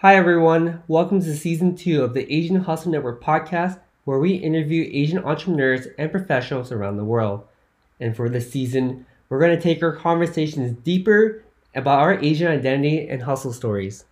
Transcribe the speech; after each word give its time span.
Hi, 0.00 0.16
everyone. 0.16 0.82
Welcome 0.88 1.22
to 1.22 1.34
season 1.34 1.74
two 1.74 2.04
of 2.04 2.12
the 2.12 2.30
Asian 2.30 2.56
Hustle 2.56 2.92
Network 2.92 3.24
podcast, 3.24 3.80
where 4.04 4.18
we 4.18 4.34
interview 4.34 4.90
Asian 4.92 5.24
entrepreneurs 5.24 5.86
and 5.96 6.10
professionals 6.10 6.70
around 6.70 6.98
the 6.98 7.04
world. 7.04 7.46
And 7.98 8.14
for 8.14 8.28
this 8.28 8.52
season, 8.52 9.06
we're 9.30 9.40
going 9.40 9.56
to 9.56 9.62
take 9.62 9.82
our 9.82 9.96
conversations 9.96 10.76
deeper 10.84 11.42
about 11.74 12.00
our 12.00 12.22
Asian 12.22 12.46
identity 12.48 13.08
and 13.08 13.22
hustle 13.22 13.54
stories. 13.54 14.04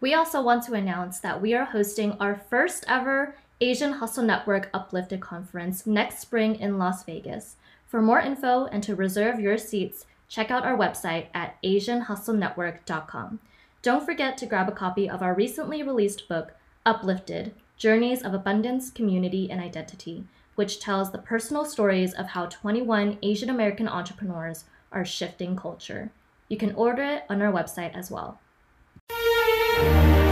We 0.00 0.12
also 0.12 0.42
want 0.42 0.64
to 0.64 0.74
announce 0.74 1.20
that 1.20 1.40
we 1.40 1.54
are 1.54 1.66
hosting 1.66 2.16
our 2.18 2.34
first 2.34 2.84
ever 2.88 3.36
Asian 3.60 3.92
Hustle 3.92 4.24
Network 4.24 4.70
Uplifted 4.74 5.20
Conference 5.20 5.86
next 5.86 6.18
spring 6.18 6.56
in 6.56 6.78
Las 6.78 7.04
Vegas. 7.04 7.54
For 7.86 8.02
more 8.02 8.18
info 8.18 8.64
and 8.64 8.82
to 8.82 8.96
reserve 8.96 9.38
your 9.38 9.56
seats, 9.56 10.04
check 10.28 10.50
out 10.50 10.64
our 10.64 10.76
website 10.76 11.28
at 11.32 11.62
AsianHustleNetwork.com. 11.62 13.38
Don't 13.86 14.04
forget 14.04 14.36
to 14.38 14.46
grab 14.46 14.68
a 14.68 14.72
copy 14.72 15.08
of 15.08 15.22
our 15.22 15.32
recently 15.32 15.80
released 15.80 16.26
book, 16.26 16.54
Uplifted 16.84 17.54
Journeys 17.76 18.20
of 18.20 18.34
Abundance, 18.34 18.90
Community, 18.90 19.48
and 19.48 19.60
Identity, 19.60 20.24
which 20.56 20.80
tells 20.80 21.12
the 21.12 21.18
personal 21.18 21.64
stories 21.64 22.12
of 22.12 22.26
how 22.26 22.46
21 22.46 23.16
Asian 23.22 23.48
American 23.48 23.86
entrepreneurs 23.86 24.64
are 24.90 25.04
shifting 25.04 25.54
culture. 25.54 26.10
You 26.48 26.56
can 26.56 26.74
order 26.74 27.04
it 27.04 27.26
on 27.30 27.40
our 27.40 27.52
website 27.52 27.96
as 27.96 28.10
well. 28.10 28.40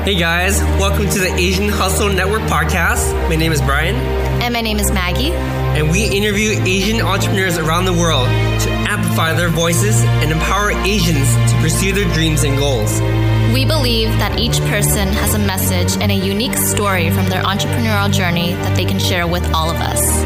Hey 0.02 0.18
guys, 0.18 0.60
welcome 0.80 1.08
to 1.08 1.18
the 1.20 1.32
Asian 1.36 1.68
Hustle 1.68 2.08
Network 2.08 2.42
podcast. 2.50 3.12
My 3.28 3.36
name 3.36 3.52
is 3.52 3.60
Brian. 3.60 3.94
And 4.42 4.52
my 4.52 4.62
name 4.62 4.78
is 4.78 4.90
Maggie. 4.90 5.30
And 5.30 5.92
we 5.92 6.06
interview 6.06 6.60
Asian 6.64 7.00
entrepreneurs 7.00 7.56
around 7.56 7.84
the 7.84 7.92
world 7.92 8.26
to 8.62 8.70
amplify 8.90 9.32
their 9.32 9.48
voices 9.48 10.02
and 10.02 10.32
empower 10.32 10.72
Asians 10.82 11.28
to 11.52 11.58
pursue 11.60 11.92
their 11.92 12.12
dreams 12.14 12.42
and 12.42 12.58
goals. 12.58 13.00
We 13.52 13.64
believe 13.64 14.08
that 14.18 14.38
each 14.38 14.58
person 14.62 15.08
has 15.08 15.34
a 15.34 15.38
message 15.38 16.00
and 16.00 16.10
a 16.10 16.14
unique 16.14 16.56
story 16.56 17.10
from 17.10 17.28
their 17.28 17.42
entrepreneurial 17.42 18.12
journey 18.12 18.52
that 18.54 18.76
they 18.76 18.84
can 18.84 18.98
share 18.98 19.26
with 19.26 19.44
all 19.52 19.70
of 19.70 19.76
us. 19.76 20.22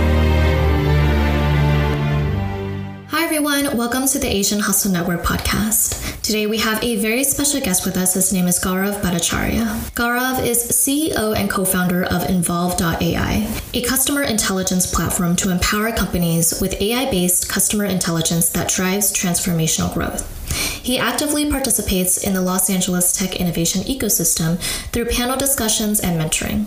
Hi, 3.10 3.24
everyone. 3.24 3.76
Welcome 3.76 4.06
to 4.06 4.18
the 4.18 4.28
Asian 4.28 4.60
Hustle 4.60 4.92
Network 4.92 5.22
podcast. 5.22 6.20
Today, 6.22 6.46
we 6.46 6.58
have 6.58 6.82
a 6.84 6.96
very 6.96 7.24
special 7.24 7.60
guest 7.60 7.84
with 7.84 7.96
us. 7.96 8.14
His 8.14 8.32
name 8.32 8.46
is 8.46 8.58
Gaurav 8.58 9.00
Bhattacharya. 9.00 9.66
Gaurav 9.94 10.46
is 10.46 10.70
CEO 10.70 11.34
and 11.36 11.50
co 11.50 11.64
founder 11.64 12.04
of 12.04 12.28
Involve.ai, 12.28 13.60
a 13.74 13.82
customer 13.82 14.22
intelligence 14.22 14.86
platform 14.86 15.36
to 15.36 15.50
empower 15.50 15.90
companies 15.92 16.60
with 16.60 16.80
AI 16.80 17.10
based 17.10 17.48
customer 17.48 17.84
intelligence 17.84 18.50
that 18.50 18.68
drives 18.68 19.12
transformational 19.12 19.92
growth. 19.92 20.37
He 20.58 20.98
actively 20.98 21.50
participates 21.50 22.16
in 22.16 22.34
the 22.34 22.40
Los 22.40 22.70
Angeles 22.70 23.12
tech 23.12 23.36
innovation 23.36 23.82
ecosystem 23.82 24.58
through 24.92 25.06
panel 25.06 25.36
discussions 25.36 26.00
and 26.00 26.20
mentoring. 26.20 26.66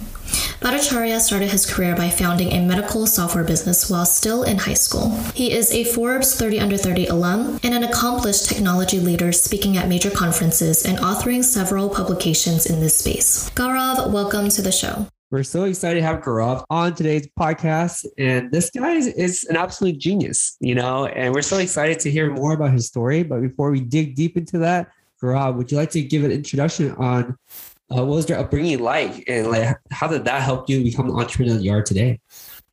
Bhattacharya 0.62 1.20
started 1.20 1.50
his 1.50 1.66
career 1.66 1.96
by 1.96 2.10
founding 2.10 2.52
a 2.52 2.66
medical 2.66 3.08
software 3.08 3.44
business 3.44 3.90
while 3.90 4.06
still 4.06 4.44
in 4.44 4.60
high 4.60 4.76
school. 4.76 5.10
He 5.34 5.52
is 5.52 5.72
a 5.72 5.84
Forbes 5.84 6.36
30 6.36 6.60
Under 6.60 6.78
30 6.78 7.08
alum 7.08 7.60
and 7.64 7.74
an 7.74 7.84
accomplished 7.84 8.48
technology 8.48 9.00
leader 9.00 9.32
speaking 9.32 9.76
at 9.78 9.90
major 9.90 10.12
conferences 10.12 10.86
and 10.86 11.00
authoring 11.00 11.44
several 11.44 11.90
publications 11.90 12.66
in 12.66 12.80
this 12.80 12.98
space. 12.98 13.50
Gaurav, 13.56 14.12
welcome 14.12 14.50
to 14.50 14.62
the 14.62 14.72
show. 14.72 15.08
We're 15.32 15.44
so 15.44 15.64
excited 15.64 16.02
to 16.02 16.06
have 16.06 16.20
Gaurav 16.20 16.66
on 16.70 16.94
today's 16.94 17.26
podcast. 17.40 18.06
And 18.18 18.52
this 18.52 18.70
guy 18.70 18.96
is, 18.96 19.08
is, 19.08 19.46
an 19.46 19.56
absolute 19.56 19.98
genius, 19.98 20.58
you 20.60 20.76
know, 20.76 21.06
and 21.06 21.34
we're 21.34 21.42
so 21.42 21.58
excited 21.58 22.02
to 22.02 22.12
hear 22.12 22.30
more 22.30 22.52
about 22.52 22.74
his 22.74 22.88
story. 22.88 23.24
But 23.24 23.40
before 23.40 23.72
we 23.72 23.80
dig 23.80 24.16
deep 24.16 24.36
into 24.36 24.58
that, 24.58 24.92
Gaurav, 25.24 25.56
would 25.56 25.72
you 25.72 25.78
like 25.78 25.92
to 25.92 26.02
give 26.02 26.26
an 26.26 26.34
introduction 26.34 26.92
on 26.96 27.38
uh, 27.90 28.04
what 28.04 28.08
was 28.08 28.28
your 28.28 28.40
upbringing 28.40 28.80
like 28.80 29.24
and 29.30 29.48
like 29.48 29.78
how 29.90 30.08
did 30.08 30.26
that 30.26 30.42
help 30.42 30.70
you 30.70 30.84
become 30.84 31.08
the 31.08 31.14
entrepreneur 31.14 31.56
you 31.56 31.72
are 31.72 31.82
today? 31.82 32.20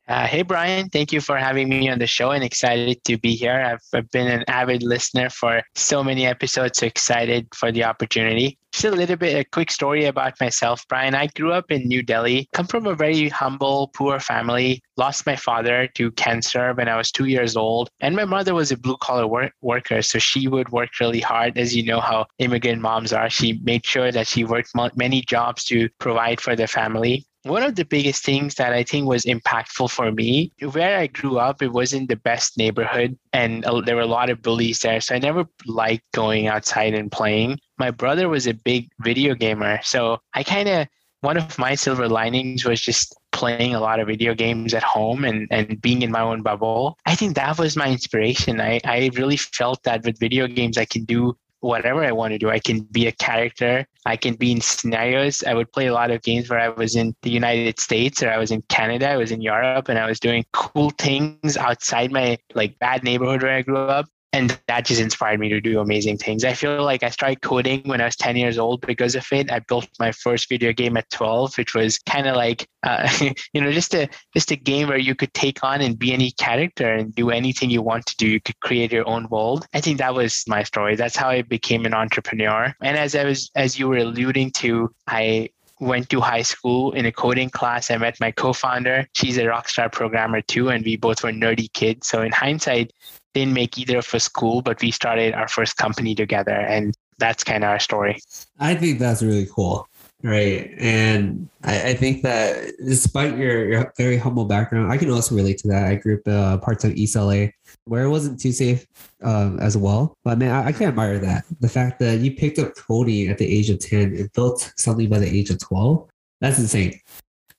Uh, 0.09 0.25
hey, 0.25 0.41
Brian. 0.41 0.89
Thank 0.89 1.13
you 1.13 1.21
for 1.21 1.37
having 1.37 1.69
me 1.69 1.87
on 1.87 1.99
the 1.99 2.07
show 2.07 2.31
and 2.31 2.43
excited 2.43 3.03
to 3.03 3.15
be 3.19 3.35
here. 3.35 3.61
I've, 3.61 3.83
I've, 3.93 4.09
been 4.09 4.25
an 4.25 4.43
avid 4.47 4.81
listener 4.81 5.29
for 5.29 5.61
so 5.75 6.03
many 6.03 6.25
episodes, 6.25 6.79
so 6.79 6.87
excited 6.87 7.47
for 7.53 7.71
the 7.71 7.83
opportunity. 7.83 8.57
Just 8.71 8.85
a 8.85 8.91
little 8.91 9.17
bit, 9.17 9.37
a 9.37 9.47
quick 9.47 9.69
story 9.69 10.05
about 10.05 10.33
myself, 10.41 10.83
Brian. 10.89 11.13
I 11.13 11.27
grew 11.27 11.53
up 11.53 11.71
in 11.71 11.87
New 11.87 12.01
Delhi, 12.01 12.49
come 12.53 12.65
from 12.65 12.87
a 12.87 12.95
very 12.95 13.29
humble, 13.29 13.89
poor 13.89 14.19
family, 14.19 14.81
lost 14.97 15.27
my 15.27 15.35
father 15.35 15.87
to 15.93 16.09
cancer 16.13 16.73
when 16.73 16.87
I 16.87 16.97
was 16.97 17.11
two 17.11 17.25
years 17.25 17.55
old. 17.55 17.91
And 17.99 18.15
my 18.15 18.25
mother 18.25 18.55
was 18.55 18.71
a 18.71 18.77
blue 18.77 18.97
collar 18.97 19.27
work- 19.27 19.53
worker. 19.61 20.01
So 20.01 20.17
she 20.17 20.47
would 20.47 20.69
work 20.69 20.89
really 20.99 21.19
hard. 21.19 21.55
As 21.55 21.75
you 21.75 21.83
know 21.83 21.99
how 21.99 22.25
immigrant 22.39 22.81
moms 22.81 23.13
are, 23.13 23.29
she 23.29 23.59
made 23.61 23.85
sure 23.85 24.11
that 24.11 24.25
she 24.25 24.43
worked 24.43 24.71
many 24.95 25.21
jobs 25.21 25.65
to 25.65 25.87
provide 25.99 26.41
for 26.41 26.55
the 26.55 26.65
family 26.65 27.27
one 27.43 27.63
of 27.63 27.75
the 27.75 27.85
biggest 27.85 28.23
things 28.23 28.55
that 28.55 28.73
I 28.73 28.83
think 28.83 29.07
was 29.07 29.25
impactful 29.25 29.91
for 29.91 30.11
me, 30.11 30.51
where 30.71 30.97
I 30.97 31.07
grew 31.07 31.39
up, 31.39 31.61
it 31.61 31.71
wasn't 31.71 32.09
the 32.09 32.17
best 32.17 32.57
neighborhood 32.57 33.17
and 33.31 33.63
there 33.85 33.95
were 33.95 34.01
a 34.01 34.07
lot 34.07 34.29
of 34.29 34.41
bullies 34.41 34.79
there. 34.79 34.99
So 34.99 35.15
I 35.15 35.19
never 35.19 35.45
liked 35.65 36.03
going 36.13 36.47
outside 36.47 36.93
and 36.93 37.11
playing. 37.11 37.59
My 37.77 37.91
brother 37.91 38.27
was 38.27 38.47
a 38.47 38.53
big 38.53 38.89
video 38.99 39.35
gamer. 39.35 39.79
So 39.83 40.19
I 40.33 40.43
kind 40.43 40.67
of, 40.67 40.87
one 41.21 41.37
of 41.37 41.57
my 41.57 41.75
silver 41.75 42.07
linings 42.07 42.65
was 42.65 42.81
just 42.81 43.15
playing 43.31 43.75
a 43.75 43.79
lot 43.79 43.99
of 43.99 44.07
video 44.07 44.33
games 44.33 44.73
at 44.73 44.83
home 44.83 45.23
and, 45.23 45.47
and 45.51 45.81
being 45.81 46.01
in 46.01 46.11
my 46.11 46.21
own 46.21 46.41
bubble. 46.41 46.97
I 47.05 47.15
think 47.15 47.35
that 47.35 47.57
was 47.57 47.75
my 47.75 47.89
inspiration. 47.89 48.59
I, 48.59 48.79
I 48.83 49.09
really 49.15 49.37
felt 49.37 49.83
that 49.83 50.03
with 50.03 50.19
video 50.19 50.47
games, 50.47 50.77
I 50.77 50.85
can 50.85 51.05
do 51.05 51.37
whatever 51.61 52.03
I 52.03 52.11
want 52.11 52.31
to 52.33 52.37
do. 52.37 52.49
I 52.49 52.59
can 52.59 52.81
be 52.81 53.07
a 53.07 53.11
character. 53.11 53.85
I 54.05 54.15
can 54.15 54.35
be 54.35 54.51
in 54.51 54.61
scenarios. 54.61 55.43
I 55.43 55.53
would 55.53 55.71
play 55.71 55.87
a 55.87 55.93
lot 55.93 56.11
of 56.11 56.21
games 56.21 56.49
where 56.49 56.59
I 56.59 56.69
was 56.69 56.95
in 56.95 57.15
the 57.21 57.29
United 57.29 57.79
States 57.79 58.23
or 58.23 58.29
I 58.29 58.37
was 58.37 58.51
in 58.51 58.61
Canada, 58.63 59.09
I 59.09 59.17
was 59.17 59.31
in 59.31 59.41
Europe, 59.41 59.89
and 59.89 59.99
I 59.99 60.07
was 60.07 60.19
doing 60.19 60.45
cool 60.53 60.91
things 60.91 61.57
outside 61.57 62.11
my 62.11 62.37
like 62.55 62.79
bad 62.79 63.03
neighborhood 63.03 63.43
where 63.43 63.55
I 63.55 63.61
grew 63.61 63.77
up 63.77 64.05
and 64.31 64.59
that 64.67 64.85
just 64.85 65.01
inspired 65.01 65.39
me 65.39 65.49
to 65.49 65.59
do 65.59 65.79
amazing 65.79 66.17
things. 66.17 66.43
I 66.43 66.53
feel 66.53 66.83
like 66.83 67.01
I 67.01 67.09
started 67.09 67.41
coding 67.41 67.81
when 67.85 67.99
I 67.99 68.05
was 68.05 68.15
10 68.15 68.37
years 68.37 68.59
old 68.59 68.81
because 68.81 69.15
of 69.15 69.25
it. 69.31 69.51
I 69.51 69.59
built 69.59 69.87
my 69.99 70.11
first 70.11 70.47
video 70.49 70.71
game 70.71 70.97
at 70.97 71.09
12, 71.09 71.57
which 71.57 71.73
was 71.73 71.97
kind 71.99 72.27
of 72.27 72.35
like, 72.35 72.67
uh, 72.83 73.09
you 73.53 73.61
know, 73.61 73.71
just 73.71 73.93
a 73.95 74.07
just 74.35 74.51
a 74.51 74.55
game 74.55 74.87
where 74.87 74.99
you 74.99 75.15
could 75.15 75.33
take 75.33 75.63
on 75.63 75.81
and 75.81 75.97
be 75.97 76.13
any 76.13 76.31
character 76.31 76.93
and 76.93 77.13
do 77.15 77.31
anything 77.31 77.71
you 77.71 77.81
want 77.81 78.05
to 78.05 78.17
do. 78.17 78.27
You 78.27 78.39
could 78.39 78.59
create 78.59 78.91
your 78.91 79.07
own 79.07 79.27
world. 79.29 79.65
I 79.73 79.81
think 79.81 79.97
that 79.97 80.13
was 80.13 80.43
my 80.47 80.63
story. 80.63 80.95
That's 80.95 81.15
how 81.15 81.29
I 81.29 81.41
became 81.41 81.85
an 81.85 81.93
entrepreneur. 81.95 82.73
And 82.81 82.97
as 82.97 83.15
I 83.15 83.23
was, 83.23 83.49
as 83.55 83.79
you 83.79 83.87
were 83.87 83.97
alluding 83.97 84.51
to, 84.51 84.93
I 85.07 85.49
went 85.79 86.09
to 86.09 86.19
high 86.19 86.41
school 86.41 86.91
in 86.91 87.05
a 87.05 87.11
coding 87.11 87.49
class. 87.49 87.89
I 87.89 87.97
met 87.97 88.19
my 88.19 88.31
co-founder. 88.31 89.07
She's 89.13 89.37
a 89.37 89.43
rockstar 89.43 89.91
programmer 89.91 90.41
too, 90.41 90.69
and 90.69 90.83
we 90.83 90.97
both 90.97 91.23
were 91.23 91.31
nerdy 91.31 91.71
kids. 91.73 92.07
So 92.07 92.21
in 92.21 92.31
hindsight, 92.31 92.91
didn't 93.33 93.53
make 93.53 93.77
either 93.77 93.99
of 93.99 94.13
us 94.13 94.23
school, 94.23 94.61
but 94.61 94.81
we 94.81 94.91
started 94.91 95.33
our 95.33 95.47
first 95.47 95.77
company 95.77 96.15
together, 96.15 96.51
and 96.51 96.95
that's 97.17 97.43
kind 97.43 97.63
of 97.63 97.69
our 97.69 97.79
story. 97.79 98.19
I 98.59 98.75
think 98.75 98.99
that's 98.99 99.21
really 99.21 99.47
cool. 99.53 99.87
Right. 100.21 100.73
And 100.77 101.47
I, 101.63 101.91
I, 101.91 101.93
think 101.93 102.23
that 102.23 102.73
despite 102.85 103.37
your, 103.37 103.69
your 103.69 103.93
very 103.97 104.17
humble 104.17 104.43
background, 104.43 104.91
I 104.91 104.97
can 104.97 105.09
also 105.09 105.33
relate 105.33 105.59
to 105.59 105.69
that. 105.69 105.85
I 105.85 105.95
grew 105.95 106.17
up 106.17 106.27
uh, 106.27 106.57
parts 106.57 106.83
of 106.83 106.91
East 106.91 107.15
LA 107.15 107.47
where 107.85 108.03
it 108.03 108.09
wasn't 108.09 108.37
too 108.37 108.51
safe 108.51 108.85
um, 109.23 109.57
as 109.61 109.77
well. 109.77 110.17
But 110.25 110.37
man, 110.37 110.51
I, 110.51 110.67
I 110.67 110.71
can 110.73 110.89
admire 110.89 111.19
that. 111.19 111.45
The 111.61 111.69
fact 111.69 111.99
that 111.99 112.19
you 112.19 112.35
picked 112.35 112.59
up 112.59 112.75
coding 112.75 113.29
at 113.29 113.37
the 113.37 113.47
age 113.47 113.69
of 113.69 113.79
10 113.79 114.13
and 114.17 114.29
built 114.33 114.73
something 114.75 115.07
by 115.07 115.19
the 115.19 115.29
age 115.29 115.51
of 115.51 115.59
12, 115.59 116.09
that's 116.41 116.59
insane 116.59 116.99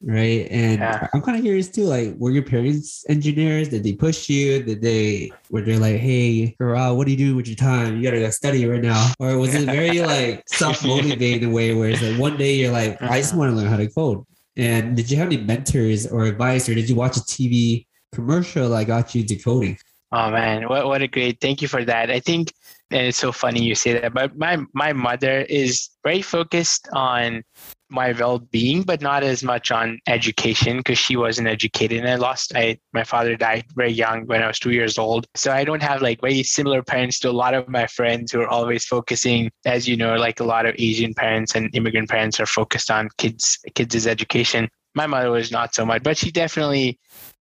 right? 0.02 0.46
And 0.50 0.80
yeah. 0.80 1.08
I'm 1.12 1.20
kind 1.22 1.36
of 1.36 1.42
curious 1.42 1.68
too. 1.68 1.84
Like, 1.84 2.14
were 2.16 2.30
your 2.30 2.42
parents 2.42 3.04
engineers? 3.08 3.68
Did 3.68 3.84
they 3.84 3.92
push 3.92 4.28
you? 4.28 4.62
Did 4.62 4.82
they 4.82 5.30
were 5.50 5.62
they 5.62 5.76
like, 5.76 5.96
"Hey, 5.96 6.54
girl, 6.58 6.96
what 6.96 7.06
are 7.06 7.10
you 7.10 7.16
doing 7.16 7.36
with 7.36 7.48
your 7.48 7.56
time? 7.56 7.96
You 7.96 8.10
gotta 8.10 8.32
study 8.32 8.66
right 8.66 8.82
now," 8.82 9.12
or 9.18 9.38
was 9.38 9.54
it 9.54 9.66
very 9.66 10.00
like 10.14 10.42
self 10.48 10.84
motivated 10.84 11.42
in 11.42 11.50
a 11.50 11.52
way 11.52 11.74
where 11.74 11.90
it's 11.90 12.02
like 12.02 12.18
one 12.18 12.36
day 12.36 12.54
you're 12.54 12.72
like, 12.72 13.00
"I 13.02 13.18
just 13.18 13.34
want 13.34 13.50
to 13.52 13.56
learn 13.56 13.66
how 13.66 13.76
to 13.76 13.88
code." 13.88 14.24
And 14.56 14.96
did 14.96 15.10
you 15.10 15.16
have 15.18 15.28
any 15.28 15.38
mentors 15.38 16.06
or 16.06 16.24
advice, 16.24 16.68
or 16.68 16.74
did 16.74 16.88
you 16.88 16.94
watch 16.94 17.16
a 17.16 17.20
TV 17.20 17.86
commercial 18.12 18.70
that 18.70 18.86
got 18.86 19.14
you 19.14 19.24
decoding? 19.24 19.78
Oh 20.12 20.30
man, 20.30 20.68
what 20.68 20.86
what 20.86 21.02
a 21.02 21.08
great! 21.08 21.40
Thank 21.40 21.62
you 21.62 21.68
for 21.68 21.84
that. 21.84 22.10
I 22.10 22.20
think, 22.20 22.52
and 22.90 23.06
it's 23.06 23.18
so 23.18 23.32
funny 23.32 23.62
you 23.62 23.74
say 23.74 23.92
that. 23.94 24.12
But 24.12 24.36
my 24.36 24.58
my 24.74 24.92
mother 24.92 25.42
is 25.42 25.90
very 26.02 26.22
focused 26.22 26.88
on 26.92 27.44
my 27.90 28.12
well-being 28.12 28.82
but 28.82 29.00
not 29.00 29.22
as 29.22 29.42
much 29.42 29.70
on 29.70 29.98
education 30.06 30.78
because 30.78 30.98
she 30.98 31.16
wasn't 31.16 31.46
educated 31.46 31.98
and 31.98 32.08
i 32.08 32.14
lost 32.14 32.54
i 32.54 32.78
my 32.92 33.04
father 33.04 33.36
died 33.36 33.64
very 33.74 33.92
young 33.92 34.26
when 34.26 34.42
i 34.42 34.46
was 34.46 34.58
two 34.58 34.70
years 34.70 34.98
old 34.98 35.26
so 35.34 35.52
i 35.52 35.64
don't 35.64 35.82
have 35.82 36.02
like 36.02 36.20
very 36.20 36.42
similar 36.42 36.82
parents 36.82 37.18
to 37.18 37.28
a 37.28 37.32
lot 37.32 37.54
of 37.54 37.68
my 37.68 37.86
friends 37.86 38.32
who 38.32 38.40
are 38.40 38.48
always 38.48 38.84
focusing 38.84 39.50
as 39.64 39.88
you 39.88 39.96
know 39.96 40.16
like 40.16 40.40
a 40.40 40.44
lot 40.44 40.66
of 40.66 40.74
asian 40.78 41.14
parents 41.14 41.54
and 41.54 41.74
immigrant 41.74 42.08
parents 42.08 42.38
are 42.40 42.46
focused 42.46 42.90
on 42.90 43.08
kids 43.18 43.58
kids' 43.74 44.06
education 44.06 44.68
my 44.94 45.06
mother 45.06 45.30
was 45.30 45.50
not 45.50 45.74
so 45.74 45.84
much 45.84 46.02
but 46.02 46.16
she 46.16 46.30
definitely 46.30 46.98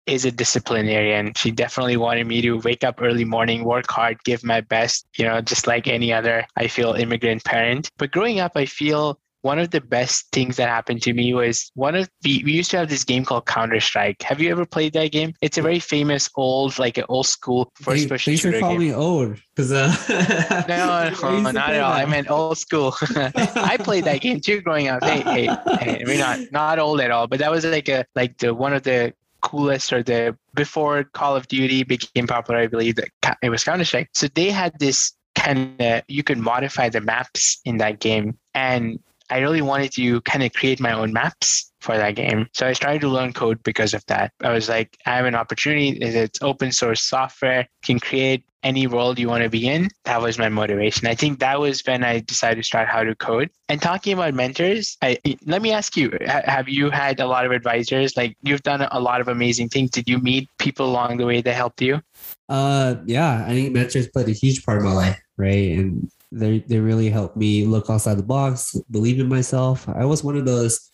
is 0.08 0.24
a 0.24 0.32
disciplinarian. 0.32 1.34
She 1.34 1.50
definitely 1.50 1.98
wanted 1.98 2.26
me 2.26 2.40
to 2.40 2.54
wake 2.60 2.82
up 2.82 3.00
early 3.00 3.24
morning, 3.24 3.62
work 3.62 3.90
hard, 3.90 4.16
give 4.24 4.42
my 4.42 4.62
best, 4.62 5.06
you 5.16 5.26
know, 5.26 5.40
just 5.42 5.66
like 5.66 5.86
any 5.86 6.12
other, 6.12 6.46
I 6.56 6.66
feel, 6.66 6.94
immigrant 6.94 7.44
parent. 7.44 7.90
But 7.98 8.10
growing 8.10 8.40
up, 8.40 8.52
I 8.54 8.64
feel 8.64 9.20
one 9.42 9.58
of 9.58 9.70
the 9.70 9.80
best 9.80 10.26
things 10.32 10.56
that 10.56 10.68
happened 10.68 11.02
to 11.02 11.12
me 11.12 11.32
was 11.34 11.70
one 11.74 11.94
of 11.94 12.08
the, 12.22 12.42
we 12.44 12.52
used 12.52 12.70
to 12.72 12.78
have 12.78 12.88
this 12.88 13.04
game 13.04 13.24
called 13.24 13.46
Counter 13.46 13.80
Strike. 13.80 14.22
Have 14.22 14.40
you 14.40 14.50
ever 14.50 14.66
played 14.66 14.92
that 14.94 15.12
game? 15.12 15.34
It's 15.40 15.58
a 15.58 15.62
very 15.62 15.78
famous 15.78 16.28
old, 16.36 16.78
like 16.78 16.98
an 16.98 17.04
old 17.08 17.26
school 17.26 17.72
first 17.80 18.08
person 18.08 18.36
shooter 18.36 18.48
for 18.48 18.52
shooter 18.52 18.60
calling 18.60 18.78
game. 18.80 18.88
me 18.88 18.94
old. 18.94 19.40
Because 19.54 19.72
uh, 19.72 20.64
No, 20.68 21.08
used 21.08 21.22
no, 21.22 21.50
not 21.50 21.70
at 21.70 21.80
all. 21.80 21.92
I 21.92 22.04
meant 22.06 22.30
old 22.30 22.58
school. 22.58 22.94
I 23.16 23.76
played 23.78 24.04
that 24.04 24.20
game 24.20 24.40
too 24.40 24.60
growing 24.60 24.88
up. 24.88 25.02
Hey, 25.02 25.20
hey, 25.20 25.56
hey, 25.80 26.02
we're 26.06 26.18
not 26.18 26.40
not 26.52 26.78
old 26.78 27.00
at 27.00 27.10
all, 27.10 27.26
but 27.26 27.38
that 27.38 27.50
was 27.50 27.64
like 27.64 27.88
a 27.88 28.04
like 28.14 28.38
the 28.38 28.54
one 28.54 28.72
of 28.72 28.82
the 28.82 29.12
coolest 29.40 29.92
or 29.92 30.02
the 30.02 30.36
before 30.54 31.04
Call 31.04 31.36
of 31.36 31.48
Duty 31.48 31.84
became 31.84 32.26
popular. 32.26 32.60
I 32.60 32.66
believe 32.66 32.96
that 32.96 33.36
it 33.42 33.50
was 33.50 33.64
Counter 33.64 33.84
Strike. 33.84 34.10
So 34.14 34.28
they 34.28 34.50
had 34.50 34.78
this 34.78 35.12
kind 35.34 35.80
of 35.80 36.02
you 36.08 36.22
could 36.22 36.38
modify 36.38 36.88
the 36.88 37.00
maps 37.00 37.60
in 37.64 37.78
that 37.78 38.00
game, 38.00 38.38
and 38.54 38.98
I 39.30 39.38
really 39.38 39.62
wanted 39.62 39.92
to 39.92 40.20
kind 40.22 40.42
of 40.42 40.52
create 40.52 40.80
my 40.80 40.92
own 40.92 41.12
maps 41.12 41.70
for 41.80 41.96
that 41.96 42.14
game. 42.16 42.48
So 42.54 42.66
I 42.66 42.72
started 42.72 43.00
to 43.02 43.08
learn 43.08 43.32
code 43.32 43.62
because 43.62 43.94
of 43.94 44.04
that. 44.06 44.32
I 44.42 44.52
was 44.52 44.68
like, 44.68 44.96
I 45.06 45.16
have 45.16 45.26
an 45.26 45.34
opportunity. 45.34 45.90
It's 46.00 46.40
open 46.42 46.72
source 46.72 47.02
software. 47.02 47.68
Can 47.84 48.00
create 48.00 48.44
any 48.62 48.86
world 48.86 49.18
you 49.18 49.28
want 49.28 49.44
to 49.44 49.50
be 49.50 49.68
in. 49.68 49.88
That 50.04 50.20
was 50.20 50.38
my 50.38 50.48
motivation. 50.48 51.06
I 51.06 51.14
think 51.14 51.38
that 51.38 51.60
was 51.60 51.80
when 51.86 52.02
I 52.02 52.20
decided 52.20 52.56
to 52.56 52.62
start 52.62 52.88
how 52.88 53.04
to 53.04 53.14
code. 53.14 53.50
And 53.68 53.80
talking 53.80 54.12
about 54.12 54.34
mentors, 54.34 54.96
I, 55.02 55.18
let 55.46 55.62
me 55.62 55.72
ask 55.72 55.96
you: 55.96 56.12
Have 56.26 56.68
you 56.68 56.90
had 56.90 57.20
a 57.20 57.26
lot 57.26 57.46
of 57.46 57.52
advisors? 57.52 58.16
Like 58.16 58.36
you've 58.42 58.62
done 58.62 58.86
a 58.90 59.00
lot 59.00 59.20
of 59.20 59.28
amazing 59.28 59.68
things. 59.68 59.90
Did 59.90 60.08
you 60.08 60.18
meet 60.18 60.48
people 60.58 60.86
along 60.86 61.18
the 61.18 61.26
way 61.26 61.40
that 61.40 61.54
helped 61.54 61.80
you? 61.80 62.00
Uh, 62.48 62.96
yeah, 63.06 63.44
I 63.46 63.50
think 63.50 63.72
mentors 63.72 64.08
played 64.08 64.28
a 64.28 64.32
huge 64.32 64.64
part 64.64 64.78
of 64.78 64.84
my 64.84 64.92
life, 64.92 65.20
right? 65.36 65.78
And 65.78 66.10
they 66.30 66.60
they 66.60 66.78
really 66.78 67.10
helped 67.10 67.36
me 67.36 67.64
look 67.64 67.88
outside 67.90 68.18
the 68.18 68.22
box, 68.22 68.76
believe 68.90 69.20
in 69.20 69.28
myself. 69.28 69.88
I 69.88 70.04
was 70.04 70.22
one 70.24 70.36
of 70.36 70.44
those 70.44 70.90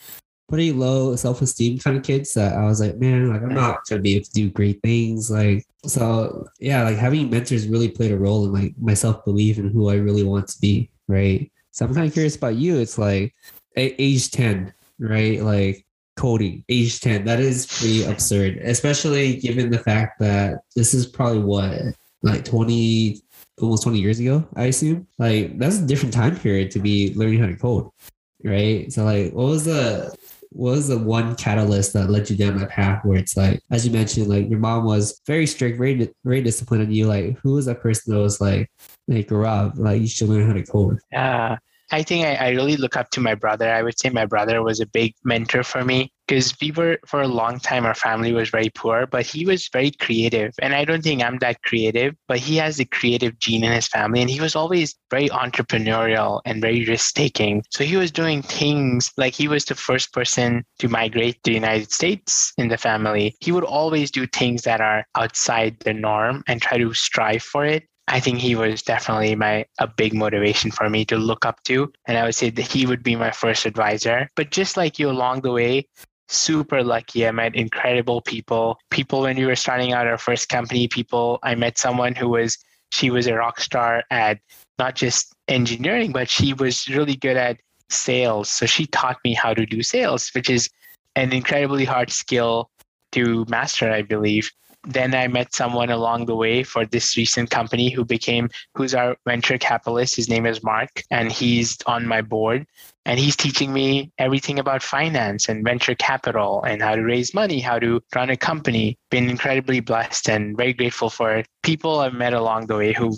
pretty 0.49 0.73
low 0.73 1.17
self 1.17 1.43
esteem 1.43 1.79
kind 1.79 1.97
of 1.97 2.03
kids 2.03 2.35
that 2.35 2.55
I 2.55 2.65
was 2.65 2.81
like, 2.81 2.99
man, 2.99 3.31
like 3.31 3.43
I'm 3.43 3.55
not 3.55 3.81
gonna 3.89 4.03
be 4.03 4.17
able 4.17 4.27
to 4.27 4.33
do 4.33 4.51
great 4.51 4.81
things. 4.83 5.31
Like, 5.31 5.65
so 5.85 6.47
yeah, 6.61 6.83
like 6.85 6.97
having 6.97 7.31
mentors 7.31 7.69
really 7.69 7.89
played 7.89 8.13
a 8.13 8.19
role 8.19 8.45
in 8.45 8.53
like 8.53 8.75
my 8.79 8.95
self 8.95 9.25
belief 9.25 9.59
and 9.59 9.73
who 9.73 9.91
I 9.91 9.95
really 9.97 10.25
want 10.25 10.49
to 10.49 10.59
be, 10.61 10.91
right? 11.09 11.51
So 11.73 11.85
I'm 11.85 11.95
kind 11.95 12.07
of 12.07 12.13
curious 12.13 12.37
about 12.37 12.57
you. 12.57 12.79
It's 12.79 12.99
like 12.99 13.35
age 13.77 14.31
ten, 14.31 14.73
right? 14.99 15.43
Like 15.43 15.85
coding 16.17 16.65
age 16.69 17.01
10 17.01 17.25
that 17.25 17.41
is 17.41 17.67
pretty 17.67 18.05
absurd 18.11 18.59
especially 18.59 19.37
given 19.37 19.69
the 19.69 19.79
fact 19.79 20.21
that 20.21 20.61
this 20.77 20.95
is 20.95 21.07
probably 21.07 21.41
what 21.41 21.81
like 22.23 22.45
20 22.45 23.21
almost 23.61 23.85
20 23.85 24.01
years 24.01 24.19
ago 24.19 24.47
i 24.57 24.65
assume. 24.65 25.07
Like 25.19 25.59
that's 25.59 25.79
a 25.79 25.87
different 25.87 26.13
time 26.13 26.37
period 26.37 26.71
to 26.73 26.81
be 26.81 27.15
learning 27.15 27.41
how 27.41 27.47
to 27.47 27.57
code 27.57 27.89
right? 28.45 28.93
So 28.93 29.05
like 29.05 29.33
what 29.33 29.47
was 29.47 29.65
the 29.65 30.15
what 30.51 30.71
was 30.71 30.87
the 30.87 30.99
one 30.99 31.35
catalyst 31.35 31.95
that 31.95 32.11
led 32.11 32.31
you 32.31 32.37
down 32.37 32.57
that 32.59 32.69
path 32.69 33.05
where 33.05 33.19
it's 33.19 33.37
like 33.37 33.61
as 33.73 33.85
you 33.85 33.93
mentioned 33.93 34.29
like 34.29 34.49
your 34.49 34.61
mom 34.61 34.85
was 34.85 35.21
very 35.27 35.49
strict 35.49 35.79
very 35.79 36.09
very 36.25 36.43
disciplined 36.43 36.85
on 36.85 36.93
you. 36.93 37.07
Like 37.07 37.39
who 37.39 37.55
was 37.55 37.67
that 37.67 37.81
person 37.81 38.15
that 38.15 38.21
was 38.21 38.41
like 38.41 38.71
like 39.09 39.27
Gaurav, 39.27 39.79
like 39.79 40.01
you 40.01 40.07
should 40.07 40.29
learn 40.29 40.47
how 40.47 40.53
to 40.53 40.65
code. 40.65 40.99
Yeah. 41.11 41.57
I 41.91 42.03
think 42.03 42.25
I, 42.25 42.35
I 42.35 42.49
really 42.51 42.77
look 42.77 42.97
up 42.97 43.11
to 43.11 43.21
my 43.21 43.35
brother. 43.35 43.71
I 43.71 43.83
would 43.83 43.99
say 43.99 44.11
my 44.11 44.27
brother 44.27 44.63
was 44.63 44.81
a 44.81 44.87
big 44.87 45.15
mentor 45.23 45.63
for 45.63 45.85
me 45.85 46.13
because 46.27 46.55
we 46.61 46.71
were, 46.71 46.99
for 47.07 47.23
a 47.23 47.29
long 47.29 47.59
time, 47.59 47.85
our 47.85 47.95
family 47.95 48.33
was 48.33 48.49
very 48.49 48.71
poor, 48.71 49.07
but 49.07 49.27
he 49.27 49.45
was 49.45 49.69
very 49.73 49.91
creative. 49.91 50.55
And 50.61 50.75
I 50.75 50.85
don't 50.85 51.03
think 51.03 51.23
I'm 51.23 51.39
that 51.39 51.63
creative, 51.63 52.15
but 52.29 52.39
he 52.39 52.57
has 52.57 52.77
the 52.77 52.85
creative 52.85 53.39
gene 53.39 53.65
in 53.65 53.73
his 53.73 53.89
family. 53.89 54.21
And 54.21 54.31
he 54.31 54.41
was 54.41 54.57
always 54.57 54.95
very 55.11 55.29
entrepreneurial 55.29 56.41
and 56.45 56.61
very 56.61 56.85
risk 56.85 57.15
taking. 57.15 57.63
So 57.71 57.85
he 57.85 57.97
was 57.97 58.11
doing 58.11 58.43
things 58.43 59.11
like 59.17 59.35
he 59.35 59.49
was 59.49 59.65
the 59.65 59.75
first 59.75 60.13
person 60.13 60.65
to 60.79 60.89
migrate 60.89 61.43
to 61.45 61.51
the 61.51 61.55
United 61.55 61.93
States 61.93 62.53
in 62.57 62.69
the 62.69 62.79
family. 62.79 63.37
He 63.41 63.53
would 63.53 63.65
always 63.65 64.11
do 64.11 64.27
things 64.27 64.63
that 64.63 64.81
are 64.81 65.07
outside 65.15 65.79
the 65.81 65.95
norm 65.95 66.43
and 66.49 66.61
try 66.61 66.79
to 66.79 66.95
strive 66.95 67.43
for 67.43 67.65
it. 67.65 67.85
I 68.07 68.21
think 68.21 68.39
he 68.39 68.55
was 68.55 68.83
definitely 68.83 69.35
my 69.35 69.65
a 69.79 69.87
big 69.87 70.13
motivation 70.13 70.71
for 70.71 70.91
me 70.91 71.05
to 71.07 71.17
look 71.17 71.47
up 71.47 71.63
to. 71.65 71.91
And 72.07 72.19
I 72.19 72.25
would 72.25 72.35
say 72.35 72.51
that 72.51 72.63
he 72.63 72.85
would 72.87 73.03
be 73.03 73.17
my 73.17 73.31
first 73.31 73.65
advisor. 73.65 74.29
But 74.37 74.51
just 74.51 74.77
like 74.77 74.99
you 74.99 75.09
along 75.09 75.41
the 75.41 75.53
way, 75.53 75.89
super 76.29 76.83
lucky. 76.83 77.27
I 77.27 77.31
met 77.31 77.55
incredible 77.55 78.21
people. 78.21 78.79
People 78.91 79.23
when 79.23 79.37
we 79.37 79.47
were 79.47 79.57
starting 79.57 79.93
out 79.93 80.07
our 80.07 80.19
first 80.19 80.49
company, 80.49 80.89
people 80.89 81.39
I 81.43 81.55
met 81.55 81.79
someone 81.79 82.15
who 82.15 82.29
was 82.29 82.59
she 82.91 83.11
was 83.11 83.27
a 83.27 83.35
rock 83.35 83.61
star 83.61 84.05
at 84.11 84.39
not 84.79 84.95
just 84.95 85.35
engineering, 85.49 86.13
but 86.13 86.29
she 86.29 86.55
was 86.55 86.89
really 86.89 87.17
good 87.17 87.37
at 87.37 87.59
sales. 87.91 88.51
So 88.51 88.67
she 88.67 88.87
taught 88.87 89.19
me 89.25 89.35
how 89.35 89.55
to 89.55 89.67
do 89.67 89.83
sales, 89.83 90.31
which 90.35 90.49
is 90.49 90.71
an 91.17 91.33
incredibly 91.33 91.85
hard 91.85 92.11
skill 92.11 92.71
to 93.13 93.45
master, 93.49 93.91
I 93.91 94.03
believe 94.03 94.51
then 94.87 95.15
I 95.15 95.29
met 95.29 95.55
someone 95.55 95.91
along 95.91 96.27
the 96.27 96.35
way 96.35 96.63
for 96.63 96.85
this 96.85 97.17
recent 97.17 97.51
company 97.51 97.91
who 97.91 98.05
became 98.05 98.51
who's 98.75 98.95
our 98.95 99.17
venture 99.27 99.59
capitalist. 99.59 100.17
His 100.17 100.29
name 100.29 100.47
is 100.47 100.63
Mark, 100.63 101.03
and 101.11 101.33
he's 101.33 101.79
on 101.87 102.07
my 102.07 102.23
board. 102.23 102.67
And 103.07 103.21
he's 103.21 103.37
teaching 103.37 103.73
me 103.73 104.13
everything 104.19 104.59
about 104.59 104.83
finance 104.83 105.49
and 105.49 105.63
venture 105.63 105.95
capital 105.95 106.63
and 106.63 106.81
how 106.81 106.95
to 106.95 107.03
raise 107.03 107.35
money, 107.35 107.61
how 107.61 107.79
to 107.79 108.01
run 108.15 108.31
a 108.31 108.37
company. 108.37 108.97
Been 109.11 109.29
incredibly 109.29 109.81
blessed 109.81 110.29
and 110.31 110.57
very 110.57 110.73
grateful 110.73 111.11
for 111.11 111.45
people 111.63 112.01
I've 112.01 112.15
met 112.15 112.33
along 112.33 112.67
the 112.67 112.77
way 112.77 112.93
who 112.95 113.17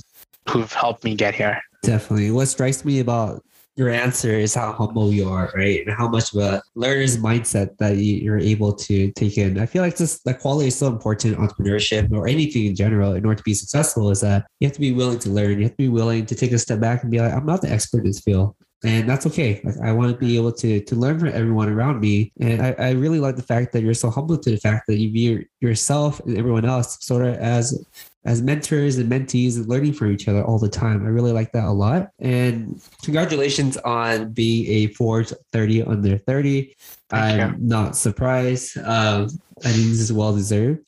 who've 0.48 0.72
helped 0.72 1.04
me 1.04 1.14
get 1.14 1.34
here. 1.34 1.60
Definitely. 1.82 2.30
What 2.32 2.46
strikes 2.46 2.84
me 2.84 2.98
about 2.98 3.44
your 3.76 3.90
answer 3.90 4.30
is 4.30 4.54
how 4.54 4.72
humble 4.72 5.12
you 5.12 5.28
are, 5.28 5.52
right? 5.54 5.86
And 5.86 5.94
how 5.94 6.08
much 6.08 6.32
of 6.34 6.40
a 6.40 6.62
learner's 6.74 7.18
mindset 7.18 7.76
that 7.78 7.98
you- 7.98 8.16
you're 8.16 8.38
able 8.38 8.72
to 8.72 9.12
take 9.12 9.36
in. 9.36 9.58
I 9.58 9.66
feel 9.66 9.82
like 9.82 9.96
this 9.96 10.20
that 10.24 10.40
quality 10.40 10.68
is 10.68 10.76
so 10.76 10.86
important 10.86 11.34
in 11.34 11.40
entrepreneurship 11.40 12.10
or 12.12 12.26
anything 12.26 12.66
in 12.66 12.74
general 12.74 13.12
in 13.12 13.24
order 13.26 13.36
to 13.36 13.42
be 13.44 13.54
successful 13.54 14.10
is 14.10 14.20
that 14.22 14.46
you 14.60 14.66
have 14.66 14.74
to 14.74 14.80
be 14.80 14.92
willing 14.92 15.18
to 15.20 15.30
learn. 15.30 15.58
You 15.58 15.64
have 15.64 15.72
to 15.72 15.76
be 15.76 15.88
willing 15.88 16.24
to 16.26 16.34
take 16.34 16.52
a 16.52 16.58
step 16.58 16.80
back 16.80 17.02
and 17.02 17.10
be 17.10 17.20
like, 17.20 17.32
I'm 17.32 17.46
not 17.46 17.60
the 17.60 17.70
expert 17.70 17.98
in 17.98 18.06
this 18.06 18.20
field. 18.20 18.54
And 18.84 19.08
that's 19.08 19.26
okay. 19.26 19.60
Like 19.64 19.78
I 19.82 19.92
want 19.92 20.12
to 20.12 20.18
be 20.18 20.36
able 20.36 20.52
to 20.52 20.80
to 20.80 20.94
learn 20.94 21.18
from 21.18 21.28
everyone 21.28 21.68
around 21.68 22.00
me. 22.00 22.32
And 22.40 22.62
I, 22.62 22.74
I 22.78 22.90
really 22.92 23.20
like 23.20 23.36
the 23.36 23.42
fact 23.42 23.72
that 23.72 23.82
you're 23.82 23.94
so 23.94 24.10
humble 24.10 24.38
to 24.38 24.50
the 24.50 24.58
fact 24.58 24.86
that 24.86 24.98
you 24.98 25.10
view 25.10 25.44
yourself 25.60 26.20
and 26.20 26.38
everyone 26.38 26.64
else 26.64 26.98
sort 27.00 27.26
of 27.26 27.34
as 27.36 27.78
as 28.26 28.42
mentors 28.42 28.98
and 28.98 29.10
mentees 29.10 29.56
and 29.56 29.68
learning 29.68 29.92
from 29.92 30.12
each 30.12 30.26
other 30.26 30.44
all 30.44 30.58
the 30.58 30.68
time. 30.68 31.06
I 31.06 31.08
really 31.08 31.32
like 31.32 31.52
that 31.52 31.64
a 31.64 31.70
lot. 31.70 32.10
And 32.18 32.82
congratulations 33.02 33.76
on 33.78 34.32
being 34.32 34.66
a 34.66 34.92
Forbes 34.94 35.32
30 35.52 35.84
under 35.84 36.18
30. 36.18 36.74
Thank 37.08 37.40
I'm 37.40 37.66
not 37.66 37.96
surprised. 37.96 38.76
Um, 38.78 39.28
I 39.64 39.68
think 39.70 39.88
this 39.88 40.00
is 40.00 40.12
well 40.12 40.34
deserved. 40.34 40.80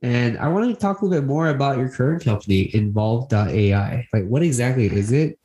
And 0.00 0.38
I 0.38 0.46
want 0.46 0.72
to 0.72 0.80
talk 0.80 1.00
a 1.00 1.04
little 1.04 1.20
bit 1.20 1.26
more 1.26 1.48
about 1.48 1.76
your 1.76 1.88
current 1.88 2.22
company, 2.22 2.72
Involve.ai. 2.72 4.06
Like, 4.12 4.26
what 4.26 4.42
exactly 4.42 4.86
is 4.86 5.10
it? 5.10 5.40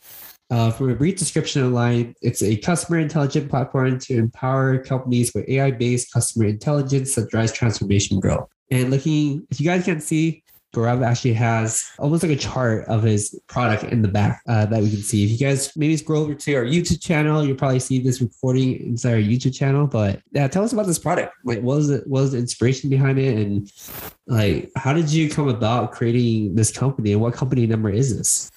Uh, 0.51 0.69
from 0.69 0.91
a 0.91 0.95
brief 0.95 1.17
description 1.17 1.63
online, 1.63 2.13
it's 2.21 2.43
a 2.43 2.57
customer 2.57 2.99
intelligent 2.99 3.49
platform 3.49 3.97
to 3.97 4.17
empower 4.17 4.77
companies 4.77 5.31
with 5.33 5.47
AI 5.49 5.71
based 5.71 6.11
customer 6.11 6.45
intelligence 6.45 7.15
that 7.15 7.29
drives 7.29 7.53
transformation 7.53 8.19
growth. 8.19 8.49
And 8.69 8.91
looking, 8.91 9.47
if 9.49 9.59
you 9.59 9.65
guys 9.65 9.85
can 9.85 10.01
see, 10.01 10.40
Gaurav 10.73 11.05
actually 11.05 11.33
has 11.33 11.91
almost 11.99 12.23
like 12.23 12.31
a 12.31 12.35
chart 12.37 12.85
of 12.87 13.03
his 13.03 13.37
product 13.47 13.83
in 13.83 14.01
the 14.01 14.07
back 14.07 14.41
uh, 14.47 14.65
that 14.67 14.81
we 14.81 14.89
can 14.89 15.01
see. 15.01 15.25
If 15.25 15.31
you 15.31 15.37
guys 15.37 15.75
maybe 15.75 15.97
scroll 15.97 16.23
over 16.23 16.33
to 16.33 16.55
our 16.55 16.63
YouTube 16.63 17.01
channel, 17.01 17.43
you'll 17.45 17.57
probably 17.57 17.79
see 17.79 17.99
this 17.99 18.21
recording 18.21 18.79
inside 18.79 19.13
our 19.13 19.19
YouTube 19.19 19.53
channel. 19.53 19.87
But 19.87 20.21
yeah, 20.31 20.47
tell 20.47 20.63
us 20.63 20.71
about 20.71 20.85
this 20.85 20.99
product. 20.99 21.33
Like, 21.43 21.57
what 21.61 21.77
was 21.77 21.89
it? 21.89 22.07
What 22.07 22.21
was 22.21 22.31
the 22.31 22.37
inspiration 22.37 22.89
behind 22.89 23.19
it? 23.19 23.37
And 23.37 23.71
like, 24.27 24.71
how 24.75 24.93
did 24.93 25.11
you 25.11 25.29
come 25.29 25.49
about 25.49 25.91
creating 25.91 26.55
this 26.55 26.71
company? 26.71 27.11
And 27.11 27.21
what 27.21 27.33
company 27.33 27.67
number 27.67 27.89
is 27.89 28.15
this? 28.15 28.49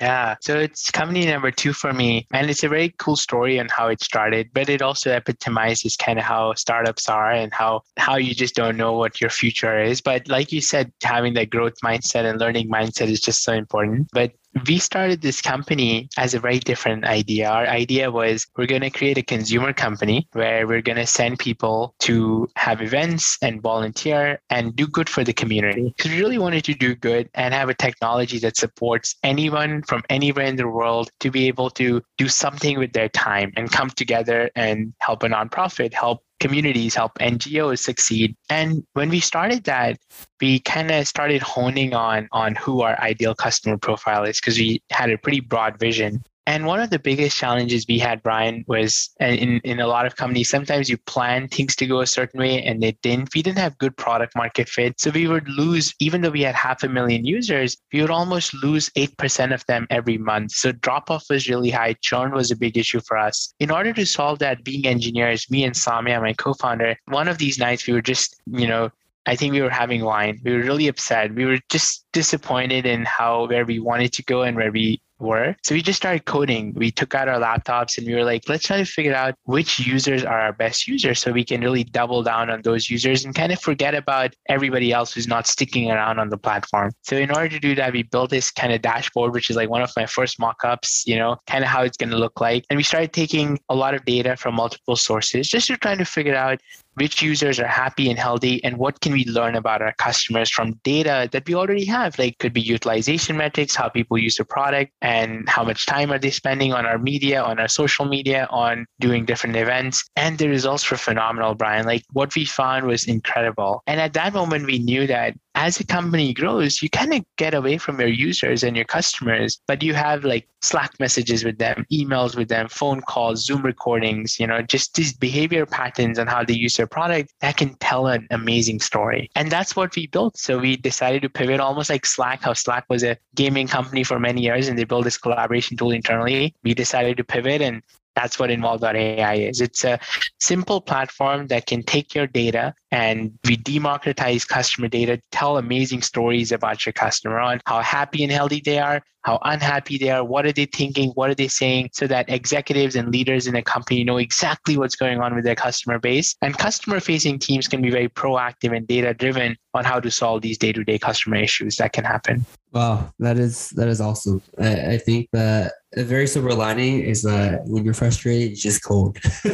Yeah. 0.00 0.34
So 0.40 0.58
it's 0.58 0.90
company 0.90 1.24
number 1.24 1.50
two 1.50 1.72
for 1.72 1.92
me. 1.92 2.26
And 2.32 2.50
it's 2.50 2.64
a 2.64 2.68
very 2.68 2.94
cool 2.98 3.16
story 3.16 3.60
on 3.60 3.68
how 3.68 3.88
it 3.88 4.02
started, 4.02 4.50
but 4.52 4.68
it 4.68 4.82
also 4.82 5.14
epitomizes 5.14 5.96
kind 5.96 6.18
of 6.18 6.24
how 6.24 6.54
startups 6.54 7.08
are 7.08 7.30
and 7.30 7.52
how 7.52 7.82
how 7.96 8.16
you 8.16 8.34
just 8.34 8.54
don't 8.54 8.76
know 8.76 8.94
what 8.94 9.20
your 9.20 9.30
future 9.30 9.80
is. 9.80 10.00
But 10.00 10.26
like 10.28 10.50
you 10.50 10.60
said, 10.60 10.92
having 11.02 11.34
that 11.34 11.50
growth 11.50 11.74
mindset 11.84 12.28
and 12.28 12.40
learning 12.40 12.68
mindset 12.68 13.08
is 13.08 13.20
just 13.20 13.44
so 13.44 13.52
important. 13.52 14.08
But 14.12 14.32
we 14.66 14.78
started 14.78 15.20
this 15.20 15.40
company 15.40 16.08
as 16.16 16.34
a 16.34 16.40
very 16.40 16.58
different 16.58 17.04
idea. 17.04 17.48
Our 17.48 17.66
idea 17.66 18.10
was 18.10 18.46
we're 18.56 18.66
going 18.66 18.82
to 18.82 18.90
create 18.90 19.18
a 19.18 19.22
consumer 19.22 19.72
company 19.72 20.28
where 20.32 20.66
we're 20.66 20.82
going 20.82 20.96
to 20.96 21.06
send 21.06 21.38
people 21.38 21.94
to 22.00 22.48
have 22.56 22.80
events 22.80 23.36
and 23.42 23.60
volunteer 23.60 24.40
and 24.50 24.74
do 24.74 24.86
good 24.86 25.08
for 25.08 25.24
the 25.24 25.32
community. 25.32 25.92
Because 25.96 26.12
we 26.12 26.18
really 26.18 26.38
wanted 26.38 26.64
to 26.64 26.74
do 26.74 26.94
good 26.94 27.28
and 27.34 27.52
have 27.52 27.68
a 27.68 27.74
technology 27.74 28.38
that 28.38 28.56
supports 28.56 29.16
anyone 29.22 29.82
from 29.82 30.02
anywhere 30.08 30.46
in 30.46 30.56
the 30.56 30.68
world 30.68 31.10
to 31.20 31.30
be 31.30 31.48
able 31.48 31.70
to 31.70 32.02
do 32.16 32.28
something 32.28 32.78
with 32.78 32.92
their 32.92 33.08
time 33.08 33.52
and 33.56 33.70
come 33.70 33.90
together 33.90 34.50
and 34.54 34.92
help 35.00 35.22
a 35.22 35.28
nonprofit, 35.28 35.92
help 35.92 36.22
communities, 36.44 36.94
help 36.94 37.12
NGOs 37.20 37.78
succeed. 37.78 38.36
And 38.50 38.84
when 38.92 39.08
we 39.08 39.18
started 39.18 39.64
that, 39.64 39.96
we 40.42 40.60
kind 40.60 40.90
of 40.90 41.08
started 41.08 41.40
honing 41.40 41.94
on 41.94 42.28
on 42.32 42.54
who 42.54 42.82
our 42.82 43.00
ideal 43.00 43.34
customer 43.34 43.78
profile 43.78 44.24
is 44.24 44.40
because 44.40 44.58
we 44.58 44.82
had 44.90 45.08
a 45.08 45.16
pretty 45.16 45.40
broad 45.40 45.78
vision. 45.78 46.22
And 46.46 46.66
one 46.66 46.80
of 46.80 46.90
the 46.90 46.98
biggest 46.98 47.36
challenges 47.36 47.86
we 47.88 47.98
had, 47.98 48.22
Brian, 48.22 48.64
was 48.68 49.10
in, 49.18 49.60
in 49.64 49.80
a 49.80 49.86
lot 49.86 50.04
of 50.04 50.16
companies, 50.16 50.50
sometimes 50.50 50.90
you 50.90 50.98
plan 50.98 51.48
things 51.48 51.74
to 51.76 51.86
go 51.86 52.00
a 52.00 52.06
certain 52.06 52.40
way 52.40 52.62
and 52.62 52.82
they 52.82 52.92
didn't. 53.02 53.34
We 53.34 53.42
didn't 53.42 53.58
have 53.58 53.78
good 53.78 53.96
product 53.96 54.36
market 54.36 54.68
fit. 54.68 55.00
So 55.00 55.10
we 55.10 55.26
would 55.26 55.48
lose, 55.48 55.94
even 56.00 56.20
though 56.20 56.30
we 56.30 56.42
had 56.42 56.54
half 56.54 56.82
a 56.82 56.88
million 56.88 57.24
users, 57.24 57.78
we 57.92 58.02
would 58.02 58.10
almost 58.10 58.52
lose 58.54 58.90
8% 58.90 59.54
of 59.54 59.64
them 59.66 59.86
every 59.88 60.18
month. 60.18 60.52
So 60.52 60.72
drop 60.72 61.10
off 61.10 61.24
was 61.30 61.48
really 61.48 61.70
high. 61.70 61.94
Churn 62.02 62.32
was 62.32 62.50
a 62.50 62.56
big 62.56 62.76
issue 62.76 63.00
for 63.00 63.16
us. 63.16 63.54
In 63.58 63.70
order 63.70 63.94
to 63.94 64.04
solve 64.04 64.38
that, 64.40 64.64
being 64.64 64.86
engineers, 64.86 65.50
me 65.50 65.64
and 65.64 65.74
Samia, 65.74 66.20
my 66.20 66.34
co 66.34 66.52
founder, 66.52 66.96
one 67.06 67.28
of 67.28 67.38
these 67.38 67.58
nights 67.58 67.86
we 67.86 67.94
were 67.94 68.02
just, 68.02 68.40
you 68.46 68.66
know, 68.66 68.90
I 69.26 69.36
think 69.36 69.52
we 69.52 69.62
were 69.62 69.70
having 69.70 70.04
wine. 70.04 70.38
We 70.44 70.52
were 70.52 70.62
really 70.62 70.88
upset. 70.88 71.34
We 71.34 71.46
were 71.46 71.58
just 71.70 72.04
disappointed 72.12 72.84
in 72.84 73.06
how 73.06 73.46
where 73.46 73.64
we 73.64 73.78
wanted 73.78 74.12
to 74.14 74.22
go 74.24 74.42
and 74.42 74.56
where 74.56 74.70
we 74.70 75.00
were. 75.18 75.56
So 75.64 75.74
we 75.74 75.82
just 75.82 75.96
started 75.96 76.24
coding. 76.24 76.72
We 76.74 76.90
took 76.90 77.14
out 77.14 77.28
our 77.28 77.40
laptops 77.40 77.98
and 77.98 78.06
we 78.06 78.14
were 78.14 78.24
like, 78.24 78.48
let's 78.48 78.66
try 78.66 78.78
to 78.78 78.84
figure 78.84 79.14
out 79.14 79.34
which 79.44 79.78
users 79.80 80.24
are 80.24 80.40
our 80.40 80.52
best 80.52 80.86
users 80.86 81.20
so 81.20 81.32
we 81.32 81.44
can 81.44 81.60
really 81.60 81.84
double 81.84 82.22
down 82.22 82.50
on 82.50 82.62
those 82.62 82.90
users 82.90 83.24
and 83.24 83.34
kind 83.34 83.52
of 83.52 83.60
forget 83.60 83.94
about 83.94 84.34
everybody 84.48 84.92
else 84.92 85.12
who's 85.12 85.28
not 85.28 85.46
sticking 85.46 85.90
around 85.90 86.18
on 86.18 86.28
the 86.28 86.38
platform. 86.38 86.92
So 87.02 87.16
in 87.16 87.30
order 87.30 87.48
to 87.48 87.60
do 87.60 87.74
that, 87.76 87.92
we 87.92 88.02
built 88.02 88.30
this 88.30 88.50
kind 88.50 88.72
of 88.72 88.82
dashboard, 88.82 89.32
which 89.32 89.50
is 89.50 89.56
like 89.56 89.70
one 89.70 89.82
of 89.82 89.92
my 89.96 90.06
first 90.06 90.38
mock-ups, 90.38 91.04
you 91.06 91.16
know, 91.16 91.36
kind 91.46 91.64
of 91.64 91.70
how 91.70 91.82
it's 91.82 91.96
going 91.96 92.10
to 92.10 92.18
look 92.18 92.40
like. 92.40 92.64
And 92.70 92.76
we 92.76 92.82
started 92.82 93.12
taking 93.12 93.58
a 93.68 93.74
lot 93.74 93.94
of 93.94 94.04
data 94.04 94.36
from 94.36 94.54
multiple 94.54 94.96
sources 94.96 95.48
just 95.48 95.68
to 95.68 95.76
try 95.76 95.94
to 95.94 96.04
figure 96.04 96.34
out 96.34 96.60
which 96.94 97.22
users 97.22 97.58
are 97.60 97.66
happy 97.66 98.10
and 98.10 98.18
healthy 98.18 98.62
and 98.64 98.76
what 98.76 99.00
can 99.00 99.12
we 99.12 99.24
learn 99.26 99.56
about 99.56 99.82
our 99.82 99.94
customers 99.94 100.50
from 100.50 100.72
data 100.84 101.28
that 101.32 101.46
we 101.46 101.54
already 101.54 101.84
have? 101.84 102.18
Like 102.18 102.38
could 102.38 102.52
be 102.52 102.60
utilization 102.60 103.36
metrics 103.36 103.74
how 103.74 103.88
people 103.88 104.18
use 104.18 104.36
the 104.36 104.44
product 104.44 104.92
and 105.02 105.48
how 105.48 105.64
much 105.64 105.86
time 105.86 106.12
are 106.12 106.18
they 106.18 106.30
spending 106.30 106.72
on 106.72 106.86
our 106.86 106.98
media 106.98 107.42
on 107.42 107.58
our 107.58 107.68
social 107.68 108.04
media 108.04 108.46
on 108.50 108.86
doing 109.00 109.24
different 109.24 109.56
events. 109.56 110.04
And 110.16 110.38
the 110.38 110.48
results 110.48 110.90
were 110.90 110.96
phenomenal 110.96 111.54
brian. 111.54 111.86
Like 111.86 112.02
what 112.12 112.34
we 112.34 112.44
found 112.44 112.86
was 112.86 113.06
incredible. 113.06 113.82
And 113.86 114.00
at 114.00 114.12
that 114.14 114.32
moment 114.32 114.66
we 114.66 114.78
knew 114.78 115.06
that 115.06 115.34
as 115.54 115.78
a 115.78 115.84
company 115.84 116.34
grows, 116.34 116.82
you 116.82 116.90
kind 116.90 117.14
of 117.14 117.24
get 117.36 117.54
away 117.54 117.78
from 117.78 118.00
your 118.00 118.08
users 118.08 118.62
and 118.62 118.76
your 118.76 118.84
customers, 118.84 119.60
but 119.66 119.82
you 119.82 119.94
have 119.94 120.24
like 120.24 120.48
Slack 120.62 120.98
messages 120.98 121.44
with 121.44 121.58
them, 121.58 121.86
emails 121.92 122.36
with 122.36 122.48
them, 122.48 122.68
phone 122.68 123.00
calls, 123.02 123.44
Zoom 123.44 123.62
recordings, 123.62 124.40
you 124.40 124.46
know, 124.46 124.62
just 124.62 124.94
these 124.94 125.12
behavior 125.12 125.66
patterns 125.66 126.18
and 126.18 126.28
how 126.28 126.42
they 126.42 126.54
use 126.54 126.76
their 126.76 126.86
product 126.86 127.32
that 127.40 127.56
can 127.56 127.74
tell 127.76 128.06
an 128.06 128.26
amazing 128.30 128.80
story. 128.80 129.30
And 129.34 129.50
that's 129.50 129.76
what 129.76 129.94
we 129.94 130.06
built. 130.06 130.36
So 130.38 130.58
we 130.58 130.76
decided 130.76 131.22
to 131.22 131.28
pivot 131.28 131.60
almost 131.60 131.90
like 131.90 132.06
Slack, 132.06 132.42
how 132.42 132.54
Slack 132.54 132.84
was 132.88 133.04
a 133.04 133.16
gaming 133.34 133.68
company 133.68 134.04
for 134.04 134.18
many 134.18 134.42
years 134.42 134.68
and 134.68 134.78
they 134.78 134.84
built 134.84 135.04
this 135.04 135.18
collaboration 135.18 135.76
tool 135.76 135.90
internally. 135.90 136.54
We 136.62 136.74
decided 136.74 137.16
to 137.18 137.24
pivot 137.24 137.60
and 137.60 137.82
that's 138.14 138.38
what 138.38 138.50
Involve.ai 138.50 139.34
is. 139.34 139.60
It's 139.60 139.84
a 139.84 139.98
simple 140.40 140.80
platform 140.80 141.48
that 141.48 141.66
can 141.66 141.82
take 141.82 142.14
your 142.14 142.26
data 142.26 142.74
and 142.90 143.32
we 143.44 143.56
democratize 143.56 144.44
customer 144.44 144.88
data, 144.88 145.20
tell 145.32 145.58
amazing 145.58 146.02
stories 146.02 146.52
about 146.52 146.86
your 146.86 146.92
customer 146.92 147.40
on 147.40 147.60
how 147.66 147.80
happy 147.80 148.22
and 148.22 148.32
healthy 148.32 148.62
they 148.64 148.78
are, 148.78 149.02
how 149.24 149.38
unhappy 149.42 149.96
they 149.98 150.10
are, 150.10 150.22
what 150.22 150.44
are 150.46 150.52
they 150.52 150.66
thinking, 150.66 151.10
what 151.10 151.30
are 151.30 151.34
they 151.34 151.48
saying, 151.48 151.90
so 151.92 152.06
that 152.06 152.28
executives 152.28 152.94
and 152.94 153.08
leaders 153.08 153.46
in 153.46 153.56
a 153.56 153.62
company 153.62 154.04
know 154.04 154.18
exactly 154.18 154.76
what's 154.76 154.94
going 154.94 155.20
on 155.20 155.34
with 155.34 155.44
their 155.44 155.54
customer 155.54 155.98
base. 155.98 156.36
And 156.42 156.56
customer 156.56 157.00
facing 157.00 157.38
teams 157.38 157.66
can 157.66 157.80
be 157.80 157.90
very 157.90 158.08
proactive 158.08 158.76
and 158.76 158.86
data 158.86 159.14
driven 159.14 159.56
on 159.72 159.84
how 159.84 159.98
to 159.98 160.10
solve 160.10 160.42
these 160.42 160.58
day 160.58 160.72
to 160.72 160.84
day 160.84 160.98
customer 160.98 161.36
issues 161.36 161.76
that 161.76 161.94
can 161.94 162.04
happen. 162.04 162.44
Wow, 162.72 163.12
that 163.18 163.38
is 163.38 163.70
that 163.70 163.88
is 163.88 164.00
awesome. 164.00 164.42
I, 164.58 164.94
I 164.94 164.98
think 164.98 165.28
that 165.32 165.72
a 165.96 166.02
very 166.02 166.26
silver 166.26 166.52
lining 166.52 167.00
is 167.00 167.22
that 167.22 167.62
when 167.66 167.84
you're 167.84 167.94
frustrated, 167.94 168.52
it's 168.52 168.62
just 168.62 168.84
cold. 168.84 169.16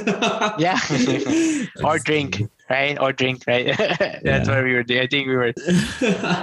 yeah, 0.59 0.79
or 1.85 1.99
drink 1.99 2.43
right? 2.71 2.99
Or 3.01 3.13
drink, 3.13 3.43
right? 3.47 3.67
That's 3.77 4.25
yeah. 4.25 4.49
what 4.49 4.65
we 4.65 4.75
were 4.75 4.85
doing. 4.85 5.01
I 5.01 5.07
think 5.07 5.27
we 5.27 5.37
were. 5.37 5.53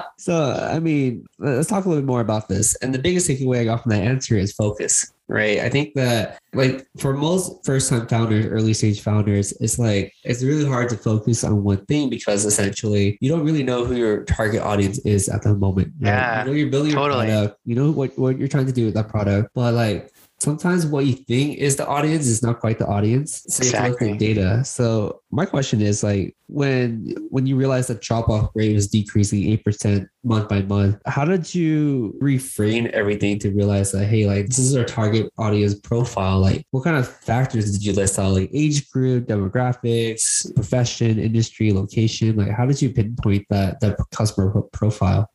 so, 0.18 0.70
I 0.72 0.80
mean, 0.80 1.26
let's 1.40 1.70
talk 1.70 1.86
a 1.86 1.90
little 1.90 2.04
bit 2.04 2.08
more 2.08 2.22
about 2.22 2.50
this. 2.50 2.76
And 2.82 2.94
the 2.94 3.00
biggest 3.00 3.30
takeaway 3.30 3.62
I 3.62 3.64
got 3.66 3.84
from 3.84 3.92
that 3.92 4.04
answer 4.04 4.38
is 4.38 4.52
focus, 4.52 5.14
right? 5.30 5.60
I 5.60 5.70
think 5.70 5.94
that, 5.96 6.40
like, 6.54 6.86
for 6.98 7.14
most 7.14 7.66
first 7.66 7.90
time 7.90 8.08
founders, 8.08 8.46
early 8.46 8.74
stage 8.74 9.02
founders, 9.02 9.54
it's 9.62 9.80
like, 9.80 10.14
it's 10.26 10.44
really 10.44 10.66
hard 10.66 10.90
to 10.90 10.98
focus 10.98 11.44
on 11.44 11.64
one 11.64 11.86
thing 11.86 12.10
because 12.10 12.46
essentially 12.46 13.18
you 13.22 13.30
don't 13.30 13.46
really 13.46 13.64
know 13.64 13.86
who 13.86 13.96
your 13.96 14.24
target 14.26 14.62
audience 14.62 15.00
is 15.00 15.30
at 15.30 15.44
the 15.44 15.56
moment. 15.56 15.94
Right? 16.02 16.10
Yeah. 16.10 16.44
You 16.44 16.48
know, 16.48 16.56
you're 16.58 16.70
building 16.70 16.92
totally. 16.92 17.28
a 17.28 17.30
product, 17.30 17.60
you 17.66 17.76
know 17.76 17.92
what, 17.92 18.18
what 18.20 18.38
you're 18.38 18.50
trying 18.50 18.68
to 18.68 18.74
do 18.74 18.86
with 18.86 18.94
that 18.96 19.08
product, 19.08 19.52
but 19.56 19.74
like, 19.74 20.12
sometimes 20.40 20.86
what 20.86 21.06
you 21.06 21.14
think 21.14 21.58
is 21.58 21.76
the 21.76 21.88
audience 21.88 22.28
is 22.28 22.44
not 22.44 22.60
quite 22.60 22.78
the 22.78 22.86
audience. 22.86 23.44
So 23.50 23.64
you 23.64 23.72
have 23.72 23.98
to 23.98 24.06
look 24.06 24.14
at 24.14 24.20
data. 24.20 24.64
So 24.64 25.22
my 25.32 25.46
question 25.46 25.82
is 25.82 26.04
like 26.04 26.36
when 26.48 27.16
when 27.30 27.48
you 27.48 27.56
realized 27.56 27.90
that 27.90 28.02
drop 28.02 28.30
off 28.30 28.52
rate 28.54 28.74
was 28.74 28.88
decreasing 28.88 29.44
eight 29.46 29.66
percent 29.66 30.08
month 30.24 30.48
by 30.48 30.62
month, 30.62 31.02
how 31.06 31.26
did 31.26 31.54
you 31.54 32.18
reframe 32.22 32.90
everything 32.92 33.40
to 33.40 33.52
realize 33.52 33.92
that 33.92 34.06
hey, 34.06 34.28
like 34.28 34.48
this 34.48 34.60
is 34.60 34.76
our 34.76 34.86
target 34.86 35.32
audience 35.38 35.76
profile? 35.76 36.40
Like 36.40 36.66
what 36.72 36.84
kind 36.84 36.98
of 36.98 37.08
factors 37.08 37.72
did 37.72 37.84
you 37.84 37.94
list 37.94 38.20
out? 38.20 38.34
Like 38.34 38.52
age 38.54 38.90
group, 38.92 39.28
demographics, 39.28 40.54
profession, 40.54 41.20
industry, 41.20 41.72
location? 41.74 42.36
Like 42.38 42.52
how 42.52 42.66
did 42.66 42.82
you 42.82 42.92
pinpoint 42.92 43.46
that 43.50 43.80
that 43.82 43.98
customer 44.12 44.62
profile? 44.72 45.30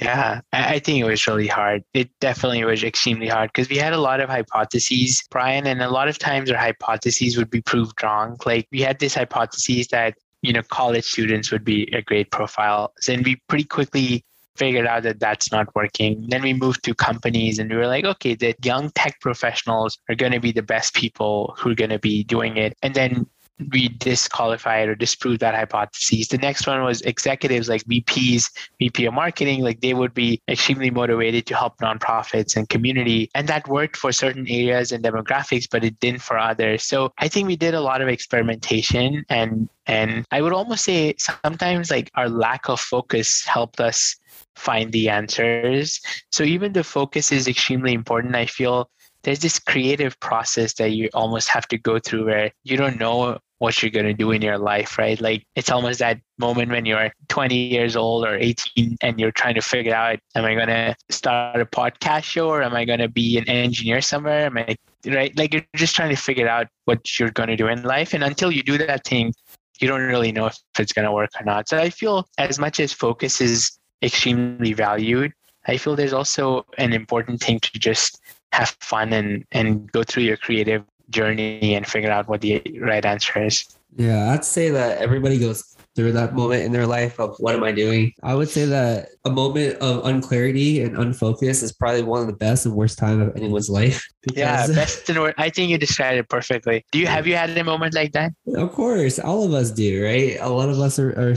Yeah, 0.00 0.40
I 0.52 0.78
think 0.78 0.98
it 0.98 1.04
was 1.04 1.26
really 1.26 1.46
hard. 1.46 1.84
It 1.92 2.10
definitely 2.20 2.64
was 2.64 2.82
extremely 2.82 3.28
hard 3.28 3.52
because 3.52 3.68
we 3.68 3.76
had 3.76 3.92
a 3.92 4.00
lot 4.00 4.20
of 4.20 4.30
hypotheses, 4.30 5.22
Brian, 5.30 5.66
and 5.66 5.82
a 5.82 5.90
lot 5.90 6.08
of 6.08 6.18
times 6.18 6.50
our 6.50 6.56
hypotheses 6.56 7.36
would 7.36 7.50
be 7.50 7.60
proved 7.60 8.02
wrong. 8.02 8.38
Like 8.46 8.66
we 8.72 8.80
had 8.80 8.98
this 8.98 9.14
hypothesis 9.14 9.88
that, 9.88 10.14
you 10.40 10.54
know, 10.54 10.62
college 10.62 11.04
students 11.04 11.50
would 11.50 11.64
be 11.64 11.92
a 11.92 12.00
great 12.00 12.30
profile. 12.30 12.94
And 13.08 13.24
we 13.26 13.36
pretty 13.46 13.64
quickly 13.64 14.24
figured 14.56 14.86
out 14.86 15.02
that 15.02 15.20
that's 15.20 15.52
not 15.52 15.74
working. 15.74 16.26
Then 16.28 16.42
we 16.42 16.54
moved 16.54 16.82
to 16.84 16.94
companies 16.94 17.58
and 17.58 17.68
we 17.68 17.76
were 17.76 17.86
like, 17.86 18.06
okay, 18.06 18.34
the 18.34 18.54
young 18.64 18.90
tech 18.92 19.20
professionals 19.20 19.98
are 20.08 20.14
going 20.14 20.32
to 20.32 20.40
be 20.40 20.52
the 20.52 20.62
best 20.62 20.94
people 20.94 21.54
who 21.58 21.72
are 21.72 21.74
going 21.74 21.90
to 21.90 21.98
be 21.98 22.24
doing 22.24 22.56
it. 22.56 22.74
And 22.82 22.94
then 22.94 23.26
we 23.72 23.88
disqualified 23.88 24.88
or 24.88 24.94
disproved 24.94 25.40
that 25.40 25.54
hypothesis. 25.54 26.28
The 26.28 26.38
next 26.38 26.66
one 26.66 26.82
was 26.82 27.02
executives 27.02 27.68
like 27.68 27.84
VPs, 27.84 28.50
VP 28.78 29.04
of 29.06 29.14
marketing, 29.14 29.62
like 29.62 29.80
they 29.80 29.94
would 29.94 30.14
be 30.14 30.40
extremely 30.48 30.90
motivated 30.90 31.46
to 31.46 31.56
help 31.56 31.78
nonprofits 31.78 32.56
and 32.56 32.68
community. 32.68 33.30
And 33.34 33.48
that 33.48 33.68
worked 33.68 33.96
for 33.96 34.12
certain 34.12 34.46
areas 34.48 34.92
and 34.92 35.04
demographics, 35.04 35.68
but 35.70 35.84
it 35.84 35.98
didn't 36.00 36.22
for 36.22 36.38
others. 36.38 36.84
So 36.84 37.12
I 37.18 37.28
think 37.28 37.46
we 37.46 37.56
did 37.56 37.74
a 37.74 37.80
lot 37.80 38.00
of 38.00 38.08
experimentation 38.08 39.24
and 39.28 39.68
and 39.86 40.24
I 40.30 40.40
would 40.40 40.52
almost 40.52 40.84
say 40.84 41.14
sometimes 41.18 41.90
like 41.90 42.10
our 42.14 42.28
lack 42.28 42.68
of 42.68 42.78
focus 42.78 43.44
helped 43.44 43.80
us 43.80 44.14
find 44.54 44.92
the 44.92 45.08
answers. 45.08 46.00
So 46.30 46.44
even 46.44 46.72
the 46.72 46.84
focus 46.84 47.32
is 47.32 47.48
extremely 47.48 47.92
important. 47.92 48.36
I 48.36 48.46
feel 48.46 48.88
there's 49.22 49.40
this 49.40 49.58
creative 49.58 50.18
process 50.20 50.74
that 50.74 50.92
you 50.92 51.08
almost 51.12 51.48
have 51.48 51.66
to 51.68 51.78
go 51.78 51.98
through 51.98 52.26
where 52.26 52.52
you 52.62 52.76
don't 52.76 52.98
know 52.98 53.38
what 53.60 53.82
you're 53.82 53.90
going 53.90 54.06
to 54.06 54.14
do 54.14 54.30
in 54.30 54.40
your 54.40 54.56
life, 54.56 54.96
right? 54.96 55.20
Like 55.20 55.46
it's 55.54 55.70
almost 55.70 55.98
that 55.98 56.18
moment 56.38 56.70
when 56.70 56.86
you're 56.86 57.12
20 57.28 57.54
years 57.54 57.94
old 57.94 58.24
or 58.24 58.34
18 58.34 58.96
and 59.02 59.20
you're 59.20 59.32
trying 59.32 59.54
to 59.54 59.60
figure 59.60 59.94
out, 59.94 60.18
am 60.34 60.46
I 60.46 60.54
going 60.54 60.68
to 60.68 60.96
start 61.10 61.60
a 61.60 61.66
podcast 61.66 62.24
show 62.24 62.48
or 62.48 62.62
am 62.62 62.74
I 62.74 62.86
going 62.86 63.00
to 63.00 63.08
be 63.08 63.36
an 63.36 63.46
engineer 63.50 64.00
somewhere? 64.00 64.46
Am 64.46 64.56
I, 64.56 64.76
right? 65.06 65.36
Like 65.36 65.52
you're 65.52 65.62
just 65.76 65.94
trying 65.94 66.08
to 66.08 66.16
figure 66.16 66.48
out 66.48 66.68
what 66.86 67.18
you're 67.18 67.30
going 67.32 67.50
to 67.50 67.56
do 67.56 67.68
in 67.68 67.82
life. 67.82 68.14
And 68.14 68.24
until 68.24 68.50
you 68.50 68.62
do 68.62 68.78
that 68.78 69.06
thing, 69.06 69.34
you 69.78 69.86
don't 69.86 70.00
really 70.00 70.32
know 70.32 70.46
if 70.46 70.58
it's 70.78 70.94
going 70.94 71.04
to 71.04 71.12
work 71.12 71.30
or 71.38 71.44
not. 71.44 71.68
So 71.68 71.76
I 71.76 71.90
feel 71.90 72.26
as 72.38 72.58
much 72.58 72.80
as 72.80 72.94
focus 72.94 73.42
is 73.42 73.78
extremely 74.02 74.72
valued, 74.72 75.32
I 75.66 75.76
feel 75.76 75.96
there's 75.96 76.14
also 76.14 76.64
an 76.78 76.94
important 76.94 77.42
thing 77.42 77.60
to 77.60 77.78
just 77.78 78.20
have 78.52 78.74
fun 78.80 79.12
and, 79.12 79.44
and 79.52 79.92
go 79.92 80.02
through 80.02 80.22
your 80.22 80.38
creative 80.38 80.82
journey 81.10 81.74
and 81.74 81.86
figure 81.86 82.10
out 82.10 82.28
what 82.28 82.40
the 82.40 82.62
right 82.80 83.04
answer 83.04 83.44
is. 83.44 83.66
Yeah, 83.96 84.32
I'd 84.32 84.44
say 84.44 84.70
that 84.70 84.98
everybody 84.98 85.38
goes 85.38 85.76
through 85.96 86.12
that 86.12 86.34
moment 86.34 86.62
in 86.62 86.72
their 86.72 86.86
life 86.86 87.18
of 87.18 87.34
what 87.38 87.54
am 87.54 87.64
I 87.64 87.72
doing? 87.72 88.12
I 88.22 88.34
would 88.34 88.48
say 88.48 88.64
that 88.64 89.08
a 89.24 89.30
moment 89.30 89.76
of 89.78 90.04
unclarity 90.04 90.82
and 90.82 90.96
unfocus 90.96 91.62
is 91.62 91.72
probably 91.72 92.02
one 92.02 92.20
of 92.20 92.26
the 92.26 92.32
best 92.32 92.64
and 92.64 92.74
worst 92.74 92.98
time 92.98 93.20
of 93.20 93.36
anyone's 93.36 93.68
life. 93.68 94.06
yeah, 94.32 94.66
best 94.68 95.08
and 95.10 95.18
worst. 95.18 95.34
I 95.38 95.50
think 95.50 95.70
you 95.70 95.78
described 95.78 96.18
it 96.18 96.28
perfectly. 96.28 96.84
Do 96.92 96.98
you 96.98 97.06
have 97.06 97.26
you 97.26 97.34
had 97.34 97.56
a 97.56 97.64
moment 97.64 97.94
like 97.94 98.12
that? 98.12 98.32
Of 98.54 98.72
course, 98.72 99.18
all 99.18 99.44
of 99.44 99.52
us 99.52 99.70
do, 99.70 100.04
right? 100.04 100.38
A 100.40 100.48
lot 100.48 100.68
of 100.68 100.78
us 100.78 100.98
are 100.98 101.10
are, 101.10 101.34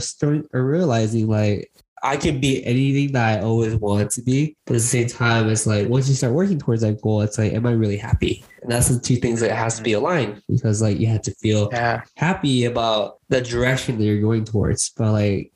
are 0.54 0.64
realizing 0.64 1.26
like 1.26 1.70
I 2.04 2.18
can 2.18 2.38
be 2.38 2.64
anything 2.66 3.12
that 3.12 3.38
I 3.38 3.42
always 3.42 3.74
wanted 3.76 4.10
to 4.10 4.22
be. 4.22 4.56
But 4.66 4.74
at 4.74 4.80
the 4.80 4.86
same 4.86 5.08
time, 5.08 5.48
it's 5.48 5.66
like 5.66 5.88
once 5.88 6.06
you 6.06 6.14
start 6.14 6.34
working 6.34 6.58
towards 6.58 6.82
that 6.82 7.00
goal, 7.00 7.22
it's 7.22 7.38
like, 7.38 7.54
am 7.54 7.66
I 7.66 7.72
really 7.72 7.96
happy? 7.96 8.44
And 8.62 8.70
that's 8.70 8.88
the 8.88 9.00
two 9.00 9.16
things 9.16 9.40
that 9.40 9.50
has 9.52 9.78
to 9.78 9.82
be 9.82 9.94
aligned 9.94 10.42
because 10.48 10.82
like 10.82 10.98
you 11.00 11.06
have 11.06 11.22
to 11.22 11.30
feel 11.36 11.70
Yeah. 11.72 12.02
happy 12.16 12.66
about 12.66 13.20
the 13.30 13.40
direction 13.40 13.96
that 13.98 14.04
you're 14.04 14.20
going 14.20 14.44
towards. 14.44 14.90
But 14.90 15.12
like 15.12 15.52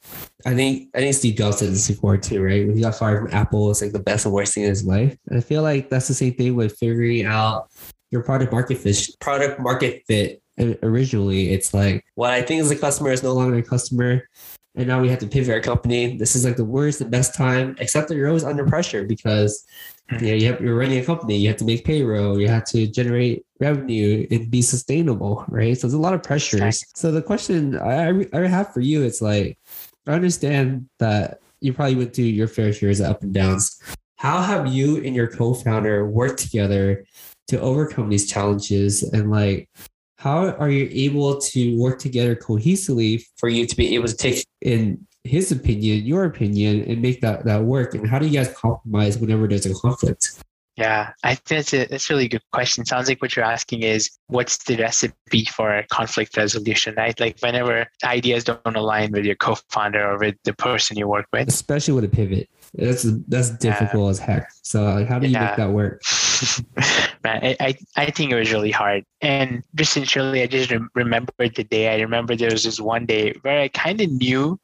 I 0.46 0.54
think 0.54 0.88
I 0.94 0.98
think 1.00 1.14
Steve 1.14 1.36
Jobs 1.36 1.58
said 1.58 1.68
this 1.68 1.86
before 1.86 2.16
too, 2.16 2.42
right? 2.42 2.66
When 2.66 2.74
he 2.76 2.82
got 2.82 2.96
fired 2.96 3.20
from 3.22 3.34
Apple, 3.36 3.70
it's 3.70 3.82
like 3.82 3.92
the 3.92 3.98
best 3.98 4.24
and 4.24 4.34
worst 4.34 4.54
thing 4.54 4.64
in 4.64 4.70
his 4.70 4.84
life. 4.84 5.16
And 5.28 5.38
I 5.38 5.42
feel 5.42 5.62
like 5.62 5.90
that's 5.90 6.08
the 6.08 6.14
same 6.14 6.32
thing 6.34 6.56
with 6.56 6.76
figuring 6.78 7.26
out 7.26 7.68
your 8.10 8.22
product 8.22 8.52
market 8.52 8.78
fit 8.78 8.98
product 9.20 9.60
market 9.60 10.02
fit 10.06 10.42
originally 10.82 11.52
it's 11.52 11.72
like 11.74 12.02
what 12.14 12.32
i 12.32 12.40
think 12.42 12.60
is 12.60 12.70
a 12.70 12.74
customer 12.76 13.10
is 13.12 13.22
no 13.22 13.32
longer 13.32 13.58
a 13.58 13.62
customer 13.62 14.22
and 14.78 14.86
now 14.86 15.00
we 15.00 15.08
have 15.08 15.18
to 15.18 15.26
pivot 15.26 15.52
our 15.52 15.60
company. 15.60 16.16
This 16.16 16.36
is 16.36 16.44
like 16.44 16.56
the 16.56 16.64
worst 16.64 17.00
the 17.00 17.04
best 17.04 17.34
time 17.34 17.76
except 17.80 18.08
that 18.08 18.14
you're 18.14 18.28
always 18.28 18.44
under 18.44 18.64
pressure 18.64 19.04
because 19.04 19.66
hmm. 20.08 20.24
you 20.24 20.30
know 20.30 20.36
you 20.36 20.46
have, 20.46 20.60
you're 20.60 20.76
running 20.76 20.98
a 20.98 21.04
company. 21.04 21.36
You 21.36 21.48
have 21.48 21.58
to 21.58 21.64
make 21.64 21.84
payroll. 21.84 22.40
You 22.40 22.48
have 22.48 22.64
to 22.66 22.86
generate 22.86 23.44
revenue 23.60 24.26
and 24.30 24.50
be 24.50 24.62
sustainable 24.62 25.44
right? 25.48 25.76
So 25.76 25.88
there's 25.88 25.94
a 25.94 25.98
lot 25.98 26.14
of 26.14 26.22
pressures. 26.22 26.84
So 26.94 27.10
the 27.10 27.22
question 27.22 27.76
i 27.78 28.24
i 28.32 28.46
have 28.46 28.72
for 28.72 28.80
you 28.80 29.02
it's 29.02 29.20
like 29.20 29.58
i 30.06 30.12
understand 30.12 30.88
that 30.98 31.40
you 31.60 31.72
probably 31.72 31.96
went 31.96 32.14
through 32.14 32.24
your 32.24 32.46
fair 32.48 32.72
shares 32.72 33.00
of 33.00 33.10
up 33.10 33.22
and 33.22 33.34
downs. 33.34 33.82
How 34.16 34.40
have 34.42 34.68
you 34.68 34.96
and 35.04 35.14
your 35.14 35.28
co-founder 35.28 36.08
worked 36.08 36.38
together 36.38 37.04
to 37.48 37.60
overcome 37.60 38.08
these 38.08 38.30
challenges 38.30 39.02
and 39.02 39.30
like 39.30 39.68
how 40.18 40.50
are 40.58 40.68
you 40.70 40.88
able 40.92 41.38
to 41.38 41.78
work 41.78 41.98
together 41.98 42.34
cohesively 42.36 43.24
for 43.36 43.48
you 43.48 43.66
to 43.66 43.76
be 43.76 43.94
able 43.94 44.08
to 44.08 44.16
take 44.16 44.44
in 44.60 45.06
his 45.24 45.52
opinion 45.52 46.04
your 46.04 46.24
opinion 46.24 46.82
and 46.88 47.00
make 47.00 47.20
that 47.20 47.44
that 47.44 47.62
work 47.62 47.94
and 47.94 48.08
how 48.08 48.18
do 48.18 48.26
you 48.26 48.32
guys 48.32 48.52
compromise 48.54 49.18
whenever 49.18 49.46
there's 49.46 49.66
a 49.66 49.74
conflict 49.74 50.40
Yeah, 50.78 51.10
I 51.24 51.34
think 51.34 51.48
that's 51.48 51.74
a 51.74 51.86
that's 51.90 52.08
a 52.08 52.12
really 52.14 52.28
good 52.28 52.46
question. 52.52 52.84
Sounds 52.86 53.08
like 53.08 53.20
what 53.20 53.34
you're 53.34 53.44
asking 53.44 53.82
is 53.82 54.10
what's 54.28 54.58
the 54.62 54.76
recipe 54.76 55.44
for 55.56 55.82
conflict 55.90 56.36
resolution, 56.36 56.94
right? 56.96 57.18
Like 57.18 57.36
whenever 57.40 57.88
ideas 58.04 58.44
don't 58.44 58.76
align 58.76 59.10
with 59.10 59.24
your 59.24 59.34
co-founder 59.34 59.98
or 60.10 60.18
with 60.18 60.36
the 60.44 60.52
person 60.54 60.96
you 60.96 61.08
work 61.08 61.26
with. 61.32 61.48
especially 61.48 61.94
with 61.94 62.04
a 62.04 62.08
pivot 62.20 62.48
that's 62.74 63.02
that's 63.26 63.50
difficult 63.58 64.10
as 64.10 64.18
heck 64.20 64.44
so 64.62 64.84
like 64.84 65.08
how 65.08 65.18
do 65.18 65.26
you 65.26 65.32
Yeah. 65.32 65.46
make 65.46 65.56
that 65.56 65.70
work 65.70 66.00
Man, 67.24 67.44
I, 67.44 67.56
I, 67.60 67.78
I 67.96 68.10
think 68.10 68.32
it 68.32 68.36
was 68.36 68.52
really 68.52 68.70
hard. 68.70 69.04
And 69.20 69.62
just 69.74 69.92
sincerely, 69.92 70.42
I 70.42 70.46
just 70.46 70.70
rem- 70.70 70.90
remembered 70.94 71.54
the 71.54 71.64
day. 71.64 71.94
I 71.94 72.00
remember 72.00 72.36
there 72.36 72.50
was 72.50 72.64
this 72.64 72.80
one 72.80 73.06
day 73.06 73.34
where 73.42 73.60
I 73.60 73.68
kind 73.68 74.00
of 74.00 74.10
knew 74.10 74.58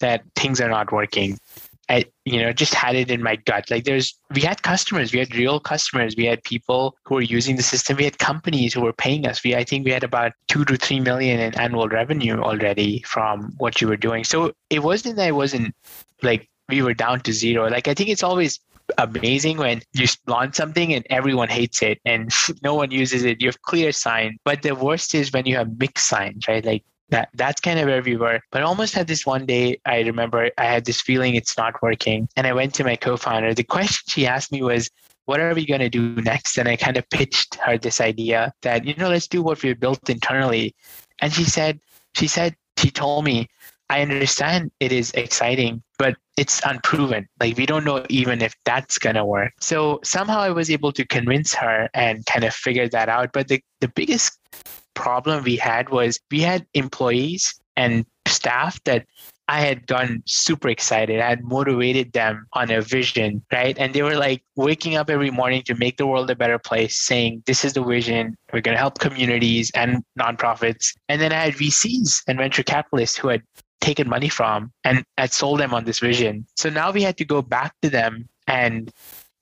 that 0.00 0.22
things 0.34 0.60
are 0.60 0.68
not 0.68 0.92
working. 0.92 1.38
I, 1.88 2.04
you 2.24 2.40
know, 2.40 2.52
just 2.52 2.72
had 2.72 2.94
it 2.94 3.10
in 3.10 3.20
my 3.20 3.34
gut. 3.34 3.68
Like 3.68 3.82
there's, 3.82 4.16
we 4.32 4.42
had 4.42 4.62
customers, 4.62 5.12
we 5.12 5.18
had 5.18 5.34
real 5.34 5.58
customers, 5.58 6.14
we 6.16 6.24
had 6.24 6.42
people 6.44 6.96
who 7.04 7.16
were 7.16 7.20
using 7.20 7.56
the 7.56 7.64
system, 7.64 7.96
we 7.96 8.04
had 8.04 8.18
companies 8.18 8.72
who 8.72 8.82
were 8.82 8.92
paying 8.92 9.26
us. 9.26 9.42
We, 9.42 9.56
I 9.56 9.64
think 9.64 9.84
we 9.84 9.90
had 9.90 10.04
about 10.04 10.32
two 10.46 10.64
to 10.66 10.76
three 10.76 11.00
million 11.00 11.40
in 11.40 11.58
annual 11.58 11.88
revenue 11.88 12.40
already 12.40 13.02
from 13.02 13.54
what 13.58 13.80
you 13.80 13.88
were 13.88 13.96
doing. 13.96 14.22
So 14.22 14.52
it 14.70 14.84
wasn't 14.84 15.16
that 15.16 15.26
I 15.26 15.32
wasn't 15.32 15.74
like 16.22 16.48
we 16.68 16.82
were 16.82 16.94
down 16.94 17.20
to 17.22 17.32
zero. 17.32 17.68
Like 17.68 17.88
I 17.88 17.94
think 17.94 18.08
it's 18.08 18.22
always 18.22 18.60
amazing 18.98 19.58
when 19.58 19.82
you 19.92 20.06
launch 20.26 20.56
something 20.56 20.92
and 20.94 21.06
everyone 21.10 21.48
hates 21.48 21.82
it 21.82 22.00
and 22.04 22.32
no 22.62 22.74
one 22.74 22.90
uses 22.90 23.24
it. 23.24 23.40
You 23.40 23.48
have 23.48 23.62
clear 23.62 23.92
sign. 23.92 24.38
But 24.44 24.62
the 24.62 24.74
worst 24.74 25.14
is 25.14 25.32
when 25.32 25.46
you 25.46 25.56
have 25.56 25.78
mixed 25.78 26.08
signs, 26.08 26.46
right? 26.48 26.64
Like 26.64 26.84
that 27.10 27.28
that's 27.34 27.60
kind 27.60 27.78
of 27.78 27.86
where 27.86 28.02
we 28.02 28.16
were. 28.16 28.40
But 28.50 28.62
I 28.62 28.64
almost 28.64 28.94
had 28.94 29.06
this 29.06 29.26
one 29.26 29.46
day, 29.46 29.80
I 29.84 30.00
remember 30.00 30.50
I 30.58 30.64
had 30.64 30.84
this 30.84 31.00
feeling 31.00 31.34
it's 31.34 31.56
not 31.56 31.82
working. 31.82 32.28
And 32.36 32.46
I 32.46 32.52
went 32.52 32.74
to 32.74 32.84
my 32.84 32.96
co-founder. 32.96 33.54
The 33.54 33.64
question 33.64 34.04
she 34.08 34.26
asked 34.26 34.52
me 34.52 34.62
was, 34.62 34.90
what 35.26 35.40
are 35.40 35.54
we 35.54 35.66
going 35.66 35.80
to 35.80 35.88
do 35.88 36.16
next? 36.22 36.58
And 36.58 36.68
I 36.68 36.76
kind 36.76 36.96
of 36.96 37.08
pitched 37.10 37.54
her 37.56 37.78
this 37.78 38.00
idea 38.00 38.52
that, 38.62 38.84
you 38.84 38.94
know, 38.94 39.08
let's 39.10 39.28
do 39.28 39.42
what 39.42 39.62
we 39.62 39.72
built 39.74 40.08
internally. 40.08 40.74
And 41.20 41.32
she 41.32 41.44
said, 41.44 41.78
she 42.14 42.26
said, 42.26 42.56
she 42.78 42.90
told 42.90 43.24
me, 43.24 43.48
I 43.90 44.02
understand 44.02 44.70
it 44.78 44.92
is 44.92 45.10
exciting, 45.12 45.82
but 45.98 46.16
it's 46.36 46.62
unproven. 46.64 47.28
Like 47.40 47.56
we 47.56 47.66
don't 47.66 47.84
know 47.84 48.06
even 48.08 48.40
if 48.40 48.54
that's 48.64 48.98
gonna 48.98 49.26
work. 49.26 49.52
So 49.60 49.98
somehow 50.04 50.38
I 50.38 50.50
was 50.50 50.70
able 50.70 50.92
to 50.92 51.04
convince 51.04 51.52
her 51.54 51.90
and 51.92 52.24
kind 52.24 52.44
of 52.44 52.54
figure 52.54 52.88
that 52.88 53.08
out. 53.08 53.32
But 53.32 53.48
the, 53.48 53.60
the 53.80 53.88
biggest 53.88 54.38
problem 54.94 55.42
we 55.42 55.56
had 55.56 55.90
was 55.90 56.20
we 56.30 56.40
had 56.40 56.66
employees 56.74 57.60
and 57.76 58.06
staff 58.28 58.82
that 58.84 59.06
I 59.48 59.60
had 59.62 59.88
gotten 59.88 60.22
super 60.26 60.68
excited. 60.68 61.18
I 61.18 61.28
had 61.28 61.42
motivated 61.42 62.12
them 62.12 62.46
on 62.52 62.70
a 62.70 62.80
vision, 62.80 63.42
right? 63.52 63.76
And 63.76 63.92
they 63.92 64.02
were 64.02 64.14
like 64.14 64.44
waking 64.54 64.94
up 64.94 65.10
every 65.10 65.32
morning 65.32 65.64
to 65.64 65.74
make 65.74 65.96
the 65.96 66.06
world 66.06 66.30
a 66.30 66.36
better 66.36 66.60
place, 66.60 66.96
saying, 66.96 67.42
This 67.46 67.64
is 67.64 67.72
the 67.72 67.82
vision. 67.82 68.36
We're 68.52 68.60
going 68.60 68.76
to 68.76 68.78
help 68.78 69.00
communities 69.00 69.72
and 69.74 70.04
nonprofits. 70.16 70.94
And 71.08 71.20
then 71.20 71.32
I 71.32 71.46
had 71.46 71.54
VCs 71.54 72.22
and 72.28 72.38
venture 72.38 72.62
capitalists 72.62 73.18
who 73.18 73.26
had 73.26 73.42
taken 73.80 74.08
money 74.08 74.28
from 74.28 74.72
and 74.84 75.04
had 75.16 75.32
sold 75.32 75.60
them 75.60 75.74
on 75.74 75.84
this 75.84 75.98
vision. 75.98 76.46
So 76.56 76.70
now 76.70 76.90
we 76.90 77.02
had 77.02 77.16
to 77.18 77.24
go 77.24 77.42
back 77.42 77.74
to 77.82 77.90
them 77.90 78.28
and 78.46 78.92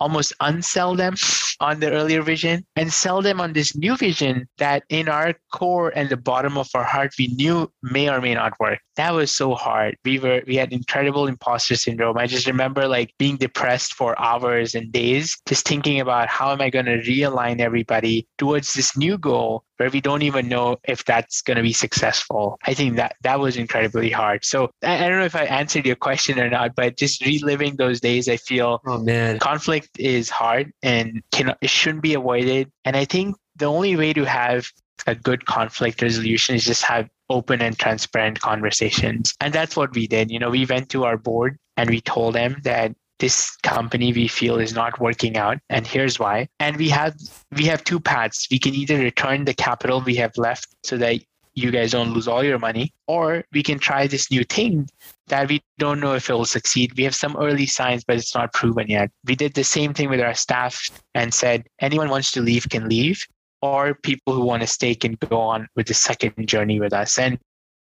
almost 0.01 0.33
unsell 0.41 0.97
them 0.97 1.15
on 1.61 1.81
the 1.81 1.91
earlier 1.91 2.23
vision 2.23 2.65
and 2.77 2.93
sell 2.93 3.21
them 3.23 3.41
on 3.41 3.53
this 3.53 3.77
new 3.77 3.97
vision 3.97 4.49
that 4.59 4.85
in 4.89 5.09
our 5.09 5.35
core 5.53 5.93
and 5.95 6.09
the 6.09 6.17
bottom 6.17 6.57
of 6.57 6.69
our 6.75 6.85
heart 6.85 7.13
we 7.19 7.29
knew 7.29 7.71
may 7.83 8.09
or 8.09 8.21
may 8.21 8.35
not 8.35 8.59
work. 8.61 8.79
That 8.97 9.13
was 9.15 9.31
so 9.31 9.55
hard. 9.55 9.97
We 10.05 10.19
were 10.19 10.43
we 10.47 10.57
had 10.57 10.73
incredible 10.73 11.27
imposter 11.27 11.77
syndrome. 11.77 12.19
I 12.19 12.27
just 12.27 12.47
remember 12.47 12.89
like 12.89 13.13
being 13.19 13.37
depressed 13.37 13.95
for 13.95 14.19
hours 14.21 14.75
and 14.75 14.91
days 14.93 15.37
just 15.47 15.67
thinking 15.67 16.01
about 16.01 16.29
how 16.29 16.53
am 16.53 16.61
i 16.61 16.71
going 16.71 16.87
to 16.87 16.99
realign 16.99 17.61
everybody 17.61 18.27
towards 18.39 18.75
this 18.75 18.97
new 18.97 19.19
goal 19.19 19.65
where 19.77 19.91
we 19.91 20.01
don't 20.01 20.23
even 20.23 20.49
know 20.49 20.77
if 20.89 21.05
that's 21.05 21.41
going 21.41 21.57
to 21.57 21.63
be 21.63 21.73
successful. 21.73 22.59
I 22.67 22.75
think 22.75 22.97
that 22.97 23.15
that 23.23 23.39
was 23.39 23.57
incredibly 23.57 24.11
hard. 24.11 24.45
So 24.45 24.71
I, 24.83 25.05
I 25.05 25.09
don't 25.09 25.19
know 25.19 25.25
if 25.25 25.37
i 25.37 25.45
answered 25.45 25.87
your 25.87 25.97
question 25.97 26.39
or 26.39 26.49
not 26.49 26.75
but 26.75 26.97
just 26.97 27.25
reliving 27.25 27.77
those 27.77 28.01
days 28.01 28.29
i 28.29 28.37
feel 28.37 28.81
oh 28.87 28.99
man. 28.99 29.39
conflict 29.39 29.88
is 29.99 30.31
hard 30.31 30.73
and 30.83 31.23
can 31.33 31.55
it 31.61 31.71
shouldn't 31.71 32.03
be 32.03 32.15
avoided. 32.15 32.71
And 32.85 32.97
i 32.97 33.05
think 33.05 33.37
the 33.57 33.67
only 33.67 33.97
way 33.97 34.13
to 34.13 34.25
have 34.25 34.71
a 35.07 35.15
good 35.15 35.47
conflict 35.47 36.03
resolution 36.03 36.55
is 36.55 36.65
just 36.65 36.83
have 36.83 37.09
open 37.31 37.61
and 37.61 37.79
transparent 37.79 38.41
conversations. 38.41 39.35
And 39.41 39.53
that's 39.53 39.77
what 39.77 39.95
we 39.95 40.07
did. 40.07 40.31
You 40.31 40.39
know 40.39 40.51
we 40.51 40.67
went 40.67 40.89
to 40.91 41.05
our 41.05 41.17
board 41.17 41.59
and 41.77 41.91
we 41.91 42.01
told 42.01 42.35
them 42.35 42.57
that 42.65 42.95
this 43.19 43.57
company 43.65 44.13
we 44.13 44.29
feel 44.29 44.59
is 44.59 44.73
not 44.73 45.01
working 45.01 45.37
out 45.37 45.59
and 45.69 45.87
here's 45.87 46.19
why. 46.19 46.49
And 46.61 46.77
we 46.77 46.89
have 46.91 47.15
we 47.53 47.65
have 47.65 47.85
two 47.85 48.01
paths. 48.01 48.47
We 48.51 48.59
can 48.59 48.75
either 48.75 48.99
return 48.99 49.45
the 49.45 49.55
capital 49.55 50.01
we 50.01 50.17
have 50.17 50.37
left 50.37 50.69
so 50.85 50.97
that 50.99 51.21
you 51.59 51.71
guys 51.71 51.93
don't 51.93 52.13
lose 52.15 52.29
all 52.29 52.45
your 52.45 52.59
money 52.59 52.93
or 53.07 53.45
we 53.53 53.63
can 53.63 53.79
try 53.79 54.07
this 54.07 54.31
new 54.31 54.45
thing 54.45 54.89
that 55.27 55.49
we 55.49 55.61
don't 55.79 56.01
know 56.01 56.15
if 56.15 56.31
it 56.31 56.33
will 56.33 56.45
succeed. 56.45 56.93
We 56.97 57.05
have 57.05 57.15
some 57.15 57.37
early 57.37 57.67
signs, 57.67 58.05
but 58.05 58.17
it's 58.17 58.35
not 58.35 58.53
proven 58.53 58.87
yet. 58.89 59.11
We 59.27 59.35
did 59.35 59.55
the 59.55 59.65
same 59.65 59.93
thing 59.93 60.09
with 60.09 60.21
our 60.21 60.35
staff 60.35 60.81
and 61.15 61.35
said 61.35 61.67
anyone 61.81 62.11
wants 62.11 62.31
to 62.33 62.41
leave 62.41 62.69
can 62.69 62.89
leave, 62.89 63.21
or 63.61 63.95
people 63.95 64.33
who 64.33 64.45
want 64.45 64.63
to 64.63 64.69
stay 64.69 64.95
can 64.95 65.15
go 65.29 65.41
on 65.41 65.69
with 65.75 65.89
the 65.89 65.95
second 65.95 66.47
journey 66.47 66.79
with 66.81 66.93
us. 66.93 67.19
And 67.19 67.39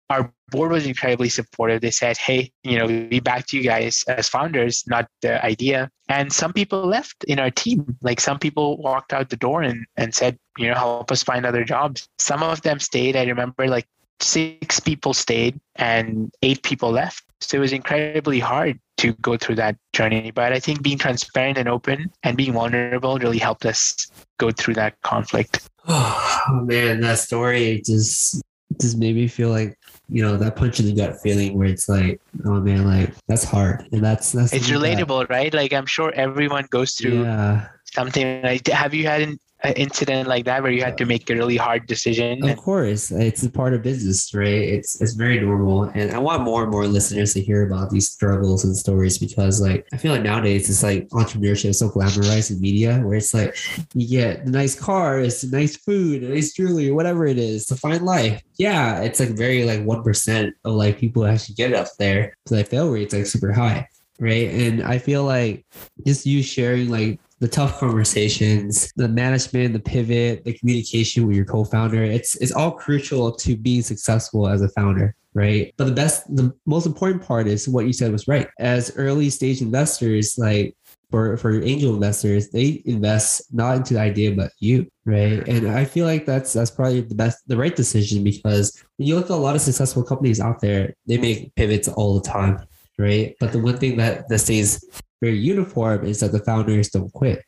our 0.10 0.32
board 0.50 0.72
was 0.72 0.86
incredibly 0.86 1.30
supportive. 1.30 1.82
They 1.82 1.92
said, 1.92 2.18
hey, 2.18 2.52
you 2.64 2.78
know, 2.78 2.86
we 2.86 3.20
backed 3.20 3.54
you 3.54 3.64
guys 3.64 4.04
as 4.08 4.30
founders, 4.30 4.84
not 4.88 5.08
the 5.22 5.44
idea. 5.44 5.90
And 6.10 6.32
some 6.32 6.54
people 6.54 6.86
left 6.86 7.24
in 7.24 7.40
our 7.40 7.50
team. 7.50 7.98
Like 8.02 8.20
some 8.20 8.38
people 8.38 8.78
walked 8.78 9.14
out 9.14 9.30
the 9.30 9.38
door 9.38 9.64
and, 9.64 9.86
and 9.98 10.14
said, 10.14 10.38
you 10.58 10.68
know, 10.68 10.76
help 10.76 11.12
us 11.12 11.24
find 11.24 11.46
other 11.46 11.64
jobs. 11.64 12.08
Some 12.20 12.44
of 12.44 12.62
them 12.62 12.80
stayed. 12.80 13.16
I 13.16 13.24
remember 13.24 13.68
like 13.68 13.88
six 14.20 14.80
people 14.80 15.14
stayed 15.14 15.60
and 15.76 16.32
eight 16.42 16.64
people 16.64 16.92
left. 16.92 17.24
So 17.42 17.58
it 17.58 17.62
was 17.62 17.74
incredibly 17.74 18.40
hard 18.40 18.80
to 18.98 19.14
go 19.14 19.38
through 19.38 19.56
that 19.56 19.76
journey. 19.94 20.32
But 20.32 20.54
I 20.54 20.60
think 20.60 20.82
being 20.82 20.98
transparent 20.98 21.58
and 21.58 21.68
open 21.68 22.12
and 22.24 22.38
being 22.38 22.54
vulnerable 22.54 23.18
really 23.18 23.40
helped 23.40 23.66
us 23.66 24.08
go 24.38 24.52
through 24.52 24.76
that 24.76 25.02
conflict. 25.02 25.68
Oh 26.46 26.62
man, 26.66 27.00
that 27.02 27.20
story 27.20 27.82
just 27.86 28.42
just 28.82 28.98
made 28.98 29.16
me 29.16 29.28
feel 29.28 29.50
like 29.50 29.78
you 30.14 30.22
know 30.22 30.38
that 30.38 30.56
punch 30.56 30.80
in 30.80 30.86
the 30.86 30.94
gut 30.94 31.20
feeling 31.22 31.58
where 31.58 31.68
it's 31.68 31.90
like, 31.90 32.22
oh 32.46 32.60
man, 32.62 32.86
like 32.86 33.10
that's 33.28 33.44
hard, 33.44 33.88
and 33.92 34.02
that's 34.08 34.32
that's 34.32 34.54
It's 34.54 34.68
something 34.68 34.82
that- 34.96 35.08
relatable, 35.08 35.28
right? 35.30 35.52
Like 35.54 35.74
I'm 35.74 35.88
sure 35.88 36.12
everyone 36.14 36.66
goes 36.70 36.94
through 36.94 37.24
Yeah, 37.24 37.68
something 37.98 38.42
like 38.44 38.68
have 38.68 38.94
you 38.94 39.06
had 39.08 39.22
an 39.24 39.40
an 39.64 39.74
incident 39.74 40.28
like 40.28 40.46
that 40.46 40.62
where 40.62 40.72
you 40.72 40.84
had 40.84 40.98
to 40.98 41.06
make 41.06 41.30
a 41.30 41.36
really 41.36 41.56
hard 41.56 41.88
decision? 41.88 42.48
Of 42.48 42.58
course, 42.58 43.12
it's 43.12 43.44
a 43.44 43.50
part 43.50 43.74
of 43.74 43.82
business, 43.82 44.34
right? 44.34 44.46
It's 44.48 45.00
it's 45.02 45.14
very 45.14 45.40
normal, 45.40 45.84
and 45.96 46.12
I 46.12 46.18
want 46.18 46.44
more 46.44 46.64
and 46.64 46.72
more 46.72 46.86
listeners 46.86 47.34
to 47.34 47.42
hear 47.42 47.66
about 47.66 47.90
these 47.90 48.10
struggles 48.10 48.66
and 48.66 48.76
stories 48.76 49.18
because, 49.18 49.62
like, 49.62 49.88
I 49.94 49.98
feel 49.98 50.12
like 50.12 50.24
nowadays 50.24 50.70
it's 50.70 50.84
like 50.84 51.08
entrepreneurship 51.10 51.70
is 51.70 51.80
so 51.80 51.90
glamorized 51.90 52.52
in 52.52 52.60
media, 52.60 53.00
where 53.00 53.16
it's 53.16 53.34
like 53.34 53.56
you 53.94 54.08
get 54.08 54.46
the 54.46 54.52
nice 54.52 54.76
car, 54.80 55.20
it's 55.20 55.44
nice 55.46 55.78
food, 55.78 56.24
nice 56.24 56.54
jewelry, 56.54 56.92
whatever 56.92 57.26
it 57.26 57.38
is 57.38 57.66
to 57.68 57.76
find 57.76 58.04
life. 58.04 58.42
Yeah, 58.58 59.02
it's 59.02 59.20
like 59.20 59.30
very 59.30 59.64
like 59.64 59.84
one 59.84 60.04
percent 60.04 60.56
of 60.66 60.74
like 60.74 60.98
people 60.98 61.26
actually 61.26 61.56
get 61.56 61.74
up 61.74 61.88
there, 61.98 62.36
so 62.46 62.56
the 62.56 62.66
fail 62.66 62.92
rate's 62.92 63.14
like 63.14 63.26
super 63.26 63.54
high 63.54 63.88
right? 64.20 64.50
And 64.50 64.84
I 64.84 65.00
feel 65.00 65.24
like 65.24 65.66
just 66.06 66.26
you 66.26 66.44
sharing 66.44 66.90
like 66.90 67.20
the 67.44 67.50
tough 67.50 67.78
conversations, 67.80 68.92
the 68.96 69.08
management, 69.08 69.74
the 69.74 69.80
pivot, 69.80 70.46
the 70.46 70.54
communication 70.54 71.28
with 71.28 71.36
your 71.36 71.46
co-founder, 71.46 72.02
it's 72.02 72.36
it's 72.38 72.54
all 72.54 72.72
crucial 72.72 73.32
to 73.34 73.58
being 73.58 73.82
successful 73.82 74.48
as 74.48 74.62
a 74.62 74.70
founder, 74.70 75.14
right? 75.34 75.74
But 75.78 75.86
the 75.86 75.92
best 75.92 76.34
the 76.34 76.54
most 76.66 76.86
important 76.86 77.22
part 77.22 77.48
is 77.48 77.68
what 77.68 77.86
you 77.86 77.94
said 77.94 78.12
was 78.14 78.28
right. 78.28 78.48
As 78.60 78.96
early 78.96 79.30
stage 79.30 79.62
investors, 79.62 80.38
like 80.38 80.76
for, 81.12 81.38
for 81.38 81.62
angel 81.62 81.94
investors, 81.94 82.50
they 82.50 82.82
invest 82.86 83.54
not 83.54 83.76
into 83.76 83.94
the 83.96 84.00
idea 84.00 84.32
but 84.32 84.52
you, 84.60 84.88
right? 85.06 85.46
And 85.48 85.70
I 85.70 85.84
feel 85.84 86.06
like 86.08 86.26
that's 86.26 86.54
that's 86.54 86.72
probably 86.72 87.02
the 87.02 87.14
best 87.14 87.46
the 87.48 87.58
right 87.58 87.76
decision 87.76 88.24
because 88.24 88.82
you 88.98 89.16
look 89.16 89.26
at 89.26 89.32
a 89.32 89.36
lot 89.36 89.56
of 89.56 89.62
successful 89.62 90.04
companies 90.04 90.40
out 90.40 90.62
there, 90.62 90.94
they 91.08 91.18
make 91.18 91.54
pivots 91.56 91.90
all 91.90 92.18
the 92.18 92.28
time 92.28 92.66
right? 93.00 93.36
But 93.40 93.52
the 93.52 93.60
one 93.60 93.78
thing 93.78 93.98
that, 93.98 94.30
that 94.30 94.38
stays 94.40 94.84
very 95.24 95.38
uniform 95.38 96.06
is 96.06 96.20
that 96.20 96.32
the 96.32 96.40
founders 96.40 96.90
don't 96.90 97.12
quit. 97.14 97.44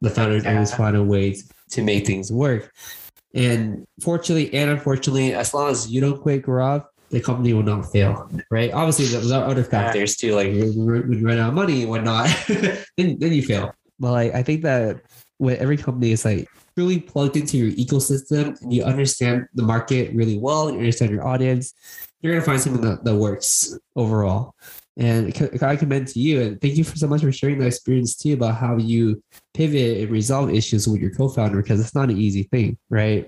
The 0.00 0.10
founders 0.10 0.44
yeah. 0.44 0.54
always 0.54 0.72
find 0.72 0.96
a 0.96 1.04
way 1.04 1.36
to 1.70 1.82
make 1.82 2.06
things 2.06 2.32
work. 2.32 2.72
And 3.34 3.86
fortunately 4.00 4.52
and 4.54 4.70
unfortunately, 4.70 5.34
as 5.34 5.52
long 5.52 5.70
as 5.70 5.90
you 5.90 6.00
don't 6.00 6.20
quit 6.20 6.42
Gaurav, 6.46 6.86
the 7.10 7.20
company 7.20 7.52
will 7.52 7.64
not 7.64 7.90
fail, 7.92 8.30
right? 8.50 8.72
Obviously, 8.72 9.06
there's 9.06 9.32
other 9.32 9.64
factors 9.64 10.16
too, 10.16 10.34
like 10.34 10.46
when 10.46 11.18
you 11.18 11.26
run 11.26 11.38
out 11.38 11.48
of 11.48 11.54
money 11.54 11.82
and 11.82 11.90
whatnot, 11.90 12.28
then, 12.48 13.18
then 13.18 13.32
you 13.32 13.42
fail. 13.42 13.74
But 13.98 14.12
like, 14.12 14.34
I 14.34 14.42
think 14.42 14.62
that 14.62 15.02
when 15.38 15.56
every 15.58 15.76
company 15.76 16.12
is 16.12 16.24
like 16.24 16.48
truly 16.76 17.00
plugged 17.00 17.36
into 17.36 17.58
your 17.58 17.72
ecosystem 17.72 18.60
and 18.62 18.72
you 18.72 18.84
understand 18.84 19.46
the 19.54 19.62
market 19.62 20.14
really 20.14 20.38
well 20.38 20.68
and 20.68 20.76
you 20.76 20.80
understand 20.80 21.10
your 21.10 21.26
audience, 21.26 21.74
you're 22.20 22.32
going 22.32 22.42
to 22.42 22.46
find 22.46 22.60
something 22.60 22.82
that, 22.82 23.04
that 23.04 23.16
works 23.16 23.76
overall. 23.96 24.54
And 25.00 25.32
I 25.62 25.76
commend 25.76 26.08
to 26.08 26.20
you 26.20 26.42
and 26.42 26.60
thank 26.60 26.76
you 26.76 26.84
for 26.84 26.96
so 26.96 27.06
much 27.06 27.22
for 27.22 27.32
sharing 27.32 27.58
that 27.60 27.66
experience 27.66 28.14
too 28.14 28.34
about 28.34 28.56
how 28.56 28.76
you 28.76 29.22
pivot 29.54 30.02
and 30.02 30.10
resolve 30.10 30.50
issues 30.50 30.86
with 30.86 31.00
your 31.00 31.10
co-founder 31.10 31.62
because 31.62 31.80
it's 31.80 31.94
not 31.94 32.10
an 32.10 32.18
easy 32.18 32.42
thing, 32.44 32.76
right? 32.90 33.26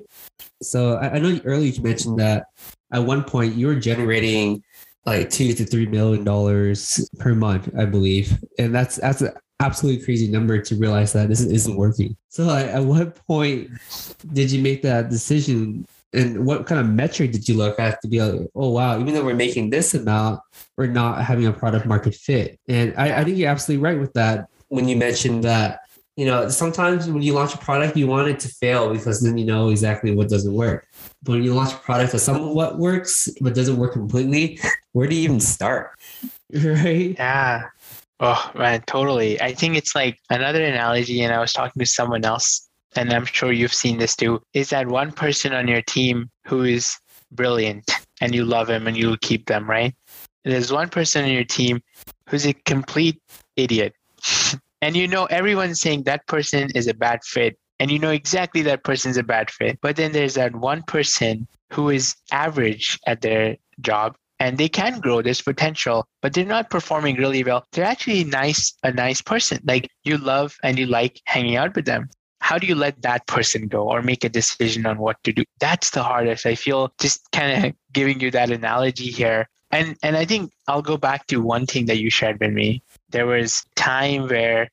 So 0.63 0.97
I, 0.97 1.15
I 1.15 1.19
know 1.19 1.41
earlier 1.47 1.73
you 1.73 1.83
mentioned 1.83 2.19
that 2.19 2.45
at 2.93 3.03
one 3.03 3.25
point 3.25 3.55
you 3.55 3.69
were 3.69 3.75
generating 3.77 4.63
like 5.07 5.31
two 5.31 5.55
to 5.55 5.65
three 5.65 5.87
million 5.87 6.25
dollars 6.25 7.09
per 7.19 7.35
month, 7.35 7.71
I 7.77 7.87
believe, 7.87 8.39
and 8.59 8.75
that's 8.75 8.97
that's 8.97 9.23
an 9.23 9.33
absolutely 9.61 10.05
crazy 10.05 10.29
number 10.29 10.61
to 10.61 10.77
realize 10.77 11.15
that 11.15 11.31
this 11.31 11.41
isn't 11.41 11.77
working. 11.77 12.17
So 12.29 12.51
at 12.51 12.85
what 12.85 13.15
point 13.27 13.71
did 14.35 14.53
you 14.53 14.63
make 14.63 14.83
that 14.83 15.09
decision 15.09 15.87
and 16.13 16.45
what 16.45 16.67
kind 16.67 16.81
of 16.81 16.89
metric 16.89 17.33
did 17.33 17.49
you 17.49 17.57
look 17.57 17.79
at 17.79 18.01
to 18.03 18.09
be 18.09 18.21
like, 18.21 18.49
oh 18.55 18.71
wow, 18.71 18.99
even 19.01 19.15
though 19.15 19.25
we're 19.25 19.35
making 19.35 19.71
this 19.71 19.95
amount, 19.95 20.41
we're 20.77 20.87
not 20.87 21.25
having 21.25 21.47
a 21.47 21.53
product 21.53 21.87
market 21.87 22.15
fit. 22.15 22.59
And 22.69 22.95
I, 22.97 23.21
I 23.21 23.25
think 23.25 23.39
you're 23.39 23.51
absolutely 23.51 23.83
right 23.83 23.99
with 23.99 24.13
that 24.15 24.49
when 24.69 24.89
you 24.89 24.97
mentioned 24.97 25.45
that, 25.45 25.81
you 26.17 26.27
know, 26.27 26.49
sometimes 26.49 27.09
when 27.09 27.23
you 27.23 27.33
launch 27.33 27.55
a 27.55 27.59
product, 27.59 27.97
you 27.97 28.07
want 28.07 28.29
it 28.29 28.41
to 28.41 28.49
fail 28.49 28.93
because 28.93 29.23
then 29.23 29.39
you 29.39 29.47
know 29.47 29.71
exactly 29.71 30.15
what 30.15 30.29
doesn't 30.29 30.53
work. 30.53 30.87
But 31.23 31.33
when 31.33 31.43
you 31.43 31.55
launch 31.55 31.73
a 31.73 31.79
product 31.79 32.13
that 32.13 32.19
somewhat 32.19 32.79
works 32.79 33.29
but 33.41 33.55
doesn't 33.55 33.77
work 33.79 33.93
completely, 33.93 34.61
where 34.93 35.07
do 35.07 35.15
you 35.15 35.23
even 35.23 35.41
start? 35.41 35.93
Right? 36.55 37.15
Yeah. 37.17 37.69
Oh 38.21 38.51
man, 38.55 38.83
totally. 38.83 39.41
I 39.41 39.55
think 39.55 39.75
it's 39.75 39.95
like 39.95 40.19
another 40.29 40.63
analogy, 40.63 41.23
and 41.23 41.33
I 41.33 41.41
was 41.41 41.55
talking 41.55 41.81
to 41.81 41.87
someone 41.87 42.27
else 42.27 42.69
and 42.97 43.13
I'm 43.13 43.25
sure 43.25 43.53
you've 43.53 43.75
seen 43.75 43.99
this 43.99 44.17
too, 44.17 44.43
is 44.55 44.71
that 44.71 44.89
one 44.89 45.13
person 45.13 45.53
on 45.53 45.69
your 45.69 45.83
team 45.83 46.31
who 46.47 46.65
is 46.65 46.97
brilliant 47.31 47.91
and 48.21 48.35
you 48.35 48.45
love 48.45 48.69
him 48.69 48.87
and 48.87 48.97
you 48.97 49.17
keep 49.23 49.47
them, 49.47 49.69
right? 49.69 49.95
And 50.45 50.53
there's 50.53 50.73
one 50.73 50.89
person 50.89 51.25
on 51.25 51.31
your 51.31 51.45
team 51.45 51.81
who's 52.29 52.47
a 52.47 52.53
complete 52.53 53.21
idiot. 53.57 53.95
and 54.83 54.97
you 54.97 55.09
know 55.09 55.27
everyone's 55.27 55.81
saying 55.81 56.05
that 56.05 56.27
person 56.27 56.71
is 56.75 56.87
a 56.87 56.95
bad 56.95 57.21
fit 57.25 57.57
and 57.79 57.91
you 57.91 57.99
know 57.99 58.11
exactly 58.11 58.63
that 58.63 58.85
person's 58.85 59.17
a 59.17 59.23
bad 59.23 59.51
fit. 59.51 59.79
But 59.81 59.97
then 59.97 60.13
there's 60.13 60.35
that 60.35 60.55
one 60.55 60.83
person 60.83 61.49
who 61.73 61.89
is 61.89 62.15
average 62.31 62.99
at 63.07 63.23
their 63.23 63.57
job 63.81 64.15
and 64.39 64.59
they 64.59 64.69
can 64.69 64.99
grow 64.99 65.23
this 65.23 65.41
potential 65.41 66.05
but 66.21 66.33
they're 66.33 66.45
not 66.45 66.69
performing 66.69 67.17
really 67.17 67.45
well 67.45 67.65
they're 67.73 67.85
actually 67.85 68.25
nice 68.25 68.75
a 68.83 68.93
nice 68.93 69.23
person 69.23 69.59
like 69.65 69.89
you 70.05 70.19
love 70.19 70.57
and 70.63 70.79
you 70.79 70.87
like 70.87 71.21
hanging 71.27 71.57
out 71.57 71.75
with 71.75 71.85
them 71.85 72.09
how 72.53 72.59
do 72.59 72.67
you 72.67 72.75
let 72.75 73.01
that 73.01 73.27
person 73.27 73.67
go 73.67 73.91
or 73.91 74.03
make 74.03 74.25
a 74.25 74.29
decision 74.29 74.85
on 74.85 74.99
what 74.99 75.17
to 75.25 75.33
do? 75.33 75.43
That's 75.59 75.89
the 75.89 76.03
hardest. 76.03 76.45
I 76.45 76.55
feel 76.55 76.93
just 77.01 77.33
kind 77.33 77.65
of 77.65 77.75
giving 77.95 78.21
you 78.21 78.31
that 78.33 78.51
analogy 78.51 79.11
here. 79.11 79.49
And 79.71 79.97
and 80.03 80.19
i 80.19 80.27
think 80.27 80.53
i'll 80.69 80.83
go 80.83 80.99
back 80.99 81.27
to 81.29 81.41
one 81.41 81.65
thing 81.65 81.87
that 81.87 81.99
you 81.99 82.11
shared 82.11 82.39
with 82.41 82.53
me. 82.53 82.83
There 83.09 83.27
was 83.27 83.65
time 83.75 84.29
where 84.29 84.69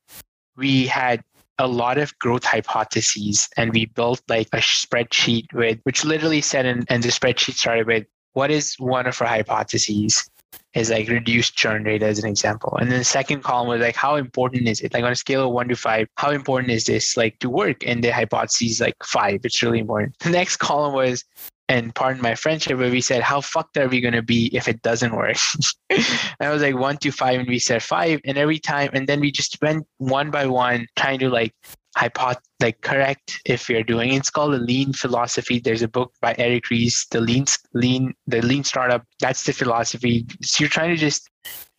we 0.58 0.88
had 0.88 1.24
a 1.58 1.68
lot 1.68 1.98
of 1.98 2.18
growth 2.20 2.44
hypotheses 2.44 3.48
and 3.56 3.72
we 3.72 3.86
built 3.86 4.22
like 4.28 4.50
a 4.52 4.58
spreadsheet 4.58 5.54
with 5.54 5.80
which 5.84 6.04
literally 6.04 6.42
said 6.42 6.66
and, 6.66 6.86
and 6.90 7.02
the 7.02 7.08
spreadsheet 7.08 7.54
started 7.54 7.88
with 7.88 8.06
what 8.34 8.52
is 8.52 8.76
one 8.78 9.08
of 9.08 9.22
our 9.22 9.28
hypotheses 9.28 10.30
is 10.74 10.90
like 10.90 11.08
reduced 11.08 11.56
churn 11.56 11.84
rate 11.84 12.04
as 12.04 12.20
an 12.20 12.30
example. 12.30 12.78
And 12.80 12.92
then 12.92 13.00
the 13.00 13.06
second 13.06 13.44
column 13.44 13.68
was 13.68 13.82
like, 13.82 13.96
how 13.96 14.16
important 14.16 14.68
is 14.68 14.82
it? 14.82 14.94
Like 14.94 15.04
on 15.04 15.12
a 15.12 15.16
scale 15.16 15.48
of 15.48 15.54
one 15.54 15.68
to 15.70 15.76
five, 15.76 16.08
how 16.18 16.32
important 16.32 16.72
is 16.72 16.86
this 16.86 17.18
like 17.18 17.40
to 17.40 17.50
work? 17.50 17.78
And 17.86 18.04
the 18.04 18.10
hypothesis 18.10 18.80
like 18.80 18.96
five, 19.04 19.42
it's 19.44 19.62
really 19.64 19.80
important. 19.80 20.16
The 20.20 20.30
next 20.30 20.58
column 20.58 20.94
was, 20.94 21.24
and 21.70 21.94
pardon 21.94 22.22
my 22.22 22.34
friendship, 22.34 22.80
but 22.80 22.92
we 22.92 23.02
said, 23.02 23.22
how 23.22 23.42
fucked 23.42 23.78
are 23.78 23.88
we 23.88 24.02
going 24.02 24.16
to 24.16 24.24
be 24.24 24.48
if 24.56 24.68
it 24.68 24.82
doesn't 24.82 25.16
work? 25.16 25.38
and 25.90 26.04
I 26.40 26.50
was 26.50 26.64
like 26.64 26.76
one 26.76 26.98
to 26.98 27.12
five, 27.12 27.40
and 27.40 27.48
we 27.48 27.60
said 27.60 27.84
five. 27.84 28.20
And 28.26 28.38
every 28.38 28.58
time, 28.58 28.90
and 28.94 29.08
then 29.08 29.20
we 29.20 29.32
just 29.32 29.62
went 29.62 29.86
one 29.98 30.32
by 30.32 30.48
one, 30.48 30.88
trying 30.96 31.20
to 31.20 31.30
like 31.30 31.54
hypoth 31.98 32.38
like 32.60 32.82
correct 32.82 33.42
if 33.46 33.70
you're 33.70 33.84
doing 33.84 34.14
it's 34.14 34.30
called 34.30 34.54
the 34.54 34.60
lean 34.60 34.94
philosophy. 34.94 35.60
There's 35.60 35.82
a 35.82 35.88
book 35.88 36.14
by 36.22 36.36
eric 36.38 36.70
ries 36.70 37.06
the 37.12 37.22
lean 37.22 37.46
lean 37.74 38.14
the 38.28 38.42
lean 38.42 38.64
startup. 38.64 39.06
That's 39.20 39.44
the 39.44 39.54
philosophy. 39.54 40.26
So 40.44 40.64
you're 40.64 40.70
trying 40.70 40.92
to 40.92 40.98
just 40.98 41.30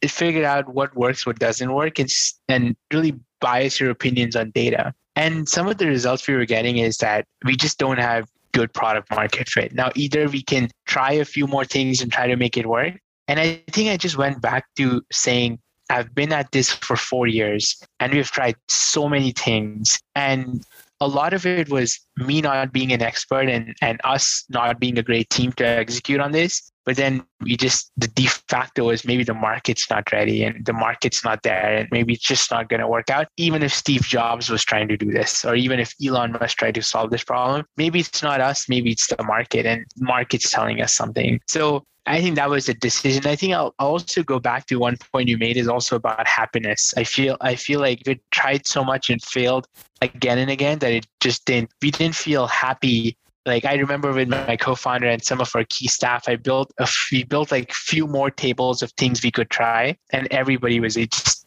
figure 0.07 0.45
out 0.45 0.75
what 0.75 0.97
works 0.97 1.27
what 1.27 1.39
doesn't 1.39 1.73
work 1.73 1.99
and, 1.99 2.09
and 2.49 2.77
really 2.93 3.15
bias 3.41 3.81
your 3.81 3.91
opinions 3.91 4.37
on 4.37 4.51
data. 4.51 4.95
And 5.17 5.49
some 5.49 5.69
of 5.69 5.79
the 5.79 5.87
results 5.87 6.27
we 6.27 6.35
were 6.35 6.47
getting 6.47 6.79
is 6.79 6.99
that 6.99 7.27
we 7.45 7.57
just 7.57 7.79
don't 7.79 7.99
have 7.99 8.29
good 8.53 8.73
product 8.73 9.11
market 9.11 9.49
fit. 9.49 9.75
Now 9.75 9.91
either 9.95 10.29
we 10.29 10.43
can 10.43 10.71
try 10.87 11.13
a 11.13 11.25
few 11.25 11.47
more 11.47 11.65
things 11.65 12.01
and 12.03 12.11
try 12.11 12.27
to 12.27 12.37
make 12.37 12.57
it 12.57 12.67
work. 12.67 12.95
And 13.29 13.39
i 13.39 13.63
think 13.71 13.91
i 13.91 13.97
just 13.97 14.19
went 14.19 14.43
back 14.43 14.65
to 14.77 15.03
saying 15.13 15.61
I've 15.91 16.15
been 16.15 16.33
at 16.33 16.53
this 16.53 16.71
for 16.71 16.97
four 16.97 17.27
years 17.27 17.83
and 17.99 18.13
we've 18.13 18.31
tried 18.31 18.57
so 18.69 19.09
many 19.09 19.33
things. 19.33 19.99
And 20.15 20.65
a 21.01 21.09
lot 21.09 21.33
of 21.33 21.47
it 21.47 21.71
was 21.71 21.99
me 22.17 22.41
not 22.41 22.73
being 22.73 22.93
an 22.93 23.03
expert 23.03 23.49
and, 23.49 23.75
and 23.81 24.01
us 24.05 24.45
not 24.49 24.79
being 24.79 24.99
a 24.99 25.03
great 25.03 25.31
team 25.31 25.53
to 25.53 25.67
execute 25.67 26.21
on 26.21 26.33
this. 26.33 26.71
But 26.87 26.97
then 26.97 27.25
we 27.41 27.57
just, 27.57 27.93
the 27.97 28.09
de 28.09 28.27
facto 28.27 28.91
is 28.91 29.05
maybe 29.05 29.23
the 29.23 29.35
market's 29.35 29.89
not 29.91 30.11
ready 30.13 30.45
and 30.45 30.65
the 30.65 30.73
market's 30.73 31.25
not 31.25 31.43
there 31.43 31.77
and 31.77 31.89
maybe 31.91 32.15
it's 32.15 32.25
just 32.25 32.51
not 32.51 32.69
going 32.69 32.81
to 32.81 32.89
work 32.89 33.11
out. 33.11 33.29
Even 33.37 33.63
if 33.63 33.73
Steve 33.73 34.03
Jobs 34.03 34.51
was 34.51 34.65
trying 34.65 34.89
to 34.89 34.97
do 34.97 35.11
this 35.11 35.45
or 35.45 35.55
even 35.55 35.79
if 35.79 35.95
Elon 36.05 36.33
Musk 36.33 36.59
tried 36.59 36.75
to 36.75 36.83
solve 36.83 37.11
this 37.11 37.25
problem, 37.25 37.65
maybe 37.77 38.01
it's 38.01 38.23
not 38.23 38.41
us, 38.41 38.69
maybe 38.69 38.91
it's 38.91 39.07
the 39.07 39.23
market 39.23 39.67
and 39.67 39.85
market's 39.99 40.51
telling 40.51 40.81
us 40.81 40.95
something. 40.95 41.41
So 41.47 41.85
I 42.11 42.21
think 42.21 42.35
that 42.35 42.51
was 42.51 42.69
a 42.69 42.75
decision. 42.75 43.25
I 43.27 43.37
think 43.37 43.55
I'll 43.55 43.75
also 43.79 44.25
go 44.25 44.41
back 44.41 44.67
to 44.67 44.77
one 44.81 44.97
point 45.13 45.29
you 45.29 45.39
made 45.39 45.57
is 45.57 45.69
also 45.69 45.95
about 45.95 46.27
happiness. 46.27 46.93
I 46.97 47.05
feel 47.05 47.37
I 47.41 47.55
feel 47.55 47.79
like 47.79 48.03
we 48.05 48.21
tried 48.33 48.67
so 48.67 48.83
much 48.83 49.11
and 49.11 49.23
failed 49.23 49.69
again 50.03 50.39
and 50.39 50.51
again 50.51 50.81
that 50.81 50.93
it 50.93 51.07
just 51.21 51.45
didn't 51.45 51.71
we 51.81 51.93
didn't 51.93 52.17
feel 52.17 52.49
happy. 52.49 53.17
Like 53.47 53.65
I 53.65 53.75
remember 53.77 54.13
with 54.13 54.29
my 54.29 54.57
co-founder 54.57 55.07
and 55.07 55.25
some 55.25 55.41
of 55.41 55.51
our 55.55 55.65
key 55.65 55.87
staff, 55.87 56.29
I 56.29 56.35
built 56.35 56.73
a 56.81 56.89
we 57.13 57.23
built 57.23 57.53
like 57.53 57.73
few 57.73 58.09
more 58.09 58.31
tables 58.31 58.83
of 58.83 58.91
things 58.93 59.23
we 59.23 59.31
could 59.31 59.49
try, 59.49 59.97
and 60.13 60.27
everybody 60.33 60.81
was 60.81 60.97
just 60.97 61.40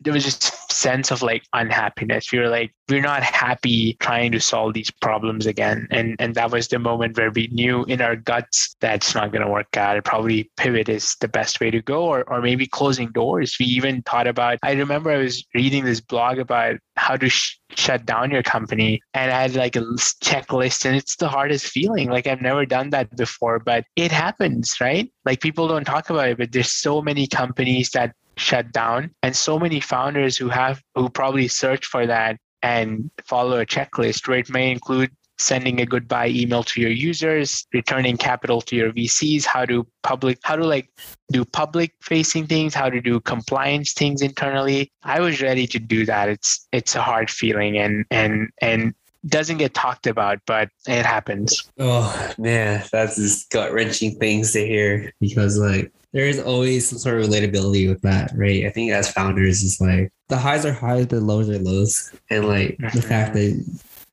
there 0.00 0.12
was 0.12 0.24
just 0.24 0.72
sense 0.72 1.10
of 1.10 1.22
like 1.22 1.42
unhappiness. 1.52 2.32
We 2.32 2.38
were 2.38 2.48
like, 2.48 2.72
we're 2.88 3.02
not 3.02 3.22
happy 3.22 3.96
trying 4.00 4.32
to 4.32 4.40
solve 4.40 4.74
these 4.74 4.90
problems 4.90 5.46
again. 5.46 5.86
And 5.90 6.16
and 6.18 6.34
that 6.34 6.50
was 6.50 6.68
the 6.68 6.78
moment 6.78 7.16
where 7.16 7.30
we 7.30 7.48
knew 7.52 7.84
in 7.84 8.00
our 8.00 8.16
guts 8.16 8.74
that's 8.80 9.14
not 9.14 9.32
going 9.32 9.44
to 9.44 9.50
work 9.50 9.76
out. 9.76 10.02
Probably 10.04 10.50
pivot 10.56 10.88
is 10.88 11.16
the 11.20 11.28
best 11.28 11.60
way 11.60 11.70
to 11.70 11.82
go, 11.82 12.04
or 12.04 12.24
or 12.28 12.40
maybe 12.40 12.66
closing 12.66 13.10
doors. 13.12 13.56
We 13.60 13.66
even 13.66 14.02
thought 14.02 14.26
about. 14.26 14.58
I 14.62 14.72
remember 14.72 15.10
I 15.10 15.18
was 15.18 15.44
reading 15.54 15.84
this 15.84 16.00
blog 16.00 16.38
about 16.38 16.76
how 16.96 17.16
to 17.16 17.28
sh- 17.28 17.58
shut 17.70 18.04
down 18.06 18.30
your 18.30 18.42
company, 18.42 19.00
and 19.14 19.30
I 19.30 19.42
had 19.42 19.54
like 19.54 19.76
a 19.76 19.82
checklist, 20.24 20.84
and 20.84 20.96
it's 20.96 21.16
the 21.16 21.28
hardest 21.28 21.66
feeling. 21.66 22.10
Like 22.10 22.26
I've 22.26 22.42
never 22.42 22.64
done 22.66 22.90
that 22.90 23.14
before, 23.16 23.58
but 23.58 23.84
it 23.96 24.10
happens, 24.10 24.80
right? 24.80 25.10
Like 25.24 25.40
people 25.40 25.68
don't 25.68 25.84
talk 25.84 26.10
about 26.10 26.28
it, 26.28 26.38
but 26.38 26.52
there's 26.52 26.72
so 26.72 27.02
many 27.02 27.26
companies 27.26 27.90
that 27.90 28.14
shut 28.40 28.72
down. 28.72 29.10
And 29.22 29.36
so 29.36 29.58
many 29.58 29.80
founders 29.80 30.36
who 30.36 30.48
have 30.48 30.82
who 30.94 31.08
probably 31.08 31.48
search 31.48 31.86
for 31.86 32.06
that 32.06 32.38
and 32.62 33.10
follow 33.24 33.60
a 33.60 33.66
checklist 33.66 34.26
where 34.26 34.38
it 34.38 34.50
may 34.50 34.70
include 34.70 35.10
sending 35.38 35.80
a 35.80 35.86
goodbye 35.86 36.28
email 36.28 36.62
to 36.62 36.82
your 36.82 36.90
users 36.90 37.66
returning 37.72 38.14
capital 38.14 38.60
to 38.60 38.76
your 38.76 38.92
vcs 38.92 39.46
how 39.46 39.64
to 39.64 39.86
public 40.02 40.38
how 40.42 40.54
to 40.54 40.66
like 40.66 40.90
do 41.32 41.46
public 41.46 41.94
facing 42.02 42.46
things 42.46 42.74
how 42.74 42.90
to 42.90 43.00
do 43.00 43.18
compliance 43.20 43.94
things 43.94 44.20
internally. 44.20 44.92
I 45.02 45.20
was 45.20 45.40
ready 45.40 45.66
to 45.68 45.78
do 45.78 46.04
that. 46.04 46.28
It's 46.28 46.68
it's 46.72 46.94
a 46.94 47.00
hard 47.00 47.30
feeling 47.30 47.78
and 47.78 48.04
and 48.10 48.50
and 48.60 48.94
doesn't 49.26 49.58
get 49.58 49.74
talked 49.74 50.06
about, 50.06 50.40
but 50.46 50.70
it 50.86 51.04
happens. 51.04 51.70
Oh 51.78 52.32
man, 52.38 52.84
that's 52.90 53.16
just 53.16 53.50
gut 53.50 53.72
wrenching 53.72 54.18
things 54.18 54.52
to 54.52 54.66
hear 54.66 55.12
because 55.20 55.58
like 55.58 55.92
there 56.12 56.26
is 56.26 56.40
always 56.40 56.88
some 56.88 56.98
sort 56.98 57.20
of 57.20 57.26
relatability 57.26 57.88
with 57.88 58.02
that, 58.02 58.32
right? 58.34 58.66
I 58.66 58.70
think 58.70 58.90
as 58.92 59.12
founders, 59.12 59.62
it's 59.62 59.80
like 59.80 60.12
the 60.28 60.36
highs 60.36 60.64
are 60.66 60.72
highs, 60.72 61.06
the 61.06 61.20
lows 61.20 61.48
are 61.48 61.58
lows, 61.58 62.12
and 62.30 62.48
like 62.48 62.78
mm-hmm. 62.78 62.96
the 62.96 63.02
fact 63.02 63.34
that 63.34 63.64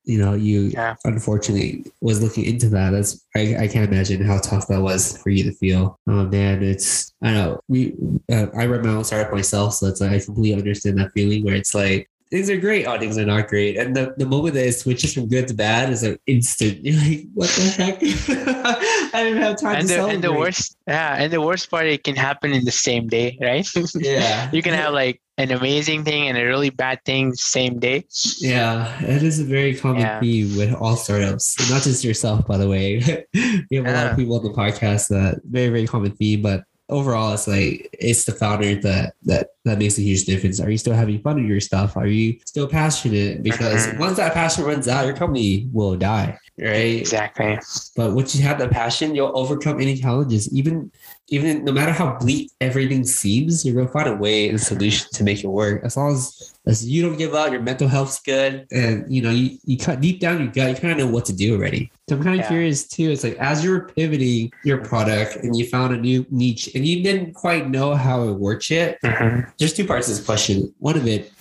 you 0.04 0.18
know 0.18 0.34
you 0.36 0.62
yeah. 0.74 0.96
unfortunately 1.06 1.86
was 2.02 2.22
looking 2.22 2.46
into 2.46 2.70
that. 2.70 2.92
That's 2.92 3.26
I, 3.36 3.56
I 3.60 3.68
can't 3.68 3.92
imagine 3.92 4.24
how 4.24 4.40
tough 4.40 4.68
that 4.68 4.82
was 4.82 5.22
for 5.22 5.30
you 5.30 5.44
to 5.44 5.52
feel. 5.52 6.00
Oh 6.08 6.26
man, 6.26 6.64
it's 6.64 7.14
I 7.22 7.34
know 7.34 7.62
we 7.68 7.96
uh, 8.32 8.48
I 8.56 8.66
read 8.68 8.84
my 8.84 8.92
own 8.92 9.04
startup 9.04 9.34
myself, 9.34 9.74
so 9.74 9.88
that's 9.88 10.02
like, 10.02 10.12
I 10.12 10.20
completely 10.20 10.54
understand 10.60 11.00
that 11.00 11.12
feeling 11.14 11.44
where 11.44 11.56
it's 11.56 11.74
like 11.74 12.10
things 12.30 12.50
are 12.50 12.58
great, 12.58 12.86
oh 12.86 13.00
things 13.00 13.18
are 13.18 13.26
not 13.26 13.48
great, 13.48 13.78
and 13.78 13.96
the, 13.96 14.13
the 14.18 14.26
moment 14.26 14.56
that 14.56 14.66
it 14.66 14.74
switches 14.74 15.13
from 15.13 15.28
good 15.28 15.48
to 15.48 15.54
bad 15.54 15.90
is 15.90 16.04
an 16.04 16.18
instant. 16.28 16.80
You're 16.84 17.00
like, 17.00 17.28
what 17.34 17.50
the 17.50 17.62
heck? 17.78 17.98
I 19.13 19.24
didn't 19.24 19.42
have 19.42 19.60
time 19.60 19.76
and 19.76 19.82
to 19.82 19.88
the, 19.88 19.94
celebrate. 19.94 20.16
And 20.16 20.24
the 20.24 20.34
worst, 20.34 20.78
yeah, 20.88 21.16
and 21.18 21.32
the 21.32 21.42
worst 21.42 21.70
part, 21.70 21.86
it 21.86 22.04
can 22.04 22.16
happen 22.16 22.54
in 22.54 22.66
the 22.66 22.72
same 22.72 23.08
day, 23.08 23.38
right? 23.42 23.68
Yeah. 23.96 24.50
you 24.52 24.62
can 24.62 24.74
have 24.74 24.94
like 24.94 25.22
an 25.38 25.52
amazing 25.52 26.04
thing 26.04 26.28
and 26.28 26.38
a 26.38 26.46
really 26.46 26.70
bad 26.70 27.04
thing 27.06 27.34
same 27.34 27.80
day. 27.80 28.06
Yeah, 28.40 29.00
it 29.02 29.24
is 29.24 29.40
a 29.40 29.44
very 29.44 29.76
common 29.76 30.02
yeah. 30.02 30.20
theme 30.20 30.58
with 30.58 30.74
all 30.76 30.96
startups, 30.96 31.58
not 31.70 31.84
just 31.84 32.04
yourself, 32.04 32.46
by 32.46 32.58
the 32.58 32.68
way. 32.68 33.02
we 33.34 33.78
have 33.78 33.86
a 33.86 33.90
yeah. 33.90 34.04
lot 34.04 34.12
of 34.12 34.18
people 34.18 34.36
on 34.36 34.44
the 34.44 34.50
podcast 34.50 35.10
that 35.10 35.42
very, 35.46 35.70
very 35.70 35.88
common 35.88 36.12
theme, 36.12 36.42
but 36.42 36.63
overall 36.89 37.34
it's 37.34 37.47
like 37.47 37.89
it's 37.93 38.26
the 38.26 38.32
founder 38.32 38.76
that 38.76 39.13
that 39.23 39.50
that 39.65 39.78
makes 39.78 39.97
a 39.97 40.02
huge 40.02 40.26
difference. 40.26 40.60
Are 40.60 40.69
you 40.69 40.78
still 40.78 40.93
having 40.93 41.19
fun 41.21 41.36
with 41.36 41.45
your 41.45 41.60
stuff? 41.60 41.97
Are 41.97 42.08
you 42.08 42.39
still 42.45 42.67
passionate? 42.67 43.43
Because 43.43 43.88
mm-hmm. 43.88 44.00
once 44.00 44.17
that 44.17 44.34
passion 44.34 44.63
runs 44.63 44.88
out 44.88 45.06
your 45.06 45.15
company 45.15 45.69
will 45.71 45.95
die 45.95 46.38
right? 46.60 47.00
Exactly. 47.00 47.60
But 47.95 48.13
once 48.13 48.36
you 48.36 48.43
have 48.43 48.58
that 48.60 48.71
passion 48.71 49.15
you'll 49.15 49.38
overcome 49.38 49.80
any 49.80 49.97
challenges. 49.97 50.52
Even 50.54 50.91
even 51.30 51.65
no 51.65 51.71
matter 51.71 51.91
how 51.91 52.17
bleak 52.17 52.52
everything 52.62 53.04
seems, 53.04 53.65
you're 53.65 53.76
gonna 53.76 53.88
find 53.88 54.10
a 54.10 54.15
way 54.15 54.47
and 54.47 54.56
a 54.56 54.62
solution 54.62 55.08
to 55.13 55.23
make 55.23 55.43
it 55.43 55.47
work. 55.47 55.84
As 55.84 55.97
long 55.97 56.13
as 56.13 56.57
you 56.75 57.01
don't 57.01 57.17
give 57.17 57.34
up, 57.34 57.51
your 57.51 57.62
mental 57.62 57.88
health's 57.88 58.19
good, 58.19 58.67
and 58.71 59.06
you 59.13 59.21
know 59.21 59.30
you 59.30 59.58
you 59.63 59.77
cut 59.77 60.01
deep 60.01 60.19
down 60.19 60.41
you 60.41 60.47
got 60.51 60.69
you 60.69 60.75
kind 60.75 60.91
of 60.91 60.97
know 60.97 61.08
what 61.08 61.25
to 61.25 61.34
do 61.34 61.56
already. 61.56 61.91
So 62.10 62.15
I'm 62.15 62.23
kind 62.23 62.39
of 62.39 62.45
yeah. 62.45 62.49
curious 62.49 62.88
too. 62.88 63.10
It's 63.12 63.23
like 63.23 63.36
as 63.38 63.63
you're 63.63 63.88
pivoting 63.88 64.51
your 64.63 64.84
product 64.84 65.38
and 65.38 65.56
you 65.56 65.65
found 65.67 65.93
a 65.93 65.97
new 65.97 66.25
niche 66.30 66.69
and 66.75 66.86
you 66.86 67.03
didn't 67.03 67.34
quite 67.34 67.69
know 67.69 67.95
how 67.95 68.23
it 68.23 68.34
worked 68.34 68.69
yet. 68.69 69.01
Mm-hmm. 69.01 69.49
There's 69.58 69.73
two 69.73 69.86
parts 69.86 70.08
to 70.08 70.13
this 70.13 70.25
question. 70.25 70.73
One 70.80 70.97
of 70.97 71.08
it, 71.08 71.32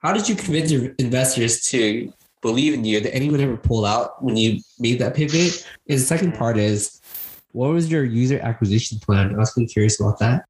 how 0.00 0.12
did 0.12 0.28
you 0.28 0.34
convince 0.34 0.70
your 0.70 0.94
investors 0.98 1.62
to 1.66 2.12
believe 2.42 2.74
in 2.74 2.84
you? 2.84 3.00
that 3.00 3.14
anyone 3.14 3.40
ever 3.40 3.56
pull 3.56 3.86
out 3.86 4.22
when 4.22 4.36
you 4.36 4.60
made 4.78 4.98
that 4.98 5.14
pivot? 5.14 5.66
And 5.88 5.98
the 5.98 6.02
second 6.02 6.34
part 6.34 6.58
is 6.58 7.00
what 7.52 7.68
was 7.68 7.90
your 7.90 8.04
user 8.04 8.38
acquisition 8.40 8.98
plan? 8.98 9.34
I 9.34 9.38
was 9.38 9.52
kind 9.52 9.66
of 9.66 9.72
curious 9.72 10.00
about 10.00 10.18
that. 10.18 10.44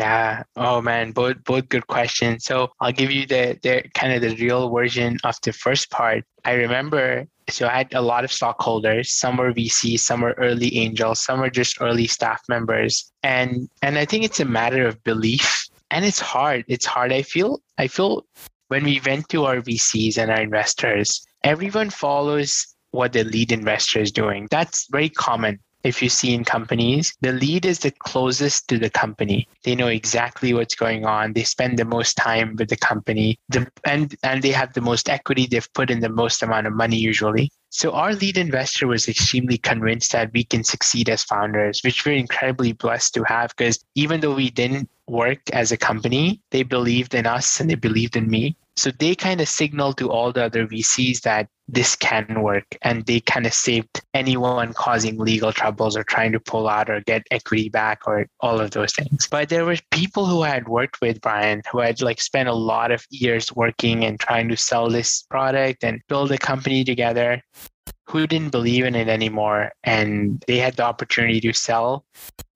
Yeah. 0.00 0.44
Oh 0.56 0.80
man, 0.80 1.12
both 1.12 1.44
both 1.44 1.68
good 1.68 1.86
questions. 1.86 2.46
So 2.46 2.72
I'll 2.80 2.90
give 3.00 3.10
you 3.10 3.26
the 3.26 3.58
the 3.62 3.84
kind 3.92 4.14
of 4.14 4.22
the 4.22 4.34
real 4.36 4.70
version 4.70 5.18
of 5.24 5.36
the 5.42 5.52
first 5.52 5.90
part. 5.90 6.24
I 6.42 6.54
remember 6.54 7.26
so 7.50 7.66
I 7.68 7.78
had 7.78 7.92
a 7.92 8.00
lot 8.00 8.24
of 8.24 8.32
stockholders. 8.32 9.12
Some 9.12 9.36
were 9.36 9.52
VC, 9.52 10.00
some 10.00 10.22
were 10.22 10.34
early 10.38 10.74
angels, 10.78 11.20
some 11.20 11.40
were 11.40 11.50
just 11.50 11.82
early 11.82 12.06
staff 12.06 12.40
members. 12.48 13.12
And 13.22 13.68
and 13.82 13.98
I 13.98 14.06
think 14.06 14.24
it's 14.24 14.40
a 14.40 14.46
matter 14.46 14.86
of 14.86 15.04
belief. 15.04 15.66
And 15.90 16.06
it's 16.06 16.20
hard. 16.20 16.64
It's 16.66 16.86
hard. 16.86 17.12
I 17.12 17.20
feel 17.20 17.60
I 17.76 17.86
feel 17.86 18.24
when 18.68 18.84
we 18.84 19.02
went 19.04 19.28
to 19.30 19.44
our 19.44 19.60
VCs 19.60 20.16
and 20.16 20.30
our 20.30 20.40
investors, 20.40 21.26
everyone 21.44 21.90
follows 21.90 22.74
what 22.92 23.12
the 23.12 23.24
lead 23.24 23.52
investor 23.52 24.00
is 24.00 24.12
doing. 24.12 24.48
That's 24.50 24.86
very 24.90 25.10
common 25.10 25.58
if 25.82 26.02
you 26.02 26.08
see 26.08 26.34
in 26.34 26.44
companies, 26.44 27.16
the 27.20 27.32
lead 27.32 27.64
is 27.64 27.78
the 27.78 27.90
closest 27.90 28.68
to 28.68 28.78
the 28.78 28.90
company. 28.90 29.48
They 29.64 29.74
know 29.74 29.88
exactly 29.88 30.52
what's 30.52 30.74
going 30.74 31.04
on. 31.06 31.32
They 31.32 31.44
spend 31.44 31.78
the 31.78 31.84
most 31.84 32.14
time 32.14 32.56
with 32.56 32.68
the 32.68 32.76
company, 32.76 33.38
the, 33.48 33.66
and 33.84 34.14
and 34.22 34.42
they 34.42 34.50
have 34.50 34.72
the 34.74 34.80
most 34.80 35.08
equity. 35.08 35.46
They've 35.46 35.72
put 35.72 35.90
in 35.90 36.00
the 36.00 36.08
most 36.08 36.42
amount 36.42 36.66
of 36.66 36.74
money 36.74 36.96
usually. 36.96 37.50
So 37.70 37.92
our 37.92 38.12
lead 38.14 38.36
investor 38.36 38.88
was 38.88 39.08
extremely 39.08 39.56
convinced 39.56 40.12
that 40.12 40.32
we 40.32 40.44
can 40.44 40.64
succeed 40.64 41.08
as 41.08 41.22
founders, 41.22 41.80
which 41.84 42.04
we're 42.04 42.16
incredibly 42.16 42.72
blessed 42.72 43.14
to 43.14 43.22
have. 43.24 43.54
Because 43.56 43.84
even 43.94 44.20
though 44.20 44.34
we 44.34 44.50
didn't 44.50 44.90
work 45.06 45.38
as 45.52 45.70
a 45.70 45.76
company, 45.76 46.40
they 46.50 46.64
believed 46.64 47.14
in 47.14 47.26
us 47.26 47.60
and 47.60 47.70
they 47.70 47.76
believed 47.76 48.16
in 48.16 48.28
me. 48.28 48.56
So 48.80 48.90
they 48.90 49.14
kind 49.14 49.42
of 49.42 49.48
signaled 49.48 49.98
to 49.98 50.10
all 50.10 50.32
the 50.32 50.44
other 50.44 50.66
VCs 50.66 51.20
that 51.20 51.48
this 51.68 51.94
can 51.94 52.40
work 52.40 52.64
and 52.80 53.04
they 53.04 53.20
kind 53.20 53.44
of 53.44 53.52
saved 53.52 54.00
anyone 54.14 54.72
causing 54.72 55.18
legal 55.18 55.52
troubles 55.52 55.98
or 55.98 56.02
trying 56.02 56.32
to 56.32 56.40
pull 56.40 56.66
out 56.66 56.88
or 56.88 57.02
get 57.02 57.26
equity 57.30 57.68
back 57.68 58.06
or 58.06 58.26
all 58.40 58.58
of 58.58 58.70
those 58.70 58.94
things. 58.94 59.28
But 59.30 59.50
there 59.50 59.66
were 59.66 59.76
people 59.90 60.24
who 60.24 60.40
I 60.40 60.48
had 60.48 60.66
worked 60.66 61.02
with 61.02 61.20
Brian 61.20 61.60
who 61.70 61.80
had 61.80 62.00
like 62.00 62.22
spent 62.22 62.48
a 62.48 62.54
lot 62.54 62.90
of 62.90 63.04
years 63.10 63.54
working 63.54 64.06
and 64.06 64.18
trying 64.18 64.48
to 64.48 64.56
sell 64.56 64.88
this 64.88 65.24
product 65.24 65.84
and 65.84 66.00
build 66.08 66.32
a 66.32 66.38
company 66.38 66.82
together 66.82 67.42
who 68.08 68.26
didn't 68.26 68.50
believe 68.50 68.86
in 68.86 68.94
it 68.94 69.08
anymore 69.08 69.72
and 69.84 70.42
they 70.46 70.56
had 70.56 70.76
the 70.76 70.84
opportunity 70.84 71.38
to 71.42 71.52
sell 71.52 72.06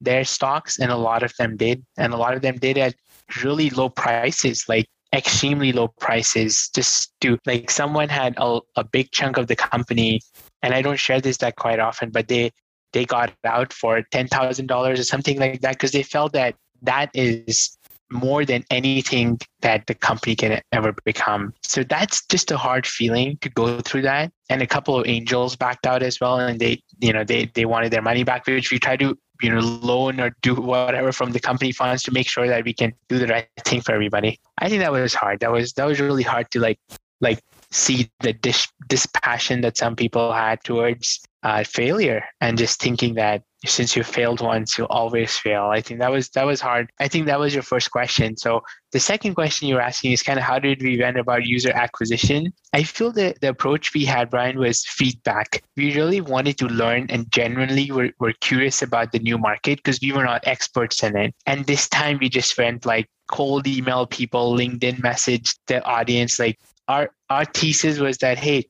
their 0.00 0.24
stocks 0.24 0.78
and 0.78 0.90
a 0.90 0.96
lot 0.96 1.22
of 1.22 1.34
them 1.38 1.54
did 1.58 1.84
and 1.98 2.14
a 2.14 2.16
lot 2.16 2.32
of 2.32 2.40
them 2.40 2.56
did 2.56 2.78
at 2.78 2.94
really 3.42 3.68
low 3.70 3.90
prices 3.90 4.64
like 4.68 4.86
extremely 5.14 5.72
low 5.72 5.88
prices 6.00 6.68
just 6.74 7.12
to 7.20 7.38
like 7.46 7.70
someone 7.70 8.08
had 8.08 8.34
a, 8.36 8.60
a 8.76 8.84
big 8.84 9.10
chunk 9.12 9.36
of 9.36 9.46
the 9.46 9.56
company 9.56 10.20
and 10.62 10.74
i 10.74 10.82
don't 10.82 10.98
share 10.98 11.20
this 11.20 11.36
that 11.36 11.56
quite 11.56 11.78
often 11.78 12.10
but 12.10 12.28
they 12.28 12.50
they 12.94 13.04
got 13.04 13.32
out 13.44 13.72
for 13.72 14.00
$10000 14.14 14.70
or 14.70 15.02
something 15.02 15.38
like 15.38 15.60
that 15.60 15.72
because 15.72 15.92
they 15.92 16.02
felt 16.02 16.32
that 16.32 16.54
that 16.82 17.10
is 17.12 17.76
more 18.10 18.44
than 18.44 18.64
anything 18.70 19.38
that 19.60 19.86
the 19.86 19.94
company 19.94 20.36
can 20.36 20.60
ever 20.72 20.94
become. 21.04 21.52
So 21.62 21.82
that's 21.82 22.24
just 22.26 22.50
a 22.50 22.56
hard 22.56 22.86
feeling 22.86 23.36
to 23.40 23.48
go 23.50 23.80
through 23.80 24.02
that. 24.02 24.32
And 24.48 24.62
a 24.62 24.66
couple 24.66 24.96
of 24.96 25.06
angels 25.06 25.56
backed 25.56 25.86
out 25.86 26.02
as 26.02 26.20
well, 26.20 26.38
and 26.38 26.60
they, 26.60 26.82
you 27.00 27.12
know, 27.12 27.24
they 27.24 27.50
they 27.54 27.64
wanted 27.64 27.90
their 27.90 28.02
money 28.02 28.22
back, 28.22 28.46
which 28.46 28.70
we 28.70 28.78
try 28.78 28.96
to 28.96 29.18
you 29.42 29.50
know 29.50 29.60
loan 29.60 30.20
or 30.20 30.34
do 30.42 30.54
whatever 30.54 31.12
from 31.12 31.32
the 31.32 31.40
company 31.40 31.72
funds 31.72 32.02
to 32.04 32.12
make 32.12 32.28
sure 32.28 32.46
that 32.46 32.64
we 32.64 32.72
can 32.72 32.94
do 33.08 33.18
the 33.18 33.26
right 33.26 33.48
thing 33.64 33.80
for 33.80 33.92
everybody. 33.92 34.38
I 34.58 34.68
think 34.68 34.80
that 34.80 34.92
was 34.92 35.14
hard. 35.14 35.40
That 35.40 35.52
was 35.52 35.72
that 35.74 35.86
was 35.86 36.00
really 36.00 36.22
hard 36.22 36.50
to 36.52 36.60
like 36.60 36.78
like 37.20 37.42
see 37.70 38.10
the 38.20 38.32
dis- 38.32 38.72
dispassion 38.88 39.60
that 39.62 39.76
some 39.76 39.96
people 39.96 40.32
had 40.32 40.62
towards 40.62 41.24
uh, 41.44 41.62
failure 41.62 42.24
and 42.40 42.56
just 42.56 42.80
thinking 42.80 43.14
that 43.14 43.42
since 43.66 43.96
you 43.96 44.02
failed 44.02 44.40
once 44.40 44.76
you'll 44.76 44.86
always 44.88 45.36
fail. 45.36 45.64
I 45.64 45.80
think 45.80 46.00
that 46.00 46.10
was 46.10 46.28
that 46.30 46.46
was 46.46 46.60
hard. 46.60 46.90
I 47.00 47.08
think 47.08 47.26
that 47.26 47.38
was 47.38 47.54
your 47.54 47.62
first 47.62 47.90
question. 47.90 48.36
So 48.36 48.62
the 48.92 49.00
second 49.00 49.34
question 49.34 49.68
you 49.68 49.74
were 49.74 49.80
asking 49.80 50.12
is 50.12 50.22
kind 50.22 50.38
of 50.38 50.44
how 50.44 50.58
did 50.58 50.82
we 50.82 50.98
went 50.98 51.18
about 51.18 51.46
user 51.46 51.70
acquisition? 51.70 52.52
I 52.72 52.82
feel 52.82 53.12
that 53.12 53.40
the 53.40 53.48
approach 53.48 53.94
we 53.94 54.04
had 54.04 54.30
brian 54.30 54.58
was 54.58 54.84
feedback. 54.84 55.62
We 55.76 55.94
really 55.94 56.20
wanted 56.20 56.58
to 56.58 56.66
learn 56.66 57.06
and 57.10 57.30
genuinely 57.30 57.90
were, 57.90 58.10
were 58.18 58.34
curious 58.40 58.82
about 58.82 59.12
the 59.12 59.18
new 59.18 59.38
market 59.38 59.78
because 59.78 60.00
we 60.00 60.12
were 60.12 60.24
not 60.24 60.46
experts 60.46 61.02
in 61.02 61.16
it. 61.16 61.34
And 61.46 61.66
this 61.66 61.88
time 61.88 62.18
we 62.20 62.28
just 62.28 62.56
went 62.56 62.86
like 62.86 63.08
cold 63.28 63.66
email 63.66 64.06
people 64.06 64.54
linkedin 64.54 65.02
message 65.02 65.54
the 65.66 65.82
audience 65.84 66.38
like 66.38 66.58
our 66.88 67.10
our 67.30 67.46
thesis 67.46 67.98
was 67.98 68.18
that 68.18 68.38
hey 68.38 68.62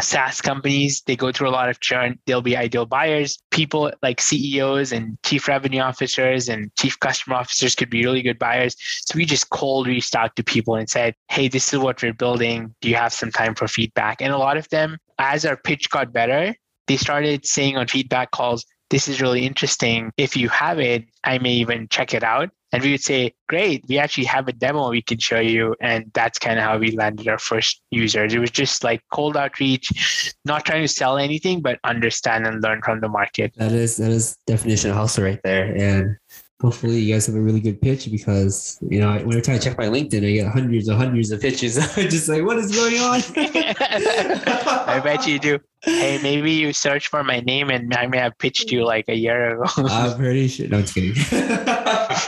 SaaS 0.00 0.40
companies, 0.40 1.02
they 1.06 1.16
go 1.16 1.30
through 1.30 1.48
a 1.48 1.50
lot 1.50 1.68
of 1.68 1.80
churn. 1.80 2.18
They'll 2.26 2.42
be 2.42 2.56
ideal 2.56 2.86
buyers. 2.86 3.38
People 3.50 3.92
like 4.02 4.20
CEOs 4.20 4.92
and 4.92 5.16
chief 5.24 5.46
revenue 5.46 5.80
officers 5.80 6.48
and 6.48 6.74
chief 6.76 6.98
customer 7.00 7.36
officers 7.36 7.74
could 7.74 7.90
be 7.90 8.04
really 8.04 8.22
good 8.22 8.38
buyers. 8.38 8.76
So 9.04 9.16
we 9.16 9.24
just 9.24 9.50
cold 9.50 9.86
reached 9.86 10.16
out 10.16 10.34
to 10.36 10.42
people 10.42 10.74
and 10.74 10.88
said, 10.88 11.14
Hey, 11.28 11.48
this 11.48 11.72
is 11.72 11.78
what 11.78 12.02
we're 12.02 12.12
building. 12.12 12.74
Do 12.80 12.88
you 12.88 12.96
have 12.96 13.12
some 13.12 13.30
time 13.30 13.54
for 13.54 13.68
feedback? 13.68 14.20
And 14.20 14.32
a 14.32 14.38
lot 14.38 14.56
of 14.56 14.68
them, 14.70 14.98
as 15.18 15.44
our 15.44 15.56
pitch 15.56 15.90
got 15.90 16.12
better, 16.12 16.54
they 16.86 16.96
started 16.96 17.46
saying 17.46 17.76
on 17.76 17.86
feedback 17.86 18.30
calls, 18.30 18.66
this 18.90 19.08
is 19.08 19.20
really 19.20 19.46
interesting. 19.46 20.12
If 20.16 20.36
you 20.36 20.48
have 20.50 20.78
it, 20.78 21.04
I 21.24 21.38
may 21.38 21.52
even 21.54 21.88
check 21.88 22.14
it 22.14 22.22
out. 22.22 22.50
And 22.74 22.82
we 22.82 22.90
would 22.90 23.04
say, 23.04 23.32
great, 23.48 23.84
we 23.88 23.98
actually 23.98 24.24
have 24.24 24.48
a 24.48 24.52
demo 24.52 24.90
we 24.90 25.00
can 25.00 25.18
show 25.18 25.38
you. 25.38 25.76
And 25.80 26.10
that's 26.12 26.40
kind 26.40 26.58
of 26.58 26.64
how 26.64 26.76
we 26.76 26.90
landed 26.90 27.28
our 27.28 27.38
first 27.38 27.80
users. 27.92 28.34
It 28.34 28.40
was 28.40 28.50
just 28.50 28.82
like 28.82 29.00
cold 29.12 29.36
outreach, 29.36 30.34
not 30.44 30.64
trying 30.64 30.82
to 30.82 30.88
sell 30.88 31.16
anything, 31.16 31.62
but 31.62 31.78
understand 31.84 32.48
and 32.48 32.60
learn 32.60 32.82
from 32.82 33.00
the 33.00 33.08
market. 33.08 33.54
That 33.58 33.70
is 33.70 33.98
that 33.98 34.10
is 34.10 34.36
definition 34.48 34.90
of 34.90 34.96
hustle 34.96 35.22
right 35.22 35.40
there. 35.44 35.72
And 35.76 36.16
hopefully 36.60 36.98
you 36.98 37.12
guys 37.12 37.26
have 37.26 37.36
a 37.36 37.40
really 37.40 37.60
good 37.60 37.80
pitch 37.80 38.10
because 38.10 38.78
you 38.88 38.98
know 38.98 39.18
when 39.18 39.36
I 39.36 39.40
try 39.40 39.58
to 39.58 39.62
check 39.62 39.78
my 39.78 39.86
LinkedIn, 39.86 40.26
I 40.26 40.32
get 40.32 40.52
hundreds 40.52 40.88
and 40.88 40.96
hundreds 40.96 41.30
of 41.30 41.40
pitches. 41.40 41.78
I'm 41.96 42.08
just 42.08 42.28
like, 42.28 42.42
what 42.42 42.58
is 42.58 42.74
going 42.74 42.98
on? 42.98 43.20
I 43.36 45.00
bet 45.04 45.28
you 45.28 45.38
do. 45.38 45.60
Hey, 45.82 46.18
maybe 46.22 46.50
you 46.50 46.72
search 46.72 47.08
for 47.08 47.22
my 47.22 47.40
name 47.40 47.68
and 47.68 47.94
I 47.94 48.06
may 48.06 48.18
have 48.18 48.38
pitched 48.38 48.72
you 48.72 48.84
like 48.84 49.04
a 49.08 49.14
year 49.14 49.60
ago. 49.60 49.70
I'm 49.76 50.16
pretty 50.16 50.48
sure. 50.48 50.66
No, 50.66 50.78
I'm 50.78 50.86
kidding. 50.86 51.12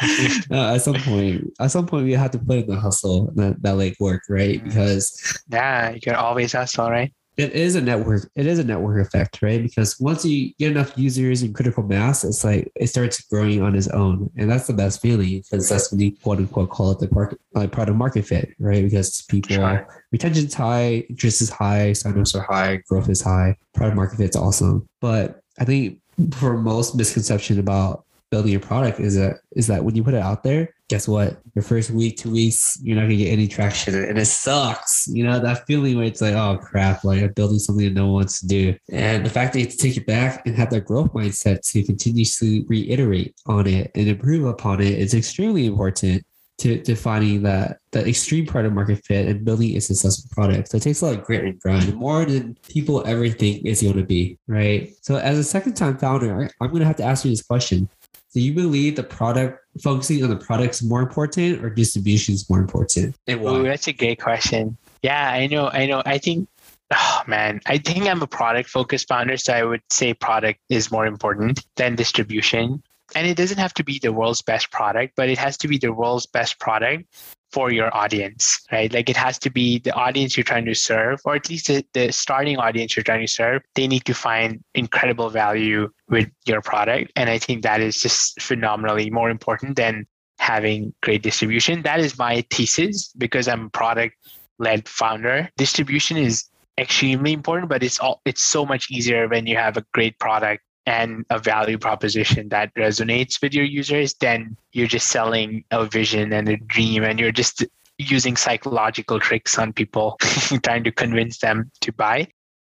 at 0.50 0.78
some 0.78 0.94
point, 0.96 1.52
at 1.60 1.70
some 1.70 1.86
point, 1.86 2.04
we 2.04 2.12
have 2.12 2.30
to 2.32 2.38
put 2.38 2.58
in 2.58 2.66
the 2.66 2.76
hustle 2.76 3.32
that, 3.34 3.62
that 3.62 3.76
like 3.76 3.96
work, 4.00 4.22
right? 4.28 4.60
Mm. 4.60 4.64
Because 4.64 5.42
yeah, 5.48 5.90
you 5.90 6.00
can 6.00 6.14
always 6.14 6.52
hustle, 6.52 6.90
right? 6.90 7.12
it 7.36 7.52
is 7.52 7.74
a 7.74 7.80
network 7.80 8.28
it 8.34 8.46
is 8.46 8.58
a 8.58 8.64
network 8.64 9.04
effect 9.06 9.40
right 9.42 9.62
because 9.62 9.98
once 10.00 10.24
you 10.24 10.52
get 10.58 10.70
enough 10.70 10.96
users 10.96 11.42
and 11.42 11.54
critical 11.54 11.82
mass 11.82 12.24
it's 12.24 12.44
like 12.44 12.70
it 12.76 12.86
starts 12.86 13.20
growing 13.22 13.62
on 13.62 13.74
its 13.74 13.88
own 13.88 14.30
and 14.36 14.50
that's 14.50 14.66
the 14.66 14.72
best 14.72 15.00
feeling 15.02 15.42
because 15.42 15.68
that's 15.68 15.90
when 15.90 16.00
you 16.00 16.12
quote 16.22 16.38
unquote 16.38 16.70
call 16.70 16.90
it 16.90 16.98
the 16.98 17.08
market 17.14 17.38
like 17.52 17.70
product 17.72 17.96
market 17.96 18.24
fit 18.26 18.54
right 18.58 18.82
because 18.82 19.22
people 19.28 19.54
sure. 19.54 19.86
retention's 20.12 20.54
high 20.54 21.04
interest 21.10 21.42
is 21.42 21.50
high 21.50 21.90
signups 21.90 22.34
are 22.34 22.42
high 22.42 22.76
growth 22.88 23.08
is 23.08 23.20
high 23.20 23.54
product 23.74 23.96
market 23.96 24.16
fit's 24.16 24.36
awesome 24.36 24.86
but 25.00 25.40
i 25.58 25.64
think 25.64 26.00
for 26.32 26.56
most 26.56 26.96
misconception 26.96 27.58
about 27.58 28.05
building 28.30 28.52
your 28.52 28.60
product 28.60 29.00
is 29.00 29.14
that 29.16 29.36
is 29.52 29.66
that 29.66 29.84
when 29.84 29.94
you 29.94 30.02
put 30.02 30.14
it 30.14 30.22
out 30.22 30.42
there 30.42 30.74
guess 30.88 31.08
what? 31.08 31.40
Your 31.54 31.62
first 31.62 31.90
week, 31.90 32.18
two 32.18 32.30
weeks, 32.30 32.78
you're 32.82 32.96
not 32.96 33.02
gonna 33.02 33.16
get 33.16 33.32
any 33.32 33.48
traction, 33.48 33.94
and 33.94 34.18
it 34.18 34.26
sucks. 34.26 35.08
You 35.08 35.24
know 35.24 35.38
that 35.38 35.66
feeling 35.66 35.96
where 35.96 36.06
it's 36.06 36.20
like, 36.20 36.34
oh 36.34 36.58
crap, 36.58 37.04
like 37.04 37.22
I'm 37.22 37.32
building 37.32 37.58
something 37.58 37.84
that 37.86 37.94
no 37.94 38.06
one 38.06 38.14
wants 38.14 38.40
to 38.40 38.46
do, 38.46 38.74
and 38.90 39.24
the 39.24 39.30
fact 39.30 39.52
that 39.52 39.60
you 39.60 39.66
have 39.66 39.74
to 39.74 39.78
take 39.78 39.96
it 39.96 40.06
back 40.06 40.46
and 40.46 40.54
have 40.56 40.70
that 40.70 40.84
growth 40.84 41.12
mindset 41.12 41.62
to 41.72 41.82
continuously 41.82 42.64
reiterate 42.68 43.34
on 43.46 43.66
it 43.66 43.90
and 43.94 44.08
improve 44.08 44.44
upon 44.44 44.80
it 44.80 44.92
is 44.92 45.14
extremely 45.14 45.66
important 45.66 46.24
to, 46.58 46.80
to 46.82 46.94
finding 46.94 47.42
that 47.42 47.78
that 47.92 48.06
extreme 48.06 48.46
product 48.46 48.74
market 48.74 49.04
fit 49.04 49.26
and 49.28 49.44
building 49.44 49.76
a 49.76 49.80
successful 49.80 50.28
product. 50.32 50.70
So 50.70 50.76
it 50.76 50.82
takes 50.82 51.02
a 51.02 51.06
lot 51.06 51.18
of 51.18 51.24
grit 51.24 51.44
and 51.44 51.58
grind, 51.60 51.94
more 51.94 52.24
than 52.24 52.56
people 52.68 53.06
ever 53.06 53.28
think 53.28 53.62
it's 53.64 53.82
going 53.82 53.96
to 53.96 54.04
be, 54.04 54.38
right? 54.46 54.92
So 55.02 55.16
as 55.16 55.38
a 55.38 55.44
second 55.44 55.74
time 55.74 55.98
founder, 55.98 56.50
I'm 56.60 56.68
going 56.68 56.80
to 56.80 56.86
have 56.86 56.96
to 56.96 57.04
ask 57.04 57.24
you 57.24 57.30
this 57.30 57.42
question: 57.42 57.88
do 58.36 58.42
you 58.42 58.52
believe 58.52 58.96
the 58.96 59.02
product 59.02 59.64
focusing 59.82 60.22
on 60.22 60.28
the 60.28 60.36
product 60.36 60.74
is 60.74 60.82
more 60.82 61.00
important 61.00 61.64
or 61.64 61.70
distribution 61.70 62.34
is 62.34 62.50
more 62.50 62.58
important? 62.58 63.16
And 63.26 63.40
why? 63.40 63.52
Ooh, 63.52 63.62
that's 63.62 63.88
a 63.88 63.94
great 63.94 64.20
question. 64.20 64.76
Yeah, 65.02 65.30
I 65.30 65.46
know. 65.46 65.70
I 65.72 65.86
know. 65.86 66.02
I 66.04 66.18
think, 66.18 66.46
oh 66.92 67.22
man, 67.26 67.62
I 67.64 67.78
think 67.78 68.06
I'm 68.06 68.20
a 68.20 68.26
product 68.26 68.68
focused 68.68 69.08
founder. 69.08 69.38
So 69.38 69.54
I 69.54 69.64
would 69.64 69.80
say 69.90 70.12
product 70.12 70.60
is 70.68 70.92
more 70.92 71.06
important 71.06 71.64
than 71.76 71.96
distribution. 71.96 72.82
And 73.14 73.26
it 73.26 73.38
doesn't 73.38 73.56
have 73.56 73.72
to 73.72 73.82
be 73.82 73.98
the 74.02 74.12
world's 74.12 74.42
best 74.42 74.70
product, 74.70 75.14
but 75.16 75.30
it 75.30 75.38
has 75.38 75.56
to 75.56 75.66
be 75.66 75.78
the 75.78 75.94
world's 75.94 76.26
best 76.26 76.60
product 76.60 77.06
for 77.52 77.70
your 77.70 77.94
audience, 77.96 78.60
right? 78.72 78.92
Like 78.92 79.08
it 79.08 79.16
has 79.16 79.38
to 79.40 79.50
be 79.50 79.78
the 79.78 79.92
audience 79.94 80.36
you're 80.36 80.44
trying 80.44 80.64
to 80.66 80.74
serve, 80.74 81.20
or 81.24 81.34
at 81.34 81.48
least 81.48 81.68
the, 81.68 81.84
the 81.92 82.12
starting 82.12 82.58
audience 82.58 82.96
you're 82.96 83.04
trying 83.04 83.24
to 83.24 83.32
serve. 83.32 83.62
They 83.74 83.86
need 83.86 84.04
to 84.06 84.14
find 84.14 84.62
incredible 84.74 85.30
value 85.30 85.90
with 86.08 86.28
your 86.44 86.60
product. 86.60 87.12
And 87.16 87.30
I 87.30 87.38
think 87.38 87.62
that 87.62 87.80
is 87.80 88.00
just 88.00 88.40
phenomenally 88.42 89.10
more 89.10 89.30
important 89.30 89.76
than 89.76 90.06
having 90.38 90.92
great 91.02 91.22
distribution. 91.22 91.82
That 91.82 92.00
is 92.00 92.18
my 92.18 92.44
thesis 92.50 93.12
because 93.16 93.48
I'm 93.48 93.66
a 93.66 93.70
product 93.70 94.16
led 94.58 94.88
founder. 94.88 95.48
Distribution 95.56 96.16
is 96.16 96.44
extremely 96.78 97.32
important, 97.32 97.68
but 97.68 97.82
it's 97.82 97.98
all 97.98 98.20
it's 98.24 98.42
so 98.42 98.66
much 98.66 98.90
easier 98.90 99.28
when 99.28 99.46
you 99.46 99.56
have 99.56 99.76
a 99.76 99.84
great 99.94 100.18
product 100.18 100.62
and 100.86 101.26
a 101.30 101.38
value 101.38 101.78
proposition 101.78 102.48
that 102.50 102.72
resonates 102.74 103.42
with 103.42 103.52
your 103.52 103.64
users, 103.64 104.14
then 104.14 104.56
you're 104.72 104.86
just 104.86 105.08
selling 105.08 105.64
a 105.72 105.84
vision 105.84 106.32
and 106.32 106.48
a 106.48 106.56
dream 106.56 107.02
and 107.02 107.18
you're 107.18 107.32
just 107.32 107.64
using 107.98 108.36
psychological 108.36 109.18
tricks 109.18 109.58
on 109.58 109.72
people, 109.72 110.16
trying 110.62 110.84
to 110.84 110.92
convince 110.92 111.38
them 111.38 111.70
to 111.80 111.92
buy. 111.92 112.28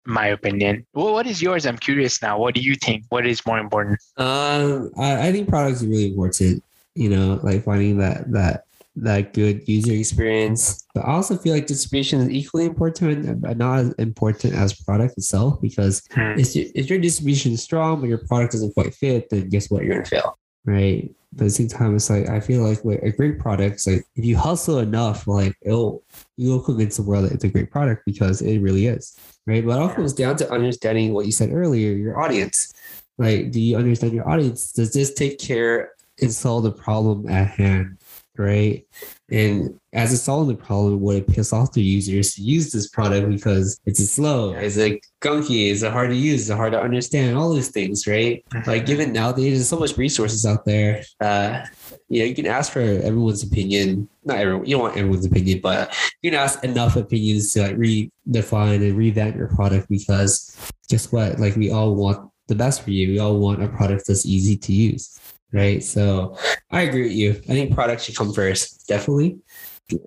My 0.05 0.27
opinion. 0.27 0.85
Well, 0.95 1.13
what 1.13 1.29
is 1.29 1.41
yours? 1.41 1.65
I'm 1.65 1.79
curious 1.79 2.21
now. 2.21 2.37
What 2.37 2.57
do 2.57 2.61
you 2.61 2.75
think? 2.75 3.05
What 3.11 3.25
is 3.25 3.47
more 3.47 3.61
important? 3.61 4.01
Um, 4.17 4.91
I, 4.99 5.29
I 5.29 5.33
think 5.33 5.49
products 5.49 5.81
are 5.85 5.87
really 5.87 6.09
important. 6.09 6.65
You 6.97 7.09
know, 7.09 7.41
like 7.45 7.63
finding 7.63 7.99
that 7.99 8.31
that 8.33 8.65
that 8.97 9.33
good 9.33 9.67
user 9.67 9.93
experience. 9.93 10.85
But 10.95 11.05
I 11.05 11.13
also 11.13 11.37
feel 11.37 11.55
like 11.55 11.67
distribution 11.67 12.21
is 12.21 12.31
equally 12.31 12.67
important, 12.67 13.41
but 13.41 13.57
not 13.57 13.79
as 13.79 13.93
important 13.95 14.55
as 14.55 14.75
product 14.75 15.17
itself 15.17 15.61
because 15.61 16.03
hmm. 16.13 16.39
if, 16.39 16.55
your, 16.55 16.67
if 16.75 16.91
your 16.91 16.99
distribution 16.99 17.53
is 17.53 17.63
strong 17.63 18.01
but 18.01 18.09
your 18.09 18.19
product 18.19 18.53
doesn't 18.53 18.75
quite 18.75 18.95
fit, 18.95 19.31
then 19.31 19.49
guess 19.49 19.71
what? 19.71 19.85
You're 19.85 19.95
gonna 19.95 20.07
fail, 20.07 20.39
right? 20.65 21.11
But 21.33 21.45
at 21.45 21.47
the 21.47 21.51
same 21.51 21.69
time, 21.69 21.97
it's 21.97 22.11
like 22.11 22.29
I 22.29 22.41
feel 22.41 22.63
like 22.63 22.85
a 22.85 23.11
great 23.11 23.39
product, 23.39 23.75
it's 23.75 23.87
like 23.87 24.05
if 24.15 24.25
you 24.25 24.37
hustle 24.37 24.81
enough, 24.81 25.27
like 25.27 25.55
it'll 25.63 26.03
you'll 26.37 26.61
convince 26.61 26.97
the 26.97 27.03
world 27.03 27.25
that 27.25 27.33
it's 27.33 27.45
a 27.45 27.49
great 27.49 27.71
product 27.71 28.03
because 28.05 28.43
it 28.43 28.59
really 28.59 28.87
is, 28.87 29.17
right? 29.47 29.65
But 29.65 29.79
it 29.79 29.83
all 29.83 29.89
comes 29.89 30.13
down 30.13 30.37
to 30.37 30.51
understanding 30.53 31.15
what 31.15 31.25
you 31.25 31.33
said 31.33 31.51
earlier, 31.51 31.93
your 31.93 32.21
audience. 32.21 32.75
Like, 33.17 33.51
do 33.51 33.61
you 33.61 33.77
understand 33.79 34.13
your 34.13 34.29
audience? 34.29 34.73
Does 34.73 34.93
this 34.93 35.15
take 35.15 35.39
care 35.39 35.93
and 36.21 36.33
solve 36.33 36.65
the 36.65 36.73
problem 36.73 37.29
at 37.29 37.49
hand? 37.49 37.99
Right? 38.43 38.87
And 39.31 39.79
as 39.93 40.13
it's 40.13 40.23
solving 40.23 40.55
the 40.55 40.63
problem, 40.63 41.01
would 41.01 41.17
it 41.17 41.27
piss 41.27 41.53
off 41.53 41.73
the 41.73 41.83
users 41.83 42.35
to 42.35 42.43
use 42.43 42.71
this 42.73 42.89
product 42.89 43.29
because 43.29 43.81
it's 43.87 44.07
slow, 44.11 44.53
it's 44.53 44.77
like 44.77 45.05
gunky, 45.23 45.71
it's 45.71 45.83
hard 45.83 46.11
to 46.11 46.17
use, 46.17 46.43
it's 46.43 46.57
hard 46.57 46.73
to 46.73 46.81
understand, 46.81 47.37
all 47.37 47.53
these 47.53 47.71
things, 47.71 48.07
right? 48.07 48.45
Mm-hmm. 48.51 48.71
Like 48.71 48.87
given 48.87 49.13
nowadays, 49.13 49.55
there's 49.55 49.69
so 49.69 49.79
much 49.79 49.97
resources 49.97 50.45
out 50.45 50.65
there. 50.65 51.03
Uh, 51.21 51.65
you 52.09 52.21
know, 52.21 52.27
you 52.27 52.35
can 52.35 52.47
ask 52.47 52.73
for 52.73 52.81
everyone's 52.81 53.43
opinion. 53.43 54.09
Not 54.25 54.39
everyone, 54.39 54.67
you 54.67 54.75
don't 54.75 54.83
want 54.83 54.97
everyone's 54.97 55.27
opinion, 55.27 55.61
but 55.63 55.97
you 56.21 56.31
can 56.31 56.39
ask 56.39 56.63
enough 56.65 56.97
opinions 56.97 57.53
to 57.55 57.63
like 57.63 57.77
redefine 57.77 58.87
and 58.87 58.97
revamp 58.97 59.37
your 59.37 59.49
product 59.49 59.89
because 59.89 60.57
guess 60.89 61.11
what? 61.11 61.39
Like 61.39 61.57
we 61.57 61.71
all 61.71 61.95
want 61.95 62.31
the 62.49 62.55
best 62.55 62.83
for 62.83 62.91
you. 62.91 63.09
We 63.09 63.19
all 63.19 63.39
want 63.39 63.63
a 63.63 63.69
product 63.69 64.07
that's 64.07 64.27
easy 64.27 64.57
to 64.57 64.73
use 64.73 65.19
right? 65.53 65.83
So 65.83 66.37
I 66.71 66.83
agree 66.83 67.03
with 67.03 67.13
you. 67.13 67.31
I 67.31 67.53
think 67.53 67.75
products 67.75 68.05
should 68.05 68.17
come 68.17 68.33
first, 68.33 68.87
definitely. 68.89 69.39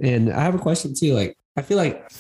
And 0.02 0.32
I 0.32 0.42
have 0.42 0.56
a 0.56 0.60
question 0.60 0.94
too. 0.94 1.14
Like, 1.14 1.38
I 1.58 1.62
feel 1.62 1.78
like 1.78 2.12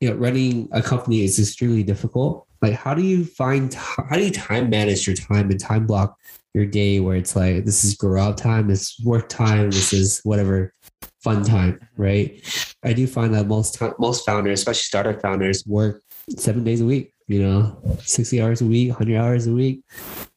you 0.00 0.10
know, 0.10 0.16
running 0.16 0.68
a 0.72 0.82
company 0.82 1.24
is 1.24 1.38
extremely 1.38 1.82
difficult. 1.82 2.46
Like, 2.60 2.74
how 2.74 2.94
do 2.94 3.02
you 3.02 3.24
find 3.24 3.72
how 3.74 4.16
do 4.16 4.24
you 4.24 4.30
time 4.30 4.70
manage 4.70 5.06
your 5.06 5.16
time 5.16 5.50
and 5.50 5.60
time 5.60 5.86
block 5.86 6.16
your 6.54 6.66
day 6.66 7.00
where 7.00 7.16
it's 7.16 7.34
like 7.34 7.64
this 7.64 7.84
is 7.84 7.94
grow 7.94 8.22
up 8.22 8.36
time, 8.36 8.68
this 8.68 8.82
is 8.82 9.04
work 9.04 9.28
time, 9.28 9.70
this 9.70 9.92
is 9.92 10.20
whatever 10.24 10.74
fun 11.22 11.44
time, 11.44 11.80
right? 11.96 12.42
I 12.84 12.92
do 12.92 13.06
find 13.06 13.32
that 13.34 13.46
most 13.46 13.74
time, 13.74 13.94
most 13.98 14.26
founders, 14.26 14.60
especially 14.60 14.82
startup 14.82 15.22
founders, 15.22 15.64
work 15.66 16.02
seven 16.36 16.64
days 16.64 16.80
a 16.80 16.84
week. 16.84 17.14
You 17.28 17.42
know, 17.42 17.98
sixty 18.00 18.42
hours 18.42 18.60
a 18.60 18.66
week, 18.66 18.90
hundred 18.90 19.16
hours 19.16 19.46
a 19.46 19.52
week, 19.52 19.82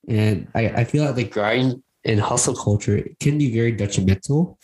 and 0.08 0.48
I, 0.56 0.68
I 0.68 0.84
feel 0.84 1.04
like 1.04 1.16
the 1.16 1.24
grind 1.26 1.84
in 2.06 2.18
hustle 2.18 2.56
culture 2.56 2.96
it 2.98 3.20
can 3.20 3.38
be 3.38 3.54
very 3.54 3.72
detrimental 3.72 4.58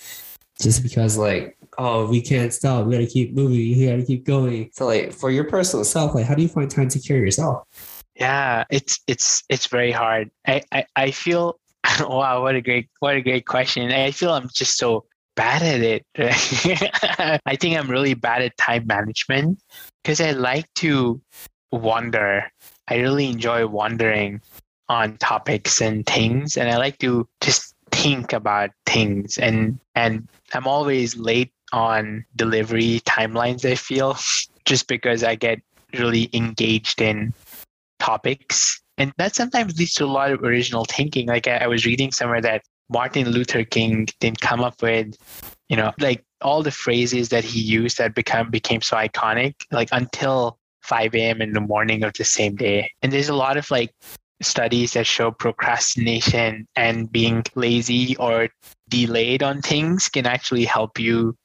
just 0.62 0.84
because 0.84 1.18
like 1.18 1.58
oh 1.78 2.08
we 2.08 2.22
can't 2.22 2.54
stop. 2.54 2.86
We 2.86 2.94
gotta 2.94 3.08
keep 3.08 3.34
moving. 3.34 3.58
We 3.58 3.88
gotta 3.88 4.06
keep 4.06 4.26
going. 4.26 4.70
So 4.74 4.86
like 4.86 5.14
for 5.14 5.32
your 5.32 5.46
personal 5.46 5.84
self 5.84 6.16
like 6.16 6.26
how 6.26 6.36
do 6.36 6.42
you 6.42 6.48
find 6.48 6.70
time 6.70 6.90
to 6.90 7.00
care 7.00 7.18
yourself? 7.18 7.68
Yeah 8.16 8.64
it's 8.70 9.00
it's 9.08 9.44
it's 9.50 9.68
very 9.68 9.92
hard. 9.92 10.32
I 10.48 10.62
i, 10.72 10.86
I 10.96 11.12
feel 11.12 11.60
wow 12.00 12.44
what 12.44 12.56
a 12.56 12.62
great 12.62 12.90
what 13.00 13.16
a 13.16 13.22
great 13.22 13.46
question. 13.46 13.92
I 13.92 14.12
feel 14.12 14.32
i'm 14.32 14.50
just 14.54 14.78
so 14.78 15.06
bad 15.36 15.62
at 15.62 15.82
it. 15.82 16.06
I 17.46 17.56
think 17.56 17.78
i'm 17.78 17.90
really 17.90 18.14
bad 18.14 18.42
at 18.42 18.58
time 18.58 18.86
management 18.86 19.60
because 20.04 20.22
i 20.22 20.32
like 20.32 20.68
to 20.76 21.22
wander 21.72 22.52
i 22.90 22.98
really 22.98 23.30
enjoy 23.30 23.66
wandering 23.66 24.42
on 24.92 25.16
topics 25.18 25.80
and 25.80 26.06
things 26.06 26.58
and 26.58 26.70
I 26.70 26.76
like 26.76 27.00
to 27.00 27.26
just 27.40 27.74
think 27.92 28.34
about 28.34 28.72
things 28.86 29.38
and 29.38 29.80
and 29.96 30.28
I'm 30.54 30.68
always 30.68 31.16
late 31.16 31.54
on 31.72 32.26
delivery 32.36 33.02
timelines 33.06 33.64
I 33.64 33.76
feel 33.76 34.18
just 34.66 34.88
because 34.90 35.24
I 35.24 35.36
get 35.36 35.62
really 35.94 36.30
engaged 36.34 37.02
in 37.02 37.34
topics. 38.00 38.82
And 38.98 39.14
that 39.18 39.36
sometimes 39.36 39.80
leads 39.80 39.94
to 39.96 40.06
a 40.06 40.08
lot 40.08 40.32
of 40.32 40.44
original 40.44 40.86
thinking. 40.86 41.28
Like 41.28 41.48
I, 41.48 41.58
I 41.58 41.68
was 41.68 41.86
reading 41.86 42.12
somewhere 42.12 42.42
that 42.42 42.64
Martin 42.90 43.30
Luther 43.30 43.64
King 43.64 44.08
didn't 44.20 44.42
come 44.42 44.62
up 44.62 44.82
with, 44.82 45.16
you 45.70 45.78
know, 45.78 45.94
like 46.00 46.24
all 46.42 46.62
the 46.64 46.72
phrases 46.72 47.30
that 47.30 47.44
he 47.44 47.62
used 47.62 47.98
that 47.98 48.14
become 48.14 48.50
became 48.50 48.82
so 48.82 48.98
iconic, 48.98 49.56
like 49.72 49.90
until 49.92 50.58
5 50.84 51.16
a.m. 51.16 51.42
in 51.42 51.54
the 51.54 51.62
morning 51.62 52.04
of 52.04 52.14
the 52.14 52.26
same 52.26 52.56
day. 52.56 52.92
And 53.02 53.12
there's 53.12 53.30
a 53.30 53.36
lot 53.36 53.58
of 53.58 53.70
like 53.72 53.94
studies 54.42 54.94
that 54.94 55.06
show 55.06 55.32
procrastination 55.32 56.68
and 56.76 57.12
being 57.12 57.44
lazy 57.56 58.16
or 58.18 58.50
delayed 58.90 59.44
on 59.44 59.62
things 59.62 60.10
can 60.10 60.26
actually 60.26 60.66
help 60.66 61.00
you 61.00 61.36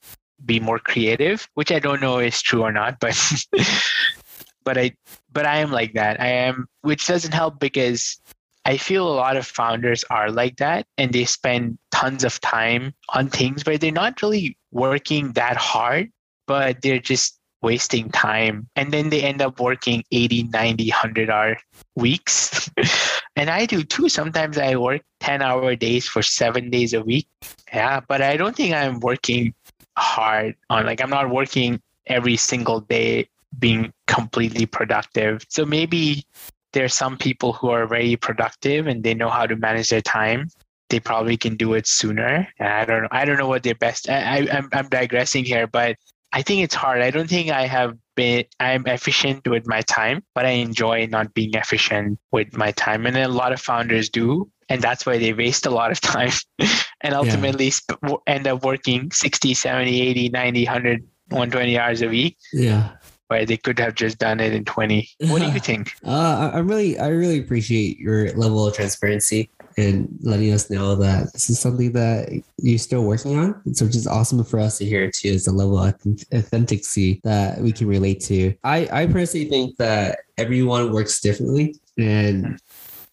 be 0.44 0.60
more 0.60 0.78
creative, 0.78 1.48
which 1.54 1.72
I 1.72 1.78
don't 1.78 2.00
know 2.00 2.18
is 2.18 2.42
true 2.42 2.62
or 2.62 2.72
not, 2.72 2.98
but 3.00 3.16
but 4.64 4.76
I 4.76 4.92
but 5.32 5.46
I 5.46 5.58
am 5.58 5.70
like 5.70 5.94
that. 5.94 6.20
I 6.20 6.28
am 6.28 6.66
which 6.82 7.06
doesn't 7.06 7.32
help 7.32 7.60
because 7.60 8.20
I 8.64 8.76
feel 8.76 9.06
a 9.06 9.14
lot 9.14 9.36
of 9.36 9.46
founders 9.46 10.04
are 10.10 10.30
like 10.30 10.56
that 10.56 10.86
and 10.98 11.12
they 11.12 11.24
spend 11.24 11.78
tons 11.92 12.24
of 12.24 12.40
time 12.40 12.94
on 13.10 13.28
things 13.28 13.64
where 13.64 13.78
they're 13.78 13.92
not 13.92 14.20
really 14.22 14.58
working 14.72 15.32
that 15.32 15.56
hard, 15.56 16.10
but 16.48 16.82
they're 16.82 16.98
just 16.98 17.38
wasting 17.62 18.10
time. 18.10 18.68
And 18.76 18.92
then 18.92 19.10
they 19.10 19.22
end 19.22 19.42
up 19.42 19.60
working 19.60 20.04
80, 20.12 20.44
90, 20.44 20.90
100 20.90 21.30
hour 21.30 21.56
weeks. 21.94 22.70
and 23.36 23.50
I 23.50 23.66
do 23.66 23.82
too. 23.82 24.08
Sometimes 24.08 24.58
I 24.58 24.76
work 24.76 25.02
10 25.20 25.42
hour 25.42 25.74
days 25.76 26.06
for 26.06 26.22
seven 26.22 26.70
days 26.70 26.92
a 26.92 27.02
week. 27.02 27.28
Yeah, 27.72 28.00
but 28.06 28.22
I 28.22 28.36
don't 28.36 28.54
think 28.54 28.74
I'm 28.74 29.00
working 29.00 29.54
hard 29.98 30.54
on, 30.70 30.86
like, 30.86 31.00
I'm 31.00 31.10
not 31.10 31.30
working 31.30 31.80
every 32.06 32.36
single 32.36 32.80
day 32.80 33.28
being 33.58 33.92
completely 34.06 34.66
productive. 34.66 35.44
So 35.48 35.64
maybe 35.64 36.24
there's 36.72 36.94
some 36.94 37.16
people 37.16 37.52
who 37.52 37.70
are 37.70 37.86
very 37.86 38.16
productive 38.16 38.86
and 38.86 39.02
they 39.02 39.14
know 39.14 39.30
how 39.30 39.46
to 39.46 39.56
manage 39.56 39.90
their 39.90 40.02
time. 40.02 40.48
They 40.88 41.00
probably 41.00 41.36
can 41.36 41.56
do 41.56 41.74
it 41.74 41.86
sooner. 41.86 42.46
I 42.60 42.84
don't 42.84 43.02
know. 43.02 43.08
I 43.10 43.24
don't 43.24 43.38
know 43.38 43.48
what 43.48 43.62
their 43.62 43.74
best. 43.74 44.08
I, 44.08 44.20
I, 44.20 44.56
I'm 44.56 44.68
I'm 44.72 44.88
digressing 44.88 45.44
here, 45.44 45.66
but 45.66 45.96
I 46.36 46.42
think 46.42 46.62
it's 46.62 46.74
hard. 46.74 47.00
I 47.00 47.10
don't 47.10 47.30
think 47.30 47.50
I 47.50 47.66
have 47.66 47.96
been. 48.14 48.44
I'm 48.60 48.86
efficient 48.86 49.48
with 49.48 49.66
my 49.66 49.80
time, 49.80 50.22
but 50.34 50.44
I 50.44 50.50
enjoy 50.50 51.06
not 51.06 51.32
being 51.32 51.54
efficient 51.54 52.18
with 52.30 52.54
my 52.54 52.72
time, 52.72 53.06
and 53.06 53.16
a 53.16 53.26
lot 53.26 53.54
of 53.54 53.60
founders 53.60 54.10
do, 54.10 54.46
and 54.68 54.82
that's 54.82 55.06
why 55.06 55.16
they 55.16 55.32
waste 55.32 55.64
a 55.64 55.70
lot 55.70 55.90
of 55.90 56.02
time, 56.02 56.32
and 57.00 57.14
ultimately 57.14 57.72
yeah. 57.88 58.16
end 58.26 58.46
up 58.46 58.62
working 58.62 59.10
60, 59.10 59.54
70, 59.54 60.02
80, 60.02 60.28
90, 60.28 60.64
100, 60.66 61.00
120 61.30 61.78
hours 61.78 62.02
a 62.02 62.08
week. 62.08 62.36
Yeah 62.52 62.92
where 63.28 63.44
they 63.44 63.56
could 63.56 63.78
have 63.78 63.94
just 63.94 64.18
done 64.18 64.38
it 64.38 64.52
in 64.52 64.64
20 64.64 65.08
what 65.22 65.42
do 65.42 65.50
you 65.50 65.58
think 65.70 65.94
uh, 66.04 66.50
i 66.54 66.58
really 66.58 66.96
i 66.98 67.08
really 67.08 67.40
appreciate 67.40 67.98
your 67.98 68.32
level 68.34 68.64
of 68.64 68.72
transparency 68.72 69.50
and 69.76 70.08
letting 70.22 70.52
us 70.52 70.70
know 70.70 70.96
that 70.96 71.32
this 71.32 71.50
is 71.50 71.58
something 71.58 71.92
that 71.92 72.42
you're 72.58 72.78
still 72.78 73.04
working 73.04 73.38
on 73.38 73.74
so 73.74 73.84
which 73.84 73.96
is 73.96 74.06
awesome 74.06 74.42
for 74.44 74.58
us 74.58 74.78
to 74.78 74.84
hear 74.84 75.10
too 75.10 75.28
is 75.28 75.44
the 75.44 75.52
level 75.52 75.78
of 75.78 75.94
authenticity 76.34 77.20
that 77.24 77.58
we 77.58 77.72
can 77.72 77.86
relate 77.86 78.20
to 78.20 78.54
i 78.64 78.88
i 78.92 79.06
personally 79.06 79.48
think 79.48 79.76
that 79.76 80.20
everyone 80.38 80.92
works 80.92 81.20
differently 81.20 81.74
and 81.98 82.60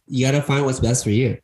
you 0.07 0.25
got 0.25 0.31
to 0.31 0.41
find 0.41 0.65
what's 0.65 0.79
best 0.79 1.03
for 1.03 1.11
you 1.11 1.37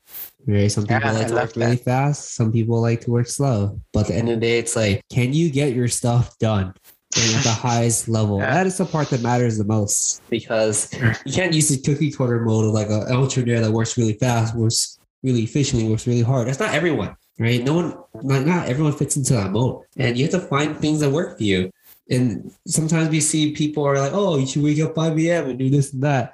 Right. 0.47 0.71
Some 0.71 0.85
people 0.85 1.01
yeah, 1.01 1.11
like 1.11 1.27
to 1.27 1.33
work 1.33 1.55
really 1.55 1.75
fast. 1.75 2.33
Some 2.33 2.51
people 2.51 2.81
like 2.81 3.01
to 3.01 3.11
work 3.11 3.27
slow. 3.27 3.79
But 3.93 4.01
at 4.01 4.07
the 4.07 4.15
end 4.15 4.29
of 4.29 4.39
the 4.39 4.47
day, 4.47 4.57
it's 4.57 4.75
like, 4.75 5.03
can 5.09 5.33
you 5.33 5.51
get 5.51 5.73
your 5.73 5.87
stuff 5.87 6.37
done? 6.39 6.73
at 7.17 7.43
the 7.43 7.49
highest 7.49 8.07
level. 8.07 8.39
Yeah. 8.39 8.53
That 8.53 8.67
is 8.67 8.77
the 8.77 8.85
part 8.85 9.09
that 9.09 9.21
matters 9.21 9.57
the 9.57 9.63
most 9.63 10.21
because 10.29 10.93
you 11.25 11.33
can't 11.33 11.53
use 11.53 11.69
the 11.69 11.81
cookie 11.81 12.11
cutter 12.11 12.39
mode 12.41 12.65
of 12.65 12.71
like 12.71 12.89
an 12.89 13.11
entrepreneur 13.11 13.59
that 13.61 13.71
works 13.71 13.97
really 13.97 14.13
fast, 14.13 14.55
works 14.55 14.98
really 15.23 15.43
efficiently, 15.43 15.89
works 15.89 16.07
really 16.07 16.21
hard. 16.21 16.47
That's 16.47 16.59
not 16.59 16.73
everyone, 16.73 17.15
right? 17.37 17.63
No 17.63 17.73
one, 17.73 17.97
not, 18.23 18.45
not 18.45 18.67
everyone 18.67 18.93
fits 18.93 19.17
into 19.17 19.33
that 19.33 19.51
mode. 19.51 19.83
And 19.97 20.17
you 20.17 20.25
have 20.25 20.33
to 20.33 20.39
find 20.39 20.77
things 20.77 20.99
that 21.01 21.09
work 21.09 21.37
for 21.37 21.43
you. 21.43 21.71
And 22.09 22.51
sometimes 22.67 23.09
we 23.09 23.19
see 23.19 23.51
people 23.51 23.85
are 23.85 23.99
like, 23.99 24.13
oh, 24.13 24.37
you 24.37 24.47
should 24.47 24.63
wake 24.63 24.79
up 24.79 24.95
5 24.95 25.17
a.m. 25.19 25.49
and 25.49 25.59
do 25.59 25.69
this 25.69 25.93
and 25.93 26.03
that. 26.03 26.33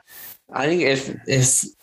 I 0.53 0.67
think 0.67 0.83
if 0.83 1.15
it's 1.27 1.75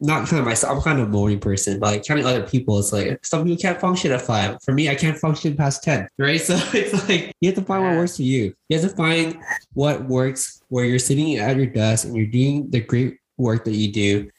not 0.00 0.28
kind 0.28 0.40
of 0.40 0.46
myself. 0.46 0.76
I'm 0.76 0.82
kind 0.82 1.00
of 1.00 1.08
a 1.08 1.10
morning 1.10 1.40
person, 1.40 1.78
but 1.78 1.92
like 1.92 2.04
counting 2.04 2.26
other 2.26 2.42
people, 2.42 2.78
it's 2.78 2.92
like 2.92 3.24
some 3.24 3.44
people 3.44 3.56
can't 3.56 3.80
function 3.80 4.12
at 4.12 4.22
five. 4.22 4.58
For 4.62 4.72
me, 4.72 4.88
I 4.88 4.94
can't 4.94 5.16
function 5.16 5.56
past 5.56 5.82
10, 5.82 6.08
right? 6.18 6.40
So 6.44 6.54
it's 6.74 7.08
like 7.08 7.32
you 7.40 7.48
have 7.48 7.58
to 7.58 7.64
find 7.64 7.84
what 7.84 7.96
works 7.96 8.16
for 8.16 8.22
you. 8.22 8.54
You 8.68 8.78
have 8.78 8.90
to 8.90 8.96
find 8.96 9.38
what 9.72 10.04
works 10.04 10.62
where 10.68 10.84
you're 10.84 10.98
sitting 10.98 11.36
at 11.36 11.56
your 11.56 11.66
desk 11.66 12.04
and 12.04 12.16
you're 12.16 12.26
doing 12.26 12.70
the 12.70 12.80
great 12.80 13.18
work 13.38 13.64
that 13.64 13.74
you 13.74 13.90
do. 13.92 14.30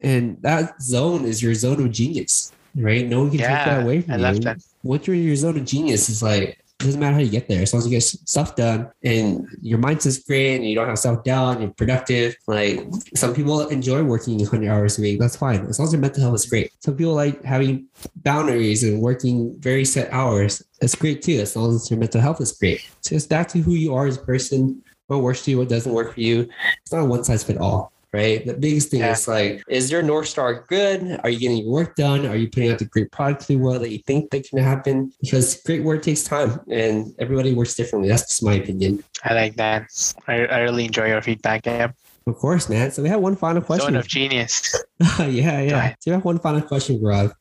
And 0.00 0.40
that 0.42 0.80
zone 0.82 1.24
is 1.24 1.42
your 1.42 1.54
zone 1.54 1.84
of 1.84 1.90
genius, 1.90 2.52
right? 2.74 3.06
No 3.06 3.20
one 3.20 3.30
can 3.30 3.40
yeah, 3.40 3.56
take 3.56 3.66
that 3.66 3.82
away 3.82 4.00
from 4.02 4.24
I 4.24 4.32
you. 4.32 4.54
Once 4.82 5.06
you're 5.06 5.16
your 5.16 5.36
zone 5.36 5.56
of 5.56 5.64
genius, 5.64 6.08
it's 6.08 6.22
like 6.22 6.62
it 6.80 6.84
doesn't 6.84 7.00
matter 7.00 7.14
how 7.14 7.20
you 7.20 7.30
get 7.30 7.48
there 7.48 7.62
as 7.62 7.72
long 7.72 7.78
as 7.78 7.86
you 7.86 7.90
get 7.90 8.02
stuff 8.02 8.54
done 8.54 8.90
and 9.02 9.48
your 9.62 9.78
mindset's 9.78 10.18
great 10.18 10.56
and 10.56 10.68
you 10.68 10.74
don't 10.74 10.88
have 10.88 10.98
self 10.98 11.24
doubt 11.24 11.58
you're 11.58 11.70
productive 11.70 12.36
like 12.46 12.80
some 13.14 13.34
people 13.34 13.66
enjoy 13.68 14.02
working 14.02 14.36
100 14.38 14.68
hours 14.68 14.98
a 14.98 15.00
week 15.00 15.18
that's 15.18 15.36
fine 15.36 15.64
as 15.66 15.78
long 15.78 15.86
as 15.86 15.92
your 15.94 16.02
mental 16.02 16.22
health 16.22 16.34
is 16.34 16.44
great. 16.44 16.70
Some 16.80 16.94
people 16.94 17.14
like 17.14 17.42
having 17.44 17.86
boundaries 18.16 18.84
and 18.84 19.00
working 19.00 19.58
very 19.58 19.86
set 19.86 20.12
hours 20.12 20.62
that's 20.80 20.94
great 20.94 21.22
too 21.22 21.38
as 21.40 21.56
long 21.56 21.74
as 21.74 21.90
your 21.90 21.98
mental 21.98 22.20
health 22.20 22.42
is 22.42 22.52
great. 22.52 22.86
So 23.00 23.14
it's 23.14 23.26
back 23.26 23.48
to 23.48 23.58
who 23.58 23.72
you 23.72 23.94
are 23.94 24.06
as 24.06 24.18
a 24.18 24.20
person 24.20 24.82
what 25.06 25.22
works 25.22 25.44
for 25.44 25.50
you 25.50 25.58
what 25.58 25.70
doesn't 25.70 25.92
work 25.92 26.12
for 26.12 26.20
you. 26.20 26.46
It's 26.82 26.92
not 26.92 27.00
a 27.00 27.04
one 27.06 27.24
size 27.24 27.42
fit 27.42 27.56
all 27.56 27.92
right? 28.16 28.44
The 28.44 28.54
biggest 28.54 28.90
thing 28.90 29.00
yeah. 29.00 29.12
is 29.12 29.28
like, 29.28 29.62
is 29.68 29.90
your 29.90 30.02
North 30.02 30.28
Star 30.28 30.64
good? 30.68 31.20
Are 31.22 31.30
you 31.30 31.38
getting 31.38 31.58
your 31.58 31.70
work 31.70 31.94
done? 31.96 32.26
Are 32.26 32.36
you 32.36 32.48
putting 32.48 32.72
out 32.72 32.78
the 32.78 32.86
great 32.86 33.12
product 33.12 33.42
to 33.42 33.48
the 33.48 33.56
world 33.56 33.82
that 33.82 33.90
you 33.90 33.98
think 33.98 34.30
that 34.30 34.48
can 34.48 34.58
happen? 34.58 35.12
Because 35.20 35.60
great 35.62 35.84
work 35.84 36.02
takes 36.02 36.24
time 36.24 36.60
and 36.70 37.14
everybody 37.18 37.54
works 37.54 37.74
differently. 37.74 38.08
That's 38.08 38.26
just 38.28 38.42
my 38.42 38.54
opinion. 38.54 39.04
I 39.24 39.34
like 39.34 39.56
that. 39.56 39.84
I, 40.26 40.46
I 40.46 40.58
really 40.60 40.86
enjoy 40.86 41.08
your 41.08 41.22
feedback. 41.22 41.66
Yeah. 41.66 41.92
Of 42.26 42.36
course, 42.38 42.68
man. 42.68 42.90
So 42.90 43.02
we 43.04 43.08
have 43.08 43.20
one 43.20 43.36
final 43.36 43.62
question. 43.62 43.92
Zone 43.92 43.96
of 43.96 44.08
genius. 44.08 44.74
yeah, 45.20 45.60
yeah. 45.60 45.94
So 46.00 46.10
we 46.10 46.12
have 46.12 46.24
one 46.24 46.40
final 46.40 46.60
question, 46.60 46.98
Gaurav. 46.98 47.32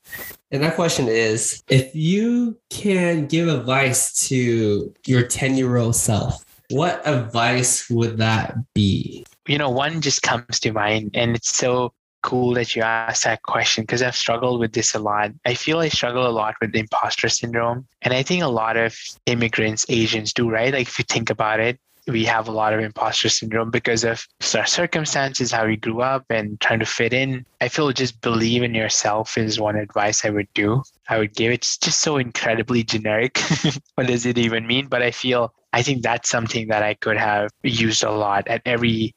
And 0.52 0.62
that 0.62 0.76
question 0.76 1.08
is 1.08 1.64
if 1.70 1.96
you 1.96 2.56
can 2.70 3.26
give 3.26 3.48
advice 3.48 4.28
to 4.28 4.94
your 5.08 5.24
10 5.24 5.58
year 5.58 5.78
old 5.78 5.96
self, 5.96 6.46
what 6.70 7.02
advice 7.08 7.90
would 7.90 8.18
that 8.18 8.58
be? 8.76 9.26
You 9.48 9.58
know, 9.58 9.70
one 9.70 10.02
just 10.02 10.22
comes 10.22 10.60
to 10.62 10.72
mind, 10.72 11.12
and 11.14 11.36
it's 11.36 11.56
so 11.56 11.94
cool 12.26 12.56
that 12.56 12.76
you 12.76 12.82
asked 12.82 13.24
that 13.24 13.44
question 13.44 13.84
because 13.84 14.02
I've 14.02 14.16
struggled 14.16 14.60
with 14.60 14.74
this 14.74 14.96
a 14.96 15.00
lot. 15.00 15.32
I 15.46 15.54
feel 15.54 15.78
I 15.78 15.90
struggle 15.90 16.26
a 16.26 16.34
lot 16.34 16.56
with 16.60 16.76
imposter 16.76 17.30
syndrome. 17.30 17.88
And 18.02 18.16
I 18.16 18.24
think 18.24 18.42
a 18.42 18.48
lot 18.48 18.78
of 18.78 18.98
immigrants, 19.28 19.86
Asians 19.90 20.34
do, 20.34 20.50
right? 20.50 20.74
Like 20.74 20.88
if 20.88 20.98
you 20.98 21.06
think 21.08 21.30
about 21.30 21.60
it, 21.60 21.80
we 22.08 22.26
have 22.26 22.48
a 22.48 22.52
lot 22.52 22.74
of 22.74 22.80
imposter 22.80 23.30
syndrome 23.30 23.72
because 23.72 24.04
of 24.04 24.28
our 24.56 24.66
circumstances, 24.66 25.52
how 25.52 25.66
we 25.66 25.76
grew 25.76 26.02
up, 26.02 26.26
and 26.30 26.60
trying 26.60 26.80
to 26.80 26.86
fit 26.86 27.14
in. 27.14 27.46
I 27.62 27.68
feel 27.68 27.92
just 27.92 28.22
believe 28.22 28.64
in 28.64 28.76
yourself 28.76 29.38
is 29.38 29.60
one 29.60 29.76
advice 29.76 30.26
I 30.26 30.30
would 30.30 30.48
do. 30.54 30.84
I 31.10 31.18
would 31.18 31.36
give. 31.36 31.52
It's 31.52 31.78
just 31.78 32.02
so 32.02 32.18
incredibly 32.18 32.84
generic. 32.84 33.40
what 33.96 34.08
does 34.08 34.26
it 34.26 34.38
even 34.38 34.68
mean? 34.68 34.88
But 34.88 35.02
I 35.02 35.12
feel 35.12 35.54
I 35.76 35.82
think 35.82 36.04
that's 36.04 36.30
something 36.30 36.70
that 36.70 36.84
I 36.84 36.94
could 36.94 37.18
have 37.18 37.52
used 37.62 38.02
a 38.02 38.10
lot 38.10 38.48
at 38.48 38.62
every 38.66 39.14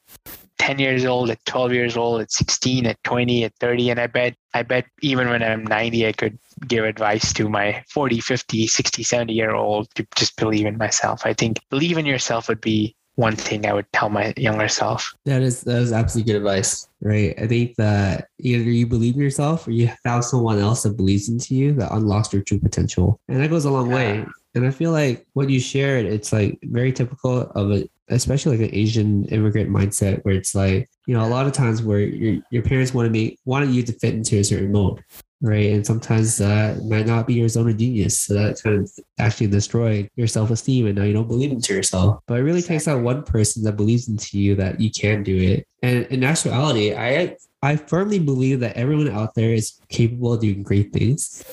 10 0.57 0.77
years 0.77 1.05
old, 1.05 1.29
at 1.29 1.43
12 1.45 1.71
years 1.71 1.95
old, 1.95 2.19
at 2.19 2.33
16, 2.33 2.85
at 2.85 3.01
20, 3.05 3.45
at 3.45 3.53
30. 3.61 3.91
And 3.91 3.99
I 4.01 4.07
bet, 4.07 4.35
I 4.53 4.63
bet 4.63 4.85
even 5.01 5.29
when 5.29 5.41
I'm 5.41 5.63
90, 5.63 6.05
I 6.05 6.11
could 6.11 6.37
give 6.67 6.83
advice 6.83 7.31
to 7.31 7.47
my 7.47 7.81
40, 7.87 8.19
50, 8.19 8.67
60, 8.67 9.03
70 9.03 9.31
year 9.31 9.55
old 9.55 9.87
to 9.95 10.05
just 10.17 10.35
believe 10.35 10.65
in 10.65 10.77
myself. 10.77 11.21
I 11.23 11.33
think 11.33 11.61
believe 11.69 11.97
in 11.97 12.05
yourself 12.05 12.49
would 12.49 12.59
be 12.59 12.93
one 13.15 13.37
thing 13.37 13.65
I 13.65 13.71
would 13.71 13.89
tell 13.93 14.09
my 14.09 14.33
younger 14.35 14.67
self. 14.67 15.13
That 15.25 15.41
is 15.41 15.61
that 15.61 15.81
is 15.81 15.93
absolutely 15.93 16.33
good 16.33 16.39
advice, 16.39 16.87
right? 17.01 17.35
I 17.37 17.47
think 17.47 17.75
that 17.75 18.27
either 18.39 18.63
you 18.63 18.85
believe 18.85 19.15
in 19.15 19.21
yourself 19.21 19.67
or 19.67 19.71
you 19.71 19.89
found 20.03 20.23
someone 20.25 20.59
else 20.59 20.83
that 20.83 20.95
believes 20.95 21.27
into 21.27 21.55
you 21.55 21.73
that 21.73 21.91
unlocks 21.91 22.31
your 22.31 22.43
true 22.43 22.59
potential, 22.59 23.19
and 23.27 23.41
that 23.41 23.49
goes 23.49 23.65
a 23.65 23.71
long 23.71 23.89
yeah. 23.89 23.95
way. 23.95 24.25
And 24.55 24.65
I 24.65 24.71
feel 24.71 24.91
like 24.91 25.25
what 25.33 25.49
you 25.49 25.59
shared, 25.59 26.05
it's 26.05 26.33
like 26.33 26.59
very 26.63 26.91
typical 26.91 27.41
of 27.41 27.71
a, 27.71 27.89
especially 28.09 28.57
like 28.57 28.69
an 28.69 28.75
Asian 28.75 29.25
immigrant 29.25 29.69
mindset 29.69 30.23
where 30.23 30.33
it's 30.33 30.55
like, 30.55 30.89
you 31.05 31.15
know, 31.15 31.25
a 31.25 31.29
lot 31.29 31.45
of 31.45 31.53
times 31.53 31.83
where 31.83 31.99
your, 31.99 32.41
your 32.49 32.63
parents 32.63 32.93
want 32.93 33.05
to 33.05 33.11
make, 33.11 33.39
wanted 33.45 33.69
you 33.69 33.83
to 33.83 33.93
fit 33.93 34.15
into 34.15 34.37
a 34.39 34.43
certain 34.43 34.71
mold, 34.71 35.03
right? 35.41 35.71
And 35.71 35.85
sometimes 35.85 36.37
that 36.37 36.83
might 36.85 37.05
not 37.05 37.27
be 37.27 37.35
your 37.35 37.47
zone 37.47 37.69
of 37.69 37.77
genius. 37.77 38.19
So 38.19 38.33
that 38.33 38.59
kind 38.63 38.79
of 38.79 38.91
actually 39.19 39.47
destroy 39.47 40.09
your 40.15 40.27
self-esteem 40.27 40.87
and 40.87 40.97
now 40.97 41.03
you 41.03 41.13
don't 41.13 41.27
believe 41.27 41.51
into 41.51 41.73
yourself. 41.73 42.19
But 42.25 42.39
it 42.39 42.43
really 42.43 42.63
takes 42.63 42.85
that 42.85 42.95
one 42.95 43.21
person 43.21 43.63
that 43.63 43.77
believes 43.77 44.07
into 44.07 44.39
you 44.39 44.55
that 44.55 44.81
you 44.81 44.89
can 44.89 45.21
do 45.21 45.37
it. 45.37 45.67
And 45.83 46.05
in 46.07 46.23
actuality, 46.23 46.95
I 46.95 47.37
I 47.61 47.75
firmly 47.75 48.19
believe 48.19 48.61
that 48.61 48.77
everyone 48.77 49.09
out 49.09 49.35
there 49.35 49.53
is 49.53 49.79
capable 49.89 50.33
of 50.33 50.41
doing 50.41 50.63
great 50.63 50.93
things. 50.93 51.43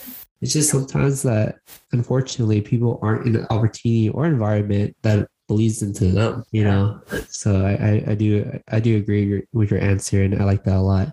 It's 0.40 0.52
just 0.52 0.70
sometimes 0.70 1.22
that 1.22 1.56
unfortunately 1.92 2.60
people 2.60 2.98
aren't 3.02 3.26
in 3.26 3.36
an 3.36 3.46
opportunity 3.50 4.10
or 4.10 4.26
environment 4.26 4.96
that 5.02 5.28
believes 5.48 5.82
into 5.82 6.06
them, 6.06 6.44
you 6.50 6.64
know. 6.64 7.00
So 7.28 7.64
I, 7.64 7.72
I, 7.72 8.04
I 8.08 8.14
do 8.14 8.60
I 8.70 8.80
do 8.80 8.96
agree 8.96 9.42
with 9.52 9.70
your 9.70 9.80
answer, 9.80 10.22
and 10.22 10.40
I 10.40 10.44
like 10.44 10.64
that 10.64 10.76
a 10.76 10.80
lot. 10.80 11.12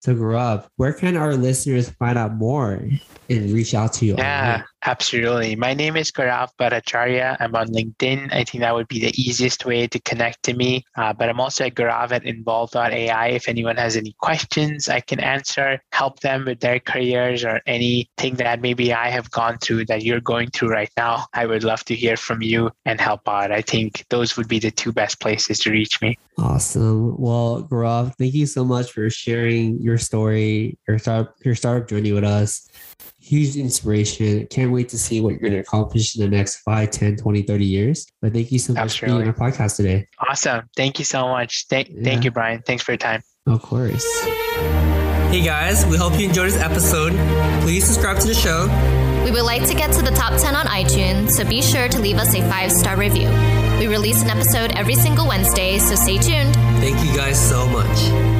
So 0.00 0.14
Gaurav, 0.14 0.66
where 0.76 0.92
can 0.92 1.16
our 1.16 1.34
listeners 1.34 1.90
find 1.90 2.16
out 2.16 2.34
more 2.34 2.88
and 3.28 3.50
reach 3.50 3.74
out 3.74 3.92
to 3.94 4.06
you? 4.06 4.14
Yeah, 4.16 4.54
online? 4.54 4.64
Absolutely. 4.84 5.56
My 5.56 5.74
name 5.74 5.96
is 5.96 6.10
Gaurav 6.10 6.50
Bhattacharya. 6.58 7.36
I'm 7.40 7.54
on 7.54 7.68
LinkedIn. 7.68 8.32
I 8.32 8.44
think 8.44 8.62
that 8.62 8.74
would 8.74 8.88
be 8.88 9.00
the 9.00 9.12
easiest 9.20 9.64
way 9.64 9.86
to 9.86 10.00
connect 10.00 10.42
to 10.44 10.54
me. 10.54 10.84
Uh, 10.96 11.12
but 11.12 11.28
I'm 11.28 11.40
also 11.40 11.66
at 11.66 11.74
Gaurav 11.74 12.12
at 12.12 12.24
Involve.ai. 12.24 13.28
If 13.28 13.48
anyone 13.48 13.76
has 13.76 13.96
any 13.96 14.14
questions, 14.18 14.88
I 14.88 15.00
can 15.00 15.20
answer, 15.20 15.80
help 15.92 16.20
them 16.20 16.44
with 16.44 16.60
their 16.60 16.80
careers 16.80 17.44
or 17.44 17.60
anything 17.66 18.36
that 18.36 18.60
maybe 18.60 18.92
I 18.92 19.08
have 19.10 19.30
gone 19.30 19.58
through 19.58 19.86
that 19.86 20.02
you're 20.02 20.20
going 20.20 20.50
through 20.50 20.70
right 20.70 20.90
now. 20.96 21.26
I 21.32 21.46
would 21.46 21.64
love 21.64 21.84
to 21.86 21.94
hear 21.94 22.16
from 22.16 22.42
you 22.42 22.70
and 22.84 23.00
help 23.00 23.28
out. 23.28 23.52
I 23.52 23.62
think 23.62 24.04
those 24.10 24.36
would 24.36 24.48
be 24.48 24.58
the 24.58 24.70
two 24.70 24.92
best 24.92 25.20
places 25.20 25.58
to 25.60 25.70
reach 25.70 26.00
me. 26.00 26.18
Awesome. 26.38 27.16
Well, 27.18 27.66
Gaurav, 27.68 28.14
thank 28.16 28.34
you 28.34 28.46
so 28.46 28.64
much 28.64 28.92
for 28.92 29.10
sharing 29.10 29.80
your 29.80 29.98
story, 29.98 30.78
your 30.86 30.98
startup, 30.98 31.34
your 31.44 31.54
startup 31.54 31.88
journey 31.88 32.12
with 32.12 32.24
us. 32.24 32.68
Huge 33.20 33.56
inspiration. 33.56 34.46
Can't 34.46 34.72
wait 34.72 34.88
to 34.90 34.98
see 34.98 35.20
what 35.20 35.30
you're 35.30 35.40
going 35.40 35.52
to 35.52 35.58
accomplish 35.58 36.16
in 36.16 36.22
the 36.22 36.36
next 36.36 36.60
5, 36.60 36.90
10, 36.90 37.16
20, 37.16 37.42
30 37.42 37.64
years. 37.64 38.06
But 38.22 38.32
thank 38.32 38.50
you 38.50 38.58
so 38.58 38.72
much 38.72 38.82
Absolutely. 38.82 39.18
for 39.18 39.22
being 39.22 39.34
on 39.34 39.42
our 39.42 39.50
podcast 39.50 39.76
today. 39.76 40.06
Awesome. 40.28 40.68
Thank 40.76 40.98
you 40.98 41.04
so 41.04 41.28
much. 41.28 41.66
Thank, 41.68 41.88
yeah. 41.90 42.04
thank 42.04 42.24
you, 42.24 42.30
Brian. 42.30 42.62
Thanks 42.62 42.82
for 42.82 42.92
your 42.92 42.98
time. 42.98 43.22
Of 43.46 43.62
course. 43.62 44.06
Hey 45.30 45.42
guys, 45.42 45.84
we 45.86 45.98
hope 45.98 46.18
you 46.18 46.26
enjoyed 46.26 46.46
this 46.46 46.56
episode. 46.56 47.12
Please 47.62 47.84
subscribe 47.84 48.18
to 48.20 48.26
the 48.26 48.34
show. 48.34 48.66
We 49.24 49.30
would 49.30 49.42
like 49.42 49.66
to 49.68 49.74
get 49.74 49.92
to 49.92 50.02
the 50.02 50.10
top 50.10 50.40
10 50.40 50.56
on 50.56 50.64
iTunes, 50.66 51.32
so 51.32 51.44
be 51.44 51.60
sure 51.60 51.86
to 51.86 52.00
leave 52.00 52.16
us 52.16 52.34
a 52.34 52.40
five 52.48 52.72
star 52.72 52.96
review. 52.96 53.28
We 53.78 53.88
release 53.88 54.22
an 54.22 54.30
episode 54.30 54.72
every 54.74 54.94
single 54.94 55.28
Wednesday, 55.28 55.78
so 55.78 55.94
stay 55.96 56.16
tuned. 56.16 56.54
Thank 56.80 57.04
you 57.04 57.14
guys 57.14 57.38
so 57.38 57.68
much. 57.68 58.37